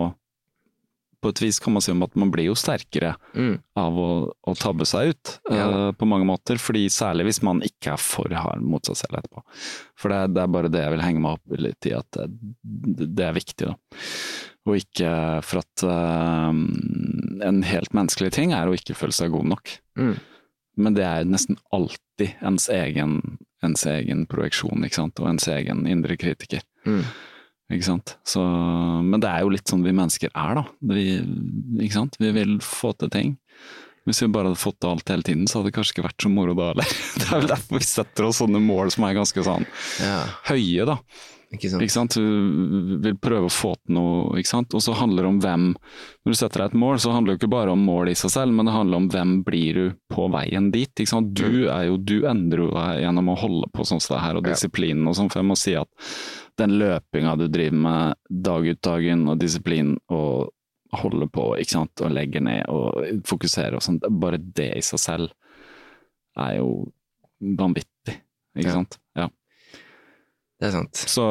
[1.21, 3.59] På et vis kan man si om at man blir jo sterkere Mm.
[3.77, 4.07] av å,
[4.49, 5.67] å tabbe seg ut, Ja.
[5.69, 6.57] uh, på mange måter.
[6.57, 9.43] fordi Særlig hvis man ikke er for hard mot seg selv etterpå.
[10.01, 13.05] For det, det er bare det jeg vil henge meg opp litt i, at det,
[13.13, 13.67] det er viktig.
[13.69, 13.75] da.
[14.65, 15.13] Og ikke
[15.45, 16.49] for at uh,
[17.45, 19.75] En helt menneskelig ting er å ikke føle seg god nok.
[20.01, 20.15] Mm.
[20.77, 23.19] Men det er nesten alltid ens egen,
[23.65, 26.63] ens egen projeksjon, ikke sant, og ens egen indre kritiker.
[26.87, 27.03] Mm.
[27.71, 28.15] Ikke sant?
[28.27, 28.41] Så,
[29.05, 30.65] men det er jo litt sånn vi mennesker er, da.
[30.91, 31.05] Vi,
[31.85, 32.17] ikke sant?
[32.19, 33.35] vi vil få til ting.
[34.09, 36.25] Hvis vi bare hadde fått til alt hele tiden, så hadde det kanskje ikke vært
[36.25, 36.95] så moro da heller.
[37.21, 39.67] Det er vel derfor vi setter oss sånne mål som er ganske sånn
[40.01, 40.17] Ja,
[40.49, 40.97] høye, da.
[41.51, 41.83] Ikke sant.
[41.83, 42.15] Ikke sant?
[42.15, 44.75] Du vil prøve å få til noe, ikke sant.
[44.77, 47.41] Og så handler det om hvem Når du setter deg et mål, så handler det
[47.41, 50.27] ikke bare om mål i seg selv, men det handler om hvem blir du på
[50.31, 50.91] veien dit.
[50.93, 51.33] Ikke sant?
[51.35, 54.39] Du er jo, du endrer jo deg gjennom å holde på sånn som det her,
[54.39, 55.31] og disiplinen og sånn.
[55.33, 56.15] For jeg må si at
[56.61, 60.51] den løpinga du driver med dag ut dag inn, og disiplin og
[61.01, 64.99] holde på, ikke sant, og legge ned og fokusere og sånt, bare det i seg
[64.99, 65.31] selv
[66.39, 66.71] er jo
[67.59, 68.21] vanvittig,
[68.55, 69.00] ikke sant.
[70.61, 70.99] Det er sant.
[71.09, 71.23] Så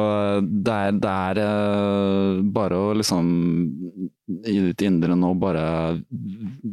[0.43, 3.29] det er, det er eh, bare å liksom
[4.47, 5.61] i ditt indre nå bare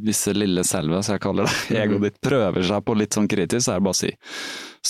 [0.07, 3.63] Visse lille selve, som jeg kaller det, egoet ditt prøver seg på litt sånn kritisk,
[3.63, 4.11] så er det bare å si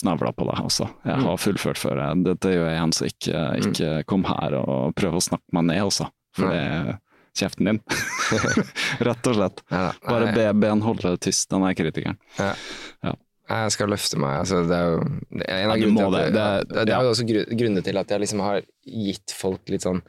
[0.00, 0.88] snavla på deg også.
[1.10, 2.00] Jeg har fullført før.
[2.06, 2.24] jeg.
[2.30, 5.84] Dette gjør jeg igjen, så ikke, ikke kom her og prøv å snakke meg ned
[5.90, 6.08] også.
[6.38, 6.90] For det er
[7.36, 7.84] kjeften din.
[9.10, 9.64] Rett og slett.
[9.68, 12.20] Bare be, ben holde tyst, den er kritikeren.
[12.40, 13.12] Ja.
[13.48, 14.34] Jeg skal løfte meg.
[14.42, 14.98] Altså, det er jo
[15.40, 16.68] det er en av Ja, grunnene til det.
[16.68, 17.26] Det det er jo også
[17.58, 20.02] grunner til at jeg liksom har gitt folk litt sånn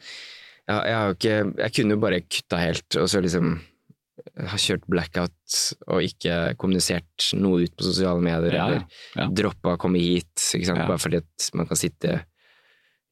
[0.70, 3.60] Jeg, jeg har jo ikke Jeg kunne jo bare kutta helt, og så liksom
[4.40, 5.56] har kjørt blackout
[5.88, 8.66] og ikke kommunisert noe ut på sosiale medier, Ja, ja.
[8.68, 8.84] eller
[9.16, 9.28] Ja.
[9.32, 10.36] droppa å komme hit,
[10.76, 12.20] bare fordi at man kan sitte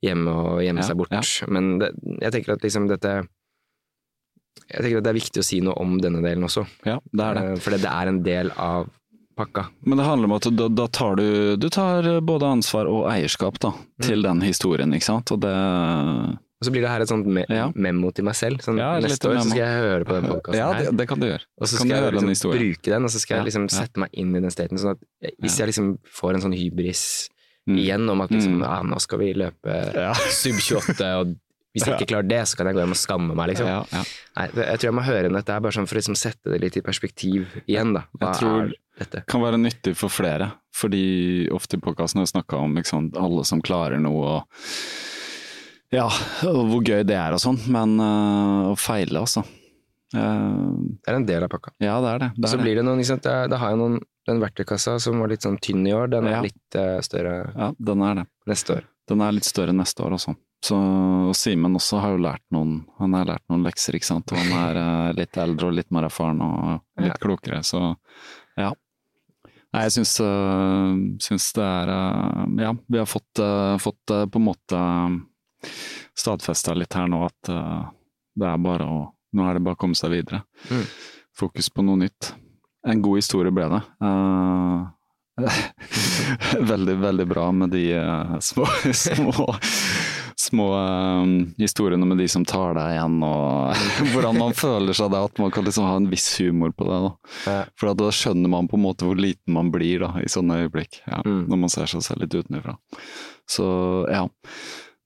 [0.03, 1.31] hjemme og gjemme seg bort.
[1.47, 1.89] Men det,
[2.21, 3.15] jeg tenker at liksom dette
[4.67, 6.65] Jeg tenker at det er viktig å si noe om denne delen også.
[6.85, 7.43] Ja, det det.
[7.53, 8.89] Eh, Fordi det er en del av
[9.37, 9.67] pakka.
[9.85, 13.59] Men det handler om at da, da tar du, du tar både ansvar og eierskap
[13.63, 15.31] da, til den historien, ikke sant.
[15.35, 15.53] Og det
[16.57, 17.67] Og så blir det her et sånt me Ja.
[17.75, 18.57] memo til meg selv.
[18.65, 20.85] Sånn, Ja, neste år så skal jeg høre på den podkasten Ja, her.
[20.89, 21.45] det, det kan du gjøre.
[21.61, 24.09] Og så skal jeg den liksom bruke den, og så skal jeg liksom sette meg
[24.13, 24.77] inn i den staten.
[24.81, 27.29] Sånn at hvis jeg liksom får en sånn hybris
[27.67, 27.77] Mm.
[27.83, 28.63] igjen om at liksom, Mm.
[28.63, 30.13] ja, nå skal vi løpe Ja.
[30.31, 31.35] sub 28, og
[31.75, 33.67] hvis jeg ikke klarer det, så kan jeg gå hjem og skamme meg, liksom.
[33.67, 34.03] Ja, ja.
[34.37, 36.61] Nei, jeg tror jeg må høre dette her, bare sånn for å liksom sette det
[36.63, 38.05] litt i perspektiv igjen, da.
[38.17, 39.23] Hva Jeg tror- dette?
[39.29, 43.43] Kan være nyttig for flere, fordi ofte i podkasten har vi snakka om liksom, alle
[43.45, 44.43] som klarer noe og
[45.93, 46.07] ja,
[46.43, 49.45] og hvor gøy det er og sånn, men uh, å feile, altså.
[50.15, 51.71] Uh, Det er en del av pakka.
[51.83, 52.29] ja, det er det.
[52.37, 55.21] det, er så blir det noen, ikke sant, da har jeg noen den verktøykassa som
[55.23, 56.41] var litt sånn tynn i år, den er Ja.
[56.43, 58.25] litt uh, større Ja, den er det.
[58.47, 58.83] neste år.
[59.07, 60.35] Den er litt større neste år også.
[60.65, 60.75] Så,
[61.29, 64.31] og Simen også har jo lært noen Han har lært noen lekser, ikke sant.
[64.33, 67.19] Og han er eh, litt eldre og litt mer erfaren og litt Ja.
[67.21, 67.81] klokere, så
[68.57, 68.71] ja.
[69.75, 73.41] Nei, jeg syns, øh, syns det er øh, Ja, vi har fått,
[73.83, 74.79] fått på en måte
[76.17, 77.49] stadfesta litt her nå at
[78.37, 78.97] det er bare å
[79.37, 80.39] Nå er det bare å komme seg videre.
[80.71, 80.85] Mm.
[81.35, 82.29] Fokus på noe nytt.
[82.87, 83.81] En god historie ble det.
[84.07, 84.85] Eh,
[86.71, 88.65] veldig, veldig bra med de eh, små,
[88.95, 89.49] små,
[90.39, 93.73] små eh, historiene med de som tar deg igjen, og
[94.13, 96.99] hvordan man føler seg da, at man kan liksom ha en viss humor på det.
[97.07, 97.55] Da.
[97.79, 101.01] For da skjønner man på en måte hvor liten man blir da, i sånne øyeblikk,
[101.07, 101.47] ja, Mm.
[101.49, 102.77] når man ser seg selv litt utenfra.
[103.49, 103.65] Så
[104.11, 104.27] ja.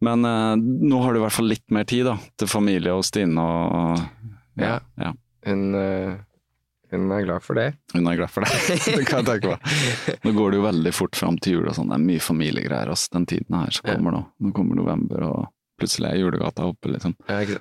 [0.01, 0.55] Men eh,
[0.91, 4.01] nå har du i hvert fall litt mer tid da, til familie og Stine og
[4.59, 4.79] Ja.
[4.99, 5.13] ja.
[5.47, 6.15] Hun, eh,
[6.91, 7.69] hun er glad for det.
[7.93, 8.51] Hun er glad for det.
[8.97, 10.19] det kan jeg tenke meg.
[10.25, 11.89] Nå går det jo veldig fort fram til jul og sånn.
[11.91, 14.21] Det er mye familiegreier ass, den tiden her som kommer nå.
[14.43, 15.39] Nå kommer november og
[15.81, 17.15] plutselig er julegata oppe, liksom.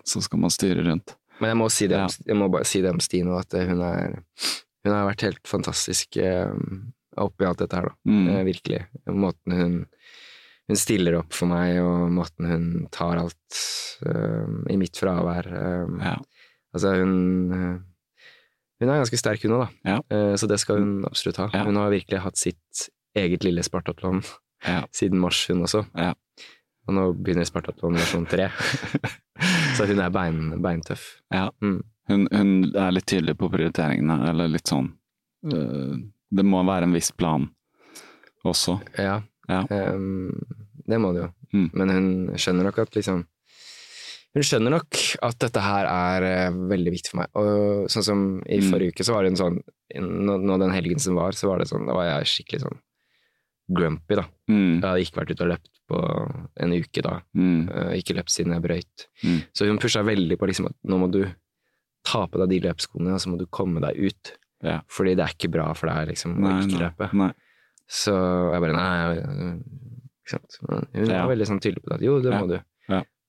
[0.05, 1.15] Så skal man styre rundt.
[1.41, 3.81] Men jeg må, si om- jeg må bare si det om Stine, at eh, hun,
[3.81, 4.19] er,
[4.85, 6.51] hun har vært helt fantastisk eh,
[7.17, 7.97] oppi alt dette her, da.
[8.11, 8.27] Mm.
[8.29, 8.83] Eh, virkelig.
[9.09, 9.79] Måten hun,
[10.69, 13.63] hun stiller opp for meg, og måten hun tar alt
[14.05, 15.49] uh, i mitt fravær.
[15.49, 16.19] Uh, Ja.
[16.77, 17.81] Altså, hun
[18.81, 19.91] Hun er ganske sterk, hun òg, da.
[19.91, 19.99] Ja.
[20.17, 21.49] Eh, så det skal hun absolutt ha.
[21.53, 21.65] Ja.
[21.69, 22.87] Hun har virkelig hatt sitt
[23.17, 24.23] eget lille Spartatlon
[24.65, 24.83] Ja.
[24.97, 25.85] siden mars, hun også.
[25.99, 26.15] Ja.
[26.89, 28.49] Og nå begynner Spartatlon versjon tre.
[29.77, 31.05] så hun er bein, beintøff.
[31.33, 31.51] Ja.
[31.63, 31.83] Mm.
[32.11, 34.89] Hun, hun er litt tydelig på prioriteringene, eller litt sånn
[35.47, 35.93] øh,
[36.35, 37.45] Det må være en viss plan
[38.49, 38.79] også.
[38.99, 39.21] Ja,
[39.51, 39.61] Ja.
[39.71, 40.33] ehm,
[40.89, 41.29] det må det jo.
[41.53, 41.69] Mm.
[41.75, 42.09] Men hun
[42.41, 43.25] skjønner nok at liksom
[44.35, 47.29] Hun skjønner nok at dette her er eh, veldig viktig for meg.
[47.35, 48.71] Og sånn som i Mm.
[48.71, 49.61] forrige uke, så var det en sånn
[49.99, 52.79] Nå, nå den helgen som var, så var det sånn Da var jeg skikkelig sånn
[53.75, 54.25] grumpy, da.
[54.51, 54.81] Mm.
[54.81, 55.99] Jeg hadde ikke vært ute og løpt på
[56.63, 57.17] en uke da.
[57.39, 57.69] Mm.
[57.71, 59.07] Eh, ikke løpt siden jeg brøyt.
[59.25, 59.41] Mm.
[59.55, 61.25] Så hun pusha veldig på liksom at nå må du
[62.07, 64.33] ta på deg de løpskoene, og så må du komme deg ut.
[64.63, 64.81] Ja.
[64.91, 67.11] Fordi det er ikke bra for deg liksom, å ikke nei, løpe.
[67.15, 67.31] nei.
[67.91, 68.15] Så
[68.55, 69.17] jeg bare nei,
[70.23, 70.59] ikke sant.
[70.69, 71.27] Men hun Ja.
[71.27, 71.95] var veldig sånn tydelig på det.
[71.95, 72.41] at Jo, det Ja.
[72.41, 72.61] må du.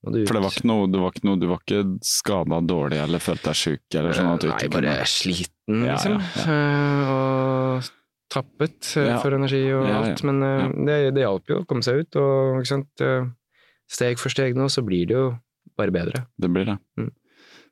[0.03, 0.11] Ja.
[0.15, 0.19] Du.
[0.25, 3.21] For det var ikke noe, det var ikke noe Du var ikke skada dårlig eller
[3.21, 6.15] følte deg sjuk eller sånn at du Nei, bare kunne sliten, Ja, liksom.
[6.17, 7.89] ja, Eh, Og
[8.33, 9.19] tappet eh, Ja.
[9.21, 10.01] for energi og Ja, ja.
[10.09, 10.23] alt.
[10.23, 13.05] Men eh, det, det hjalp jo å komme seg ut, og ikke sant.
[13.91, 15.25] Steg for steg nå, så blir det jo
[15.77, 16.25] bare bedre.
[16.39, 16.77] Det blir det.
[16.97, 17.11] Mm.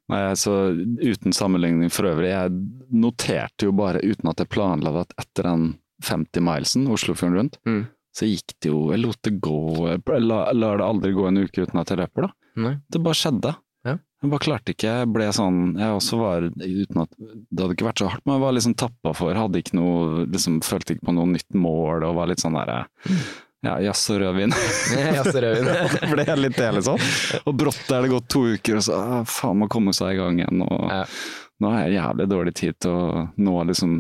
[0.10, 0.54] Nei, altså,
[1.00, 2.52] uten sammenligning for øvrig, jeg
[2.92, 5.68] noterte jo bare uten at jeg planla det, at etter den
[6.04, 7.88] 50 milesen, Oslofjorden rundt, Mm.
[8.20, 9.56] Så gikk det jo Jeg lot det gå
[9.88, 10.52] Jeg lar
[10.82, 12.32] det aldri gå en uke uten at jeg løper, da.
[12.60, 12.76] Nei.
[12.92, 13.54] Det bare skjedde.
[13.88, 13.94] Ja.
[14.20, 14.94] Jeg bare klarte ikke.
[15.00, 18.36] Jeg ble sånn Jeg også var uten at Det hadde ikke vært så hardt, men
[18.36, 19.38] jeg var liksom tappa for.
[19.40, 22.82] Hadde ikke noe liksom Følte ikke på noe nytt mål og var litt sånn derre
[23.64, 24.54] Ja, jazz og rødvin.
[24.56, 25.70] Jazz og rødvin.
[26.00, 27.02] Det ble jeg litt det, liksom.
[27.44, 30.20] Og brått er det gått to uker, og så ah, faen må komme seg i
[30.22, 30.62] gang igjen.
[30.64, 31.02] Og Ja.
[31.60, 33.98] nå har jeg jævlig dårlig tid til å nå liksom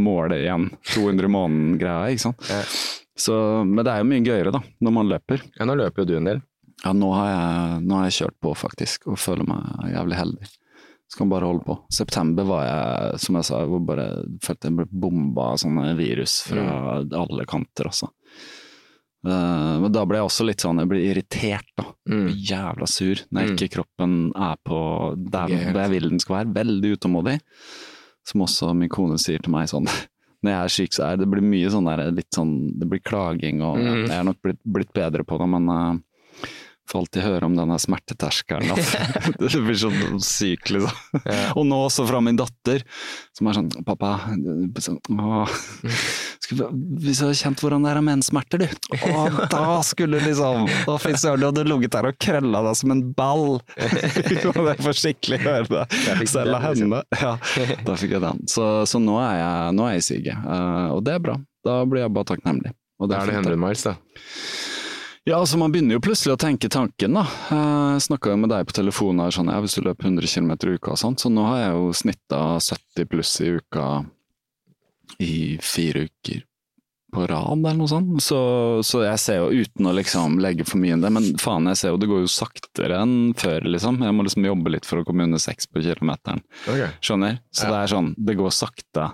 [0.00, 0.70] målet igjen.
[0.94, 2.48] 200 i måneden-greia, ikke sant.
[2.48, 2.62] Ja.
[3.16, 3.34] Så,
[3.64, 5.42] men det er jo mye gøyere, da, når man løper.
[5.58, 6.40] Ja, nå løper jo du en del.
[6.84, 10.48] Ja, nå har jeg, nå har jeg kjørt på, faktisk, og føler meg jævlig heldig.
[11.06, 11.76] Så kan man bare holde på.
[11.94, 14.06] September var jeg, som jeg sa, jeg bare
[14.42, 16.64] følte jeg ble bomba av sånne virus fra
[17.22, 18.08] alle kanter, altså.
[19.24, 21.86] Uh, men da ble jeg også litt sånn, jeg ble irritert, da.
[22.10, 22.26] Mm.
[22.44, 23.52] Jævla sur når Mm.
[23.54, 24.80] ikke kroppen er på
[25.30, 25.72] der Gøy.
[25.72, 26.52] jeg vil den skal være.
[26.58, 27.38] Veldig utålmodig.
[28.26, 29.86] Som også min kone sier til meg sånn
[30.44, 33.00] Når jeg er syk, så er det blir mye sånn der litt sånn Det blir
[33.04, 34.04] klaging og Mm.
[34.06, 35.94] Jeg er nok blitt, blitt bedre på det, men uh,
[36.90, 38.76] får alltid høre om denne smerteterskelen.
[39.40, 41.22] det blir sånn sykt, liksom.
[41.24, 41.52] Ja.
[41.56, 42.84] Og nå også fra min datter,
[43.36, 44.10] som er sånn Pappa,
[44.82, 44.98] sånn,
[46.44, 46.68] skulle,
[47.02, 48.98] hvis du hadde kjent hvordan det er med menssmerter, du.
[49.08, 52.94] Å, da skulle liksom Å, fy søren, du hadde ligget der og krølla deg som
[52.94, 53.58] en ball.
[54.64, 55.84] Det får skikkelig høre det.
[56.30, 56.94] Selv av liksom.
[56.94, 57.02] henne.
[57.20, 57.34] Ja,
[57.86, 58.44] da fikk jeg den.
[58.50, 61.36] Så, så nå er jeg, nå er jeg i siget, eh, og det er bra.
[61.64, 62.74] Da blir jeg bare takknemlig.
[63.00, 63.96] Og det er det fint, 100 miles, da.
[65.26, 67.14] Ja, altså Man begynner jo plutselig å tenke tanken.
[67.16, 67.24] da.
[67.50, 70.50] Jeg snakka jo med deg på telefonen her, sånn, ja, hvis du løper 100 km
[70.52, 73.86] i uka og sånt, så nå har jeg jo snitta 70 pluss i uka
[75.22, 76.42] i fire uker
[77.14, 78.16] på rad, eller noe sånt.
[78.24, 78.38] Så,
[78.82, 81.78] så jeg ser jo, uten å liksom legge for mye inn det, men faen, jeg
[81.78, 84.00] ser jo det går jo saktere enn før, liksom.
[84.02, 86.42] Jeg må liksom jobbe litt for å komme under seks på kilometeren.
[86.98, 87.38] Skjønner?
[87.54, 87.70] Så Ja.
[87.70, 89.12] det er sånn, det går sakte.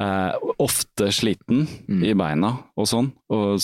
[0.00, 2.04] Eh, ofte sliten Mm.
[2.06, 3.10] i beina og sånn.
[3.34, 3.58] Og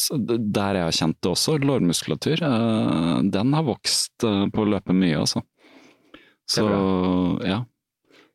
[0.51, 4.93] der jeg har kjent det også, lårmuskulatur, eh, den har vokst eh, på å løpe
[4.93, 5.43] mye, altså.
[6.51, 6.67] Så
[7.47, 7.65] ja.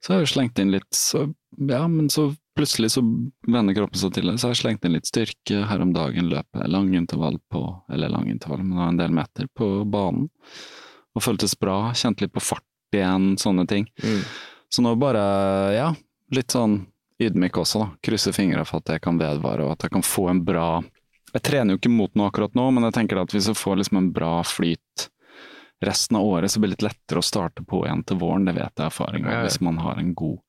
[0.01, 1.27] Så har jeg slengt inn litt så,
[1.59, 3.01] Ja, men så plutselig så
[3.45, 4.37] vender kroppen seg til det.
[4.39, 8.07] Så har jeg slengt inn litt styrke her om dagen, Løper lang intervall på Eller
[8.09, 10.29] lang intervall, men en del meter på banen.
[11.15, 11.91] Og føltes bra.
[11.91, 12.63] Kjente litt på fart
[12.95, 13.89] igjen, sånne ting.
[14.01, 14.23] Mm.
[14.71, 15.93] Så nå bare, ja,
[16.31, 16.85] litt sånn
[17.19, 17.89] ydmyk også, da.
[18.05, 20.81] Krysse fingra for at det kan vedvare, og at jeg kan få en bra
[21.29, 23.75] Jeg trener jo ikke mot noe akkurat nå, men jeg tenker at hvis jeg får
[23.77, 25.09] liksom en bra flyt
[25.85, 28.47] resten av året, så blir det litt lettere å starte på igjen til våren.
[28.47, 30.39] Det vet jeg av erfaring hvis man har en god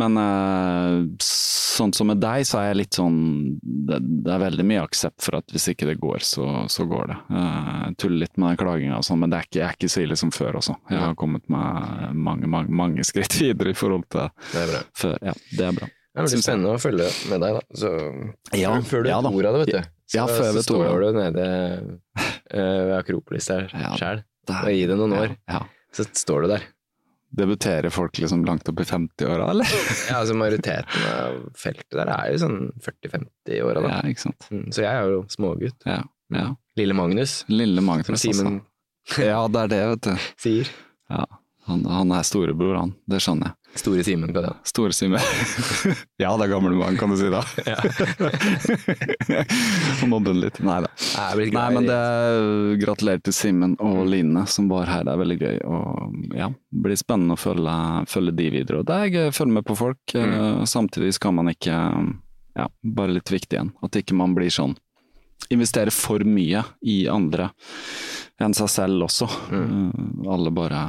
[0.00, 3.18] Men eh, sånn som med deg, så er jeg litt sånn
[3.60, 7.12] det, det er veldig mye aksept for at hvis ikke det går, så, så går
[7.12, 7.18] det.
[7.36, 9.78] Eh, Jeg tuller litt med den klaginga og sånn, men det er ikke, jeg er
[9.78, 10.76] ikke så ille som før også.
[10.90, 14.82] Jeg har kommet meg mange, mange, mange skritt videre i forhold til Det er bra.
[15.04, 15.16] før.
[15.30, 15.88] Ja, det er bra.
[16.10, 17.80] Det er veldig spennende å følge med deg, da.
[17.80, 17.90] Så,
[18.58, 19.92] Ja, før du ja vet ordet av det, vet du.
[20.10, 21.44] Så, Ja, før jeg så står du nede
[22.50, 23.92] eh, ved Akropolis der Ja.
[24.00, 25.36] sjæl, og gi det noen år,
[25.94, 26.64] så står du der.
[27.30, 29.68] Debuterer folk liksom langt opp i 50-åra, eller?
[30.10, 33.92] Ja, altså Majoriteten av feltet der er jo sånn 40-50-åra, da.
[33.92, 34.48] Ja, ikke sant.
[34.50, 35.78] Mm, Så jeg er jo smågutt.
[35.86, 36.00] Ja.
[36.34, 36.48] ja.
[36.80, 39.28] Lille Magnus, Lille Magnus, som Simen altså.
[39.28, 40.26] Ja, det er det, vet du.
[40.44, 40.72] sier.
[41.10, 41.24] Ja.
[41.70, 42.96] Han, han er storebror, han.
[43.10, 43.59] Det skjønner jeg.
[43.74, 44.52] Store Simen på det.
[44.64, 45.20] Store Simen.
[46.16, 47.42] ja, det er gamle mann, kan du si da.
[50.02, 50.58] Og mobbe den litt.
[50.66, 50.90] Nei da.
[51.36, 51.94] Jeg Nei, men det.
[51.94, 55.60] det Gratulerer til Simen og Line som var her, det er veldig gøy.
[55.70, 57.76] Og ja, det blir spennende å følge,
[58.10, 58.82] følge de videre.
[58.82, 60.16] Og det er gøy å følge med på folk.
[60.18, 60.66] Mm.
[60.70, 61.78] Samtidig skal man ikke
[62.58, 63.74] Ja, bare litt viktig igjen.
[63.86, 64.74] At ikke man blir sånn
[65.50, 67.48] Investerer for mye i andre
[68.40, 69.28] enn seg selv også.
[69.50, 70.26] Mm.
[70.28, 70.82] Alle bare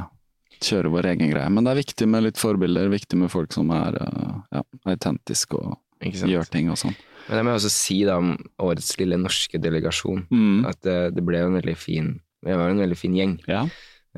[0.62, 1.50] kjører vår egen greie.
[1.52, 4.62] Men det er viktig med litt forbilder, viktig med folk som er eh, ja,
[4.92, 6.96] autentiske og gjør ting og sånn.
[7.28, 8.32] Men det må jeg også si da om
[8.64, 10.64] årets lille norske delegasjon, Mm.
[10.66, 13.36] at det, det ble en veldig fin Vi var en veldig fin gjeng.
[13.46, 13.60] Ja.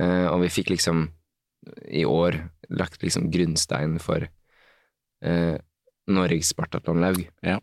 [0.01, 1.11] Eh, og vi fikk liksom
[1.93, 2.39] i år
[2.71, 4.25] lagt liksom grunnsteinen for
[5.23, 5.57] eh,
[6.09, 7.59] Norges Spartatonlaug Ja.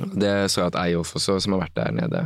[0.00, 2.20] Det så jeg at Eyolf også, som har vært der nede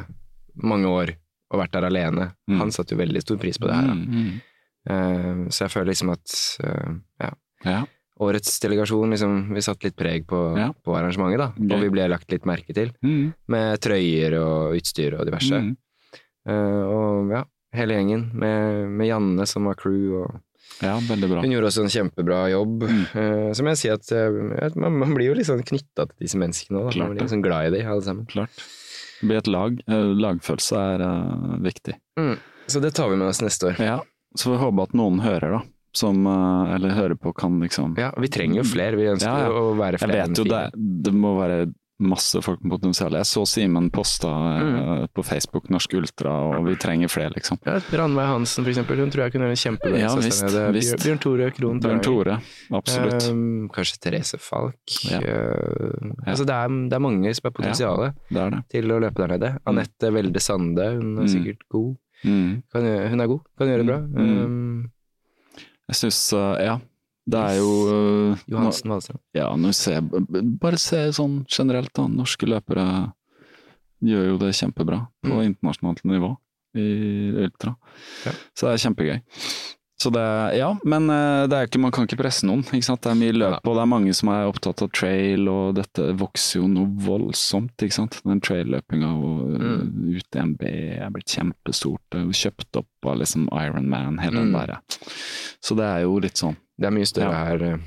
[0.54, 1.14] mange år
[1.50, 2.58] og vært der alene, Mm.
[2.60, 3.86] han satte jo veldig stor pris på det her.
[3.88, 3.94] da.
[3.94, 4.28] Mm, mm.
[4.28, 4.53] Eh,
[4.86, 6.34] så jeg føler liksom at
[6.64, 6.94] eh,
[7.24, 7.30] ja,
[7.64, 7.78] Ja.
[8.20, 10.72] årets delegasjon liksom, Vi satte litt preg på, Ja.
[10.84, 11.76] på arrangementet, da.
[11.76, 12.92] Og vi ble lagt litt merke til.
[13.02, 15.50] Mm, Med trøyer og utstyr og diverse.
[15.54, 15.76] mm.
[16.46, 20.20] Eh, og ja, hele gjengen med, med Janne som var crew.
[20.22, 20.40] og
[20.82, 21.40] Ja, veldig bra.
[21.40, 22.82] Hun gjorde også en kjempebra jobb.
[22.84, 23.02] Mm.
[23.16, 26.16] Eh, som jeg sier at eh, at man, man blir jo litt sånn knytta til
[26.26, 26.96] disse menneskene òg.
[26.98, 28.26] Man blir liksom glad i dem, alle sammen.
[28.28, 28.50] Klart.
[29.24, 29.80] Blir et lag.
[29.88, 31.94] Eh, Lagfølelse er uh, viktig.
[32.20, 32.36] Mm.
[32.68, 33.80] Så det tar vi med oss neste år.
[33.80, 33.98] Ja,
[34.38, 35.62] så vi håper at noen hører, da.
[35.94, 38.96] Som, eh, eller hører på, kan liksom Ja, vi trenger jo flere.
[38.98, 39.54] Vi ønsker Ja, ja.
[39.62, 40.16] å være flere.
[40.24, 40.62] Jeg vet jo det,
[41.06, 43.14] det må være masse folk med potensial.
[43.14, 45.08] Jeg så Simen posta mm.
[45.14, 47.60] på Facebook Norsk Ultra, og vi trenger flere, liksom.
[47.64, 48.98] Ja, Ranveig Hansen, for eksempel.
[48.98, 50.42] Hun tror jeg kunne gjøre en kjempebra Ja, visst,
[50.74, 50.98] visst.
[51.06, 51.80] Bjørn, Tore Krohn.
[51.84, 52.38] Bjørn Tore,
[52.74, 53.28] absolutt.
[53.30, 54.98] Um, kanskje Therese Falk.
[55.06, 55.22] Ja.
[55.22, 58.62] Uh, altså det, er, det er mange som det er det.
[58.74, 59.52] til å løpe der nede.
[59.70, 61.30] Anette Welde Sande, hun er Mm.
[61.30, 61.94] sikkert god.
[62.24, 62.62] Mm.
[62.72, 63.98] Kan, gjøre- hun er god, kan gjøre det bra.
[64.00, 64.44] Mm.
[64.44, 64.90] Um,
[65.88, 66.78] Jeg syns, uh, ja.
[67.26, 69.18] Det er jo uh, Johansen Wahlstrøm.
[69.36, 70.00] Ja, ser,
[70.60, 72.06] bare se sånn generelt, da.
[72.08, 73.12] Norske løpere
[74.04, 75.44] gjør jo det kjempebra på Mm.
[75.54, 76.34] internasjonalt nivå
[76.76, 77.76] i ultra.
[78.26, 78.32] Ja.
[78.56, 79.20] Så det er kjempegøy.
[79.96, 80.22] Så det,
[80.58, 82.64] ja, men eh, det er ikke, man kan ikke presse noen.
[82.66, 83.00] ikke sant?
[83.04, 86.08] Det er mye løp, og det er mange som er opptatt av trail, og dette
[86.18, 87.76] vokser jo noe voldsomt.
[87.78, 88.18] ikke sant?
[88.26, 90.16] Den trailløpinga og Mm.
[90.18, 90.62] UTMB
[90.98, 92.02] er blitt kjempestort.
[92.10, 94.74] Det er jo kjøpt opp av liksom Ironman, hele den der.
[95.62, 97.44] Så det er jo litt sånn Det er mye større Ja.
[97.46, 97.78] her eh,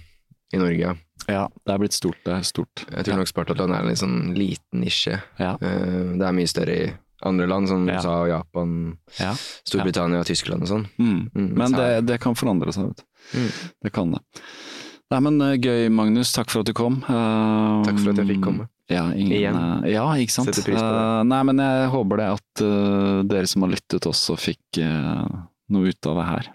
[0.53, 0.95] i Norge.
[1.27, 1.47] ja.
[1.65, 2.15] Det er blitt stort.
[2.23, 2.85] Det er stort.
[2.89, 5.21] Jeg tror nok Spartatland er en litt sånn liten nisje.
[5.38, 5.57] Ja.
[5.61, 6.93] Eh, det er mye større i
[7.26, 7.98] andre land, som Ja.
[7.98, 9.34] USA og Japan, ja.
[9.65, 10.88] Storbritannia og Tyskland og sånn.
[10.99, 11.30] Mm.
[11.34, 13.39] Mm, Men det, det kan forandre seg, vet du.
[13.39, 13.52] Mm.
[13.84, 14.22] Det kan det.
[15.07, 16.34] Nei, men eh, gøy, Magnus.
[16.35, 16.99] Takk for at du kom.
[17.07, 18.68] Uh, Takk for at jeg fikk komme.
[18.91, 19.56] Ja, ingen, Igjen.
[19.56, 20.52] Uh, ja ikke sant.
[20.52, 21.06] Setter pris på det.
[21.06, 22.65] Uh, nei, men jeg håper det at
[23.31, 26.52] dere som har lyttet også fikk noe ut av det her.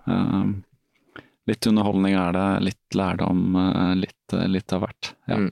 [1.50, 3.56] Litt underholdning er det, litt lærdom,
[3.98, 5.10] litt, litt av hvert.
[5.26, 5.40] Ja.
[5.42, 5.50] Mm.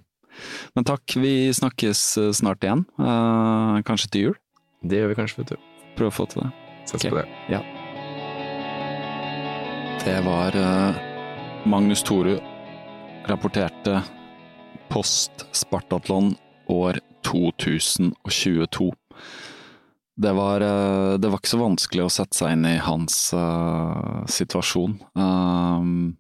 [0.77, 2.03] Men takk, vi snakkes
[2.39, 2.85] snart igjen.
[3.01, 4.37] Eh, kanskje til jul.
[4.81, 5.57] Det gjør vi kanskje, vet du.
[5.99, 6.51] Prøv å få til det.
[6.89, 7.13] Satser okay.
[7.13, 7.27] på det.
[10.01, 11.01] Det var eh,
[11.69, 12.39] Magnus Toru
[13.29, 14.01] rapporterte
[14.89, 16.33] post Spartatlon
[16.73, 18.89] år 2022.
[20.21, 24.25] Det var, eh, det var ikke så vanskelig å sette seg inn i hans uh,
[24.29, 24.97] situasjon.
[25.13, 26.17] Um,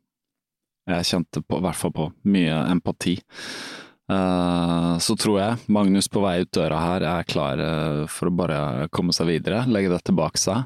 [0.88, 3.16] jeg kjente på, i hvert fall på mye empati.
[4.10, 8.34] Eh, så tror jeg Magnus på vei ut døra her er klar eh, for å
[8.34, 10.64] bare komme seg videre, legge dette bak seg.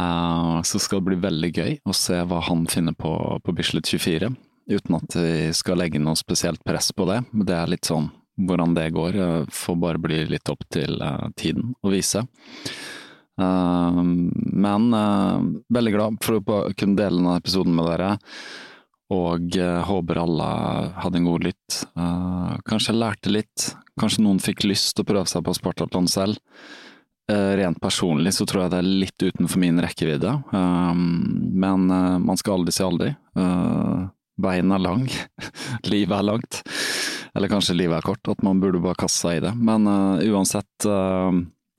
[0.00, 3.12] Eh, så skal det bli veldig gøy å se hva han finner på
[3.44, 4.30] på Bislett 24,
[4.72, 7.20] uten at vi skal legge noe spesielt press på det.
[7.32, 8.08] Det er litt sånn
[8.40, 9.18] hvordan det går,
[9.52, 10.94] får bare bli litt opp til
[11.36, 12.22] tiden å vise.
[13.36, 14.86] Men
[15.76, 18.14] veldig glad for å kunne dele denne episoden med dere.
[19.10, 20.50] Og eh, håper alle
[21.02, 21.80] hadde en god lytt.
[21.98, 23.72] Eh, kanskje lærte litt.
[23.98, 26.38] Kanskje noen fikk lyst til å prøve seg på Spartatlon selv.
[27.30, 30.36] Eh, rent personlig så tror jeg det er litt utenfor min rekkevidde.
[30.54, 33.10] Men man skal aldri si aldri.
[34.40, 35.08] Veien er lang.
[35.92, 36.62] livet er langt.
[37.34, 39.52] Eller kanskje livet er kort, at man burde bare kaste seg i det.
[39.58, 39.90] Men
[40.30, 40.86] uansett,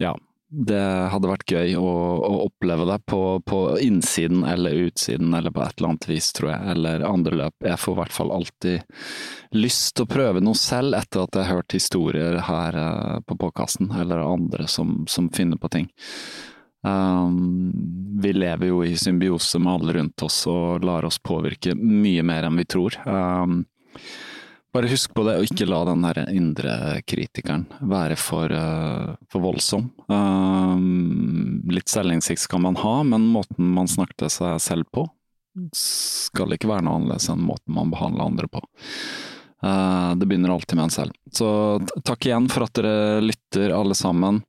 [0.03, 0.13] ja.
[0.51, 0.83] Det
[1.13, 1.89] hadde vært gøy å,
[2.27, 6.49] å oppleve det på, på innsiden eller utsiden, eller på et eller annet vis, tror
[6.51, 6.65] jeg.
[6.73, 7.55] Eller andre løp.
[7.63, 8.99] Jeg får i hvert fall alltid
[9.55, 13.37] lyst til å prøve noe selv etter at jeg har hørt historier her eh, på
[13.39, 15.87] podkasten, eller andre som, som finner på ting.
[16.83, 17.71] Um,
[18.19, 22.49] vi lever jo i symbiose med alle rundt oss og lar oss påvirke mye mer
[22.49, 22.97] enn vi tror.
[23.05, 23.61] Um,
[24.73, 26.75] bare husk på det, og ikke la den der indre
[27.07, 29.89] kritikeren være for, uh, for voldsom.
[30.07, 35.05] Um, litt selvinnsikt skal man ha, men måten man snakker til seg selv på,
[35.75, 38.63] skal ikke være noe annerledes enn måten man behandler andre på.
[39.61, 41.17] Uh, det begynner alltid med en selv.
[41.35, 41.49] Så
[42.07, 44.41] takk igjen for at dere lytter, alle sammen.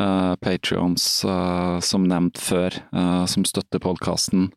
[0.00, 2.74] Uh, Patrions, uh, som nevnt før,
[3.30, 4.50] som støtter podkasten.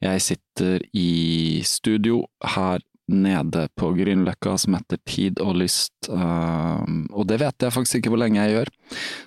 [0.00, 2.22] Jeg sitter i studio
[2.56, 8.00] her nede på Grünerløkka som heter Tid og lyst, Um, og det vet jeg faktisk
[8.00, 8.70] ikke hvor lenge jeg gjør.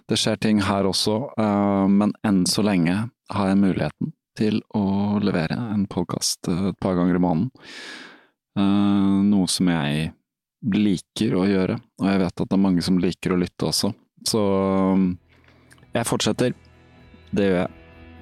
[0.10, 2.95] Det skjer ting her også, uh, men enn så lenge
[3.32, 7.52] har jeg muligheten til å levere en podkast et par ganger i måneden.
[8.58, 10.10] Uh, noe som jeg
[10.74, 13.94] liker å gjøre, og jeg vet at det er mange som liker å lytte også.
[14.28, 15.12] Så um,
[15.94, 16.58] jeg fortsetter.
[17.32, 17.78] Det gjør jeg.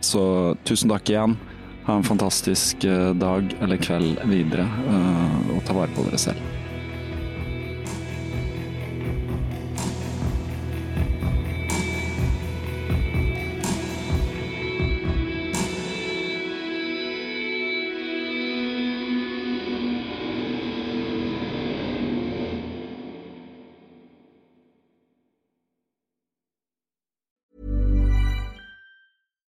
[0.06, 0.22] Så
[0.68, 1.40] tusen takk igjen.
[1.90, 6.38] Ha en fantastisk eh, dag eller kveld videre, eh, og ta vare på dere selv.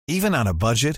[0.08, 0.98] Even on a budget